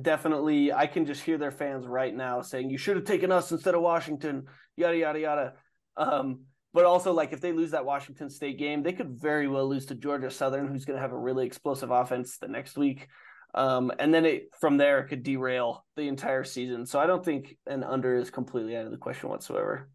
[0.00, 3.50] definitely, I can just hear their fans right now saying, you should have taken us
[3.50, 4.44] instead of Washington,
[4.76, 5.52] yada, yada, yada.
[5.96, 9.68] Um, but also, like, if they lose that Washington State game, they could very well
[9.68, 13.08] lose to Georgia Southern, who's going to have a really explosive offense the next week.
[13.54, 16.86] Um, and then it from there it could derail the entire season.
[16.86, 19.88] So I don't think an under is completely out of the question whatsoever.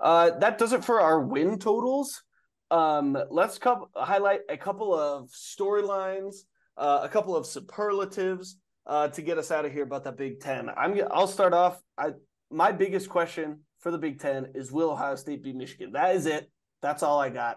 [0.00, 2.22] Uh, that does it for our win totals.
[2.70, 6.36] Um, let's co- highlight a couple of storylines,
[6.76, 10.40] uh, a couple of superlatives uh, to get us out of here about the Big
[10.40, 10.70] Ten.
[10.76, 11.80] I'm I'll start off.
[11.96, 12.12] I
[12.50, 15.92] my biggest question for the Big Ten is will Ohio State beat Michigan?
[15.92, 16.50] That is it.
[16.80, 17.56] That's all I got.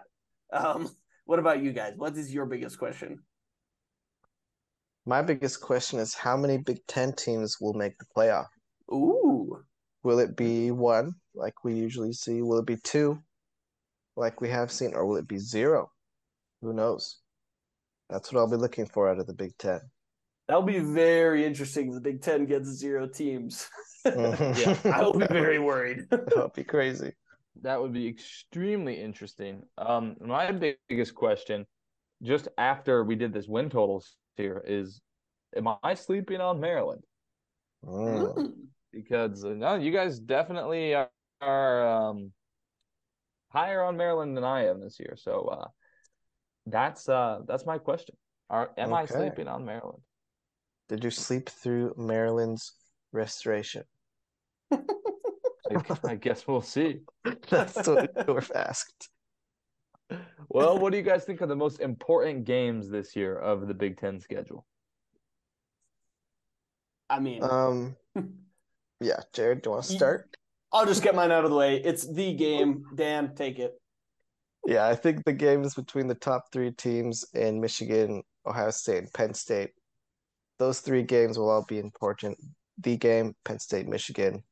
[0.52, 0.90] Um,
[1.26, 1.92] what about you guys?
[1.96, 3.20] What is your biggest question?
[5.06, 8.46] My biggest question is how many Big Ten teams will make the playoff?
[8.92, 9.58] Ooh,
[10.04, 12.42] Will it be one, like we usually see?
[12.42, 13.18] Will it be two,
[14.16, 14.94] like we have seen?
[14.94, 15.90] Or will it be zero?
[16.60, 17.20] Who knows?
[18.10, 19.80] That's what I'll be looking for out of the Big Ten.
[20.48, 21.88] that'll be very interesting.
[21.88, 23.68] if The Big Ten gets zero teams.
[24.04, 26.06] yeah, I will be very worried.
[26.10, 27.12] that'll be crazy.
[27.62, 29.62] That would be extremely interesting.
[29.78, 30.50] Um, my
[30.88, 31.64] biggest question,
[32.22, 35.00] just after we did this win totals here, is:
[35.56, 37.02] Am I sleeping on Maryland?
[37.84, 38.52] Mm.
[38.92, 41.10] Because uh, no, you guys definitely are,
[41.40, 42.32] are um,
[43.48, 45.16] higher on Maryland than I am this year.
[45.16, 45.68] So uh,
[46.66, 48.16] that's uh, that's my question.
[48.50, 50.02] Are am I sleeping on Maryland?
[50.88, 52.74] Did you sleep through Maryland's
[53.12, 53.84] restoration?
[54.70, 57.00] I, I guess we'll see.
[57.48, 59.08] That's what you were asked.
[60.48, 63.74] Well, what do you guys think are the most important games this year of the
[63.74, 64.66] Big Ten schedule?
[67.08, 67.96] I mean, Um,
[69.00, 70.36] yeah, Jared, do you want to start?
[70.72, 71.76] I'll just get mine out of the way.
[71.76, 72.84] It's the game.
[72.94, 73.78] Dan, take it.
[74.66, 79.12] Yeah, I think the games between the top three teams in Michigan, Ohio State, and
[79.12, 79.70] Penn State,
[80.58, 82.38] those three games will all be important.
[82.78, 84.42] The game, Penn State, Michigan,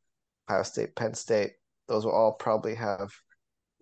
[0.50, 1.52] Ohio State, Penn State,
[1.88, 3.10] those will all probably have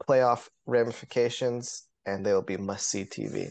[0.06, 3.50] playoff ramifications and they will be must see TV.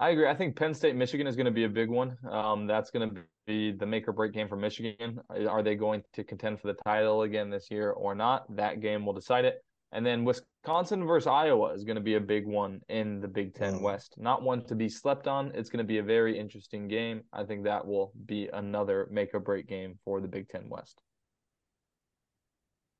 [0.00, 0.26] I agree.
[0.28, 2.16] I think Penn State Michigan is going to be a big one.
[2.28, 5.20] Um, that's going to be the make or break game for Michigan.
[5.48, 8.44] Are they going to contend for the title again this year or not?
[8.56, 9.62] That game will decide it.
[9.92, 13.54] And then Wisconsin versus Iowa is going to be a big one in the Big
[13.54, 13.82] Ten Mm.
[13.82, 14.14] West.
[14.18, 15.52] Not one to be slept on.
[15.54, 17.22] It's going to be a very interesting game.
[17.32, 21.00] I think that will be another make or break game for the Big Ten West.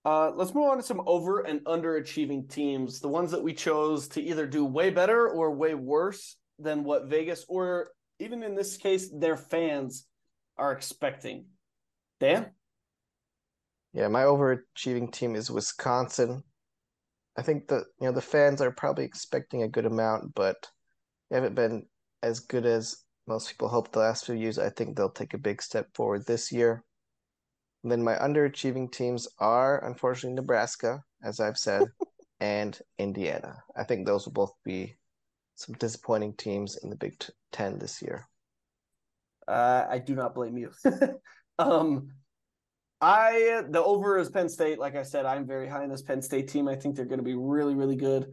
[0.04, 3.00] Uh, let's move on to some over and underachieving teams.
[3.00, 7.06] The ones that we chose to either do way better or way worse than what
[7.06, 10.06] Vegas or even in this case, their fans
[10.56, 11.46] are expecting.
[12.20, 12.50] Dan?
[13.92, 16.42] Yeah, my overachieving team is Wisconsin.
[17.36, 20.68] I think the you know the fans are probably expecting a good amount, but
[21.30, 21.86] they haven't been
[22.22, 24.58] as good as most people hoped the last few years.
[24.58, 26.84] I think they'll take a big step forward this year.
[27.84, 31.82] And then my underachieving teams are unfortunately Nebraska, as I've said,
[32.40, 33.62] and Indiana.
[33.76, 34.96] I think those will both be
[35.54, 38.26] some disappointing teams in the Big Ten this year.
[39.46, 40.70] Uh, I do not blame you.
[41.58, 42.08] um,
[43.02, 44.78] I the over is Penn State.
[44.78, 46.68] Like I said, I'm very high in this Penn State team.
[46.68, 48.30] I think they're going to be really, really good.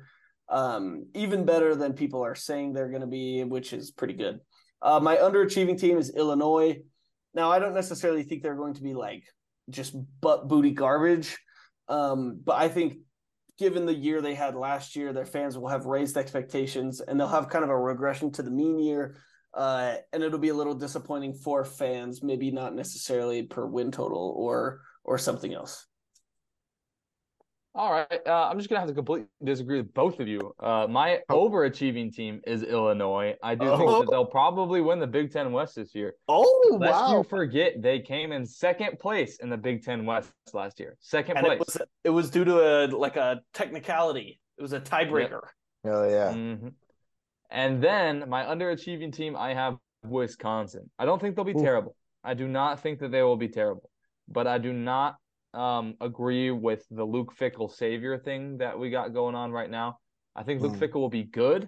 [0.47, 4.39] Um, even better than people are saying they're going to be, which is pretty good.
[4.81, 6.79] Uh, my underachieving team is Illinois.
[7.33, 9.23] Now, I don't necessarily think they're going to be like
[9.71, 11.37] just butt booty garbage,
[11.87, 12.97] um, but I think
[13.57, 17.27] given the year they had last year, their fans will have raised expectations and they'll
[17.27, 19.17] have kind of a regression to the mean year.
[19.53, 24.33] Uh, and it'll be a little disappointing for fans, maybe not necessarily per win total
[24.37, 25.85] or or something else.
[27.73, 28.21] All right.
[28.27, 30.53] Uh, I'm just going to have to completely disagree with both of you.
[30.59, 31.49] Uh, my Oh.
[31.49, 33.35] overachieving team is Illinois.
[33.41, 34.01] I do think Oh.
[34.01, 36.15] that they'll probably win the Big Ten West this year.
[36.27, 40.81] Oh Lest you forget, they came in second place in the Big Ten West last
[40.81, 40.97] year.
[40.99, 41.59] Second And place.
[41.59, 44.41] it was it was due to a like a technicality.
[44.57, 45.41] It was a tiebreaker.
[45.85, 46.33] Oh yeah.
[46.33, 46.73] Mhm.
[47.49, 50.89] And then my underachieving team, I have Wisconsin.
[50.99, 51.61] I don't think they'll be Ooh.
[51.63, 51.95] terrible.
[52.23, 53.89] I do not think that they will be terrible,
[54.27, 55.15] but I do not
[55.53, 59.97] um, agree with the Luke Fickell savior thing that we got going on right now.
[60.35, 60.79] I think Luke Mm.
[60.79, 61.67] Fickell will be good.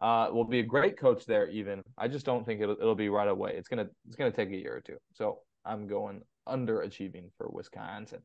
[0.00, 1.48] Uh, will be a great coach there.
[1.48, 3.54] Even I just don't think it'll it'll be right away.
[3.56, 4.96] It's gonna it's gonna take a year or two.
[5.12, 8.20] So I'm going underachieving for Wisconsin.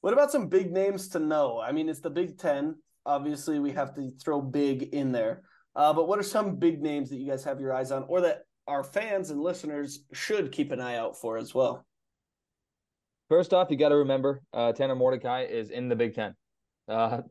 [0.00, 1.60] What about some big names to know?
[1.60, 2.76] I mean, it's the Big Ten.
[3.04, 5.42] Obviously, we have to throw big in there.
[5.74, 8.20] Uh, but what are some big names that you guys have your eyes on, or
[8.20, 11.84] that our fans and listeners should keep an eye out for as well?
[13.32, 16.34] First off, you got to remember uh, Tanner Mordecai is in the Big Ten.
[16.86, 17.22] Uh,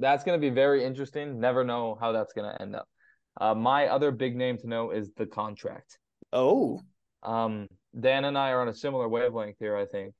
[0.00, 1.38] that's going to be very interesting.
[1.38, 2.88] Never know how that's going to end up.
[3.40, 5.96] Uh, my other big name to know is the contract.
[6.32, 6.80] Oh,
[7.22, 7.68] Um,
[8.00, 10.12] Dan and I are on a similar wavelength here, I think.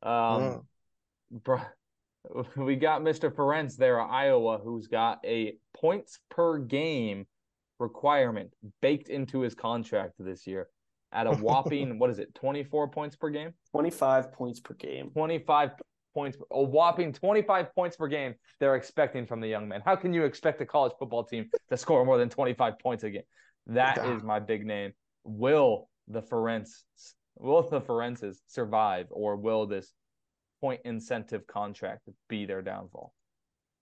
[0.00, 0.60] Um,
[1.32, 1.58] bro,
[2.56, 3.34] we got Mr.
[3.34, 7.26] Ferentz there at Iowa, who's got a points per game
[7.80, 10.68] requirement baked into his contract this year
[11.12, 13.52] at a whopping, what is it, 24 points per game?
[13.72, 15.10] 25 points per game.
[15.10, 15.70] 25
[16.14, 19.82] points, a whopping 25 points per game they're expecting from the young man.
[19.84, 23.10] How can you expect a college football team to score more than 25 points a
[23.10, 23.22] game?
[23.66, 24.14] That Yeah.
[24.16, 24.92] is my big name.
[25.24, 26.82] Will the Ferentz,
[27.36, 29.92] will the Ferentzes survive or will this
[30.60, 33.12] point incentive contract be their downfall?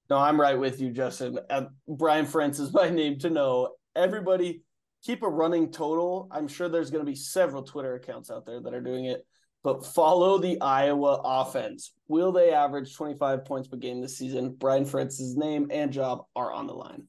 [0.09, 1.39] No, I'm right with you, Justin.
[1.49, 3.75] Uh, Brian Ferentz is my name to know.
[3.95, 4.63] Everybody
[5.03, 6.29] keep a running total.
[6.31, 9.27] I'm sure there's going to be several Twitter accounts out there that are doing it,
[9.63, 11.93] but follow the Iowa offense.
[12.09, 14.55] Will they average 25 points per game this season?
[14.59, 17.05] Brian Ferentz's name and job are on the line.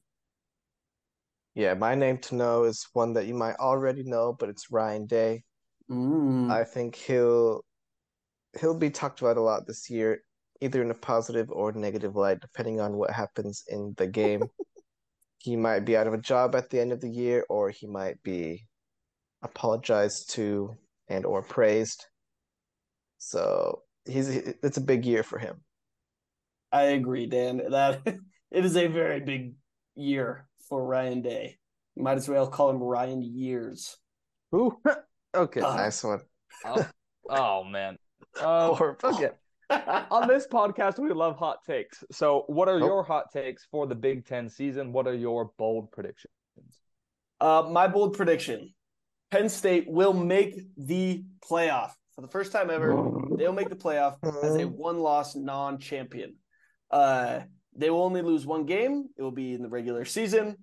[1.54, 5.06] Yeah, my name to know is one that you might already know, but it's Ryan
[5.06, 5.44] Day.
[5.90, 6.50] Mm.
[6.50, 7.62] I think he'll
[8.58, 10.22] he'll be talked about a lot this year,
[10.62, 14.44] either in a positive or negative light, depending on what happens in the game.
[15.42, 17.88] he might be out of a job at the end of the year, or he
[17.88, 18.64] might be
[19.42, 20.76] apologized to
[21.08, 22.06] and or praised.
[23.18, 25.56] So he's it's a big year for him.
[26.70, 27.60] I agree, Dan.
[27.70, 28.02] That
[28.50, 29.54] it is a very big
[29.96, 31.58] year for Ryan Day.
[31.96, 33.96] Might as well call him Ryan Years.
[34.54, 34.78] Ooh,
[35.34, 35.74] okay, Ah.
[35.74, 36.20] nice one.
[36.64, 36.86] Oh,
[37.28, 37.98] oh man.
[38.40, 39.30] Uh, Or okay.
[40.10, 42.04] on this podcast, we love hot takes.
[42.10, 42.86] So, what are Oh.
[42.86, 44.92] your hot takes for the Big Ten season?
[44.92, 46.32] What are your bold predictions?
[47.40, 48.74] Uh, my bold prediction:
[49.30, 53.10] Penn State will make the playoff for the first time ever.
[53.36, 56.36] They'll make the playoff as a one-loss non-champion.
[56.90, 57.40] Uh,
[57.74, 59.06] they will only lose one game.
[59.16, 60.56] It will be in the regular season,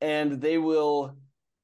[0.00, 1.16] and they will.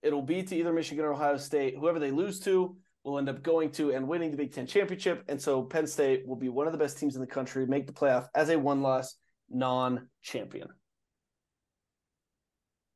[0.03, 1.77] It'll be to either Michigan or Ohio State.
[1.79, 5.24] Whoever they lose to will end up going to and winning the Big Ten championship.
[5.29, 7.87] And so Penn State will be one of the best teams in the country, make
[7.87, 9.16] the playoff as a one-loss
[9.51, 10.69] non-champion.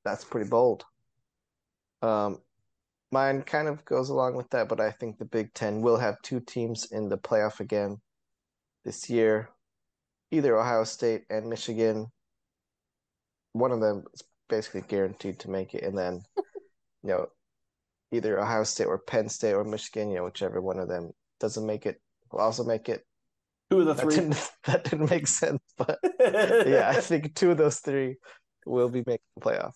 [0.05, 0.85] That's pretty bold.
[2.03, 2.39] Um,
[3.11, 6.23] mine kind of goes along with that, but I think the Big Ten will have
[6.23, 7.97] two teams in the playoff again
[8.85, 9.51] this year,
[10.31, 12.07] either Ohio State and Michigan.
[13.53, 16.23] One of them is basically guaranteed to make it, and then
[17.03, 17.27] you know
[18.13, 21.11] either Ohio State or Penn State or Michigan, you know whichever one of them
[21.41, 22.01] doesn't make it
[22.33, 23.05] will also make it.
[23.71, 24.15] Two of the That three.
[24.15, 28.17] didn't, that didn't make sense, but yeah, I think two of those three
[28.65, 29.75] will be making the playoff.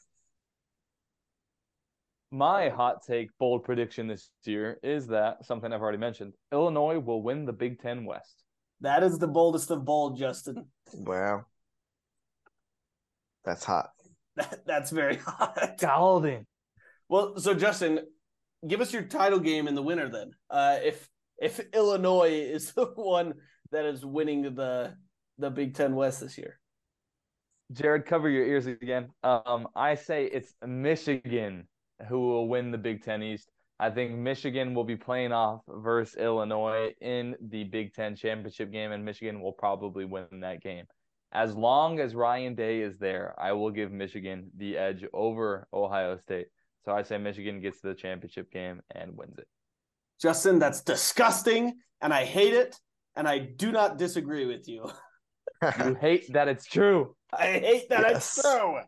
[2.32, 6.34] My hot take, bold prediction this year is that something I've already mentioned.
[6.52, 8.44] Illinois will win the Big Ten West.
[8.82, 10.66] That is the boldest of bold, Justin.
[10.94, 11.44] Wow,
[13.44, 13.90] that's hot.
[14.36, 15.76] That, that's very hot.
[15.80, 16.46] Golden.
[17.08, 18.06] Well, so Justin,
[18.66, 20.32] give us your title game in the winner then.
[20.48, 21.08] Uh, if
[21.38, 23.34] if Illinois is the one
[23.72, 24.94] that is winning the
[25.38, 26.58] the Big Ten West this year,
[27.72, 29.08] Jared, cover your ears again.
[29.22, 31.66] Um, I say it's Michigan
[32.08, 33.50] who will win the Big Ten East.
[33.78, 38.92] I think Michigan will be playing off versus Illinois in the Big Ten championship game,
[38.92, 40.84] and Michigan will probably win that game.
[41.32, 46.18] As long as Ryan Day is there, I will give Michigan the edge over Ohio
[46.18, 46.48] State.
[46.84, 49.46] So I say Michigan gets to the championship game and wins it.
[50.20, 52.76] Justin, that's disgusting, and I hate it,
[53.16, 54.90] and I do not disagree with you.
[55.62, 57.14] You hate that it's true.
[57.32, 58.38] I hate that Yes.
[58.38, 58.80] it's true.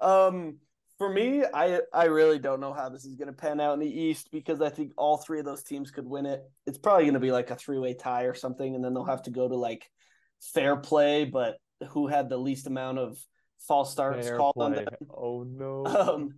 [0.00, 0.58] Um,
[0.98, 3.80] for me, I I really don't know how this is going to pan out in
[3.80, 6.42] the East because I think all three of those teams could win it.
[6.66, 9.04] It's probably going to be like a three way tie or something, and then they'll
[9.04, 9.88] have to go to like
[10.40, 11.24] fair play.
[11.24, 11.58] But
[11.90, 13.18] who had the least amount of
[13.68, 14.88] false starts Fair called on them?
[15.14, 15.86] Oh no.
[15.86, 16.34] Um,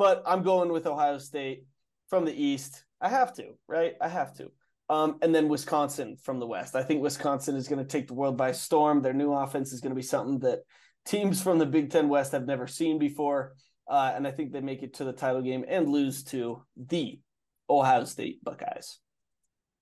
[0.00, 1.66] but I'm going with Ohio State
[2.08, 2.84] from the East.
[3.02, 3.96] I have to, right?
[4.00, 4.50] I have to.
[4.88, 6.74] Um, and then Wisconsin from the West.
[6.74, 9.02] I think Wisconsin is going to take the world by storm.
[9.02, 10.60] Their new offense is going to be something that
[11.04, 13.52] teams from the Big Ten West have never seen before.
[13.86, 17.20] Uh, and I think they make it to the title game and lose to the
[17.68, 19.00] Ohio State Buckeyes.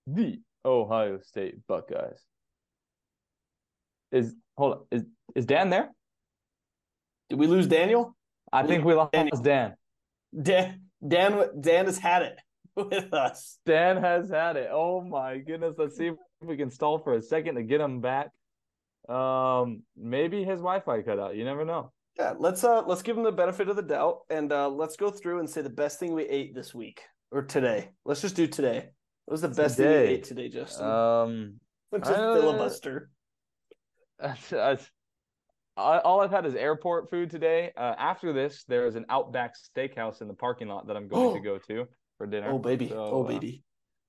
[0.09, 2.20] the Ohio State Buckeyes.
[4.11, 4.81] Is hold on.
[4.90, 5.05] Is
[5.36, 5.90] is Dan there?
[7.31, 8.16] Did we lose Daniel?
[8.53, 9.40] I think we lost Daniel.
[9.40, 9.74] Dan.
[10.41, 12.39] Dan Dan Dan has had it
[12.77, 13.59] with us.
[13.67, 14.69] Dan has had it.
[14.73, 15.75] Oh my goodness.
[15.79, 18.31] Let's see if we can stall for a second to get him back.
[19.09, 21.35] Um, maybe his Wi-Fi cut out.
[21.37, 21.93] You never know.
[22.19, 25.09] Yeah, let's uh let's give him the benefit of the doubt and uh let's go
[25.11, 27.91] through and say the best thing we ate this week or today.
[28.05, 28.89] Let's just do today.
[29.25, 30.07] What was the best thing Today.
[30.09, 30.87] we ate today, Justin?
[30.87, 31.55] Um,
[31.93, 33.11] a filibuster?
[34.23, 34.79] I-
[35.79, 37.73] all I've had is airport food today.
[37.77, 41.35] Uh, after this, there is an Outback Steakhouse in the parking lot that I'm going
[41.37, 41.87] to go to
[42.17, 42.51] for dinner.
[42.51, 43.63] Oh baby, So, oh uh, baby.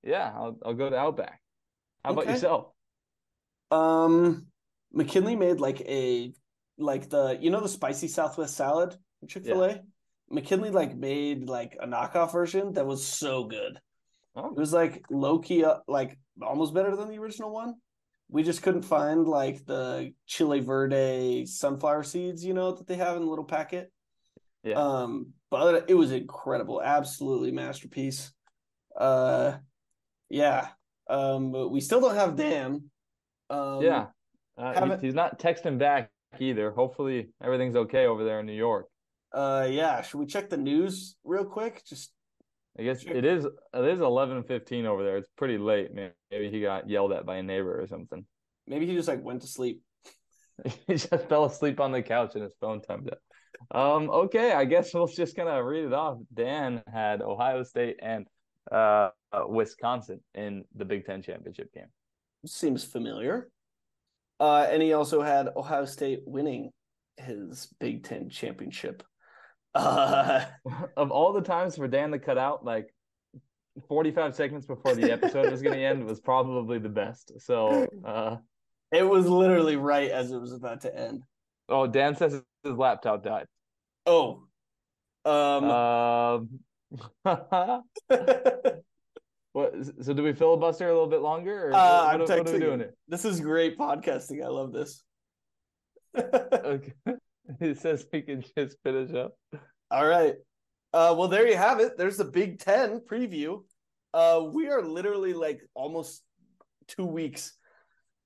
[0.04, 1.42] yeah, I'll I'll go to Outback.
[2.04, 2.68] How about yourself?
[3.72, 4.48] Um,
[4.92, 6.34] McKinley made like a
[6.78, 8.96] like the you know the spicy Southwest salad
[9.28, 9.82] Chick Fil A.
[10.32, 13.80] McKinley like made like a knockoff version that was so good.
[14.36, 17.76] Oh, It was like low key, uh, like almost better than the original one.
[18.30, 23.16] We just couldn't find like the Chile Verde sunflower seeds, you know, that they have
[23.18, 23.92] in the little packet.
[24.64, 24.76] yeah.
[24.76, 28.32] Um, but it was incredible, absolutely masterpiece.
[28.96, 29.54] Uh,
[30.30, 30.68] yeah.
[31.10, 32.84] Um, but we still don't have Dan.
[33.50, 34.08] Um, yeah.
[34.58, 36.72] Uh, he's not texting back either.
[36.72, 38.88] Hopefully everything's okay over there in New York.
[39.34, 40.02] Uh, yeah.
[40.02, 41.84] Should we check the news real quick?
[41.84, 42.12] Just
[42.80, 45.18] I guess it is it is eleven fifteen over there.
[45.18, 45.94] It's pretty late.
[45.94, 46.12] man.
[46.32, 48.26] Maybe he got yelled at by a neighbor or something.
[48.68, 49.82] maybe he just like went to sleep.
[50.88, 53.20] he just fell asleep on the couch and his phone timed out.
[53.78, 56.20] Um, okay, I guess we'll just kind of read it off.
[56.34, 58.26] Dan had Ohio State and
[58.72, 59.10] uh,
[59.48, 61.88] Wisconsin in the Big Ten championship game.
[62.46, 63.50] Seems familiar.
[64.40, 66.72] Uh, and he also had Ohio State winning
[67.18, 69.04] his Big Ten championship.
[69.76, 70.46] Uh,
[70.98, 72.94] of all the times for Dan to cut out, like
[73.88, 77.32] 45 seconds before the episode was going to end was probably the best.
[77.40, 78.38] So, uh,
[78.92, 81.24] it was literally right as it was about to end.
[81.70, 83.46] oh, Dan says his laptop died.
[84.06, 84.44] Oh,
[85.26, 86.60] um, Um,
[89.54, 89.74] what?
[90.02, 92.42] So, do we filibuster a little bit longer, or Uh, what, I'm what are we
[92.52, 92.96] texting doing here?
[93.08, 94.44] this is great podcasting.
[94.44, 95.04] I love this.
[96.18, 96.94] Okay.
[97.60, 99.34] He says we can just finish up.
[99.92, 100.36] All right.
[100.94, 101.98] Uh, well, there you have it.
[101.98, 103.64] There's the Big Ten preview.
[104.14, 106.24] Uh, we are literally like almost
[106.88, 107.54] two weeks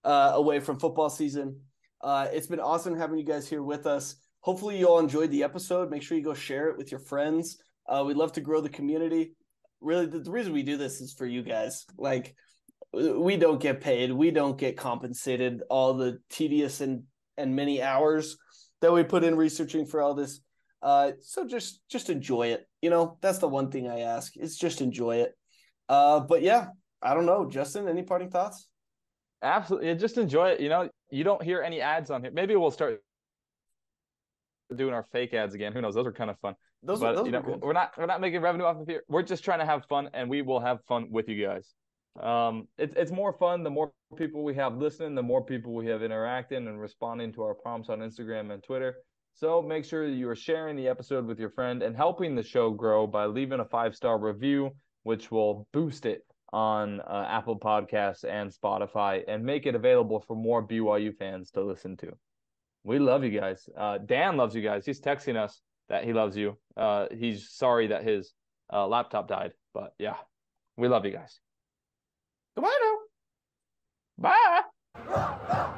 [0.03, 1.59] uh, away from football season.
[2.01, 4.15] Uh, it's been awesome having you guys here with us.
[4.41, 5.89] Hopefully, you all enjoyed the episode.
[5.89, 7.57] Make sure you go share it with your friends.
[7.87, 9.35] Uh, we'd love to grow the community.
[9.81, 11.85] Really, the, the reason we do this is for you guys.
[11.97, 12.35] Like,
[12.93, 17.03] we don't get paid, we don't get compensated all the tedious and
[17.37, 18.37] and many hours
[18.83, 20.41] that we put in researching for all this.
[20.81, 22.67] Uh, so just just enjoy it.
[22.81, 25.33] You know, that's the one thing I ask is just enjoy it.
[25.87, 26.67] Uh, but yeah,
[27.01, 27.87] I don't know, Justin.
[27.87, 28.67] Any parting thoughts?
[29.41, 30.59] Absolutely, just enjoy it.
[30.59, 32.31] You know, you don't hear any ads on here.
[32.31, 33.01] Maybe we'll start
[34.75, 35.71] doing our fake ads again.
[35.71, 35.95] Who knows?
[35.95, 36.55] Those are kind of fun.
[36.83, 37.61] Those, but those you know, were good.
[37.61, 39.03] we're not we're not making revenue off of here.
[39.07, 41.73] We're just trying to have fun, and we will have fun with you guys.
[42.21, 45.87] Um, it's it's more fun the more people we have listening, the more people we
[45.87, 48.97] have interacting and responding to our prompts on Instagram and Twitter.
[49.35, 52.69] So make sure you are sharing the episode with your friend and helping the show
[52.69, 54.71] grow by leaving a five star review,
[55.03, 56.21] which will boost it
[56.51, 61.63] on uh, Apple Podcasts and Spotify and make it available for more BYU fans to
[61.63, 62.15] listen to.
[62.83, 63.67] We love you guys.
[63.75, 64.85] Uh, Dan loves you guys.
[64.85, 66.57] He's texting us that he loves you.
[66.77, 68.33] Uh, he's sorry that his
[68.71, 70.17] uh, laptop died, but yeah,
[70.77, 71.39] we love you guys.
[72.55, 72.79] Goodbye
[74.19, 74.33] now.
[75.05, 75.73] Bye.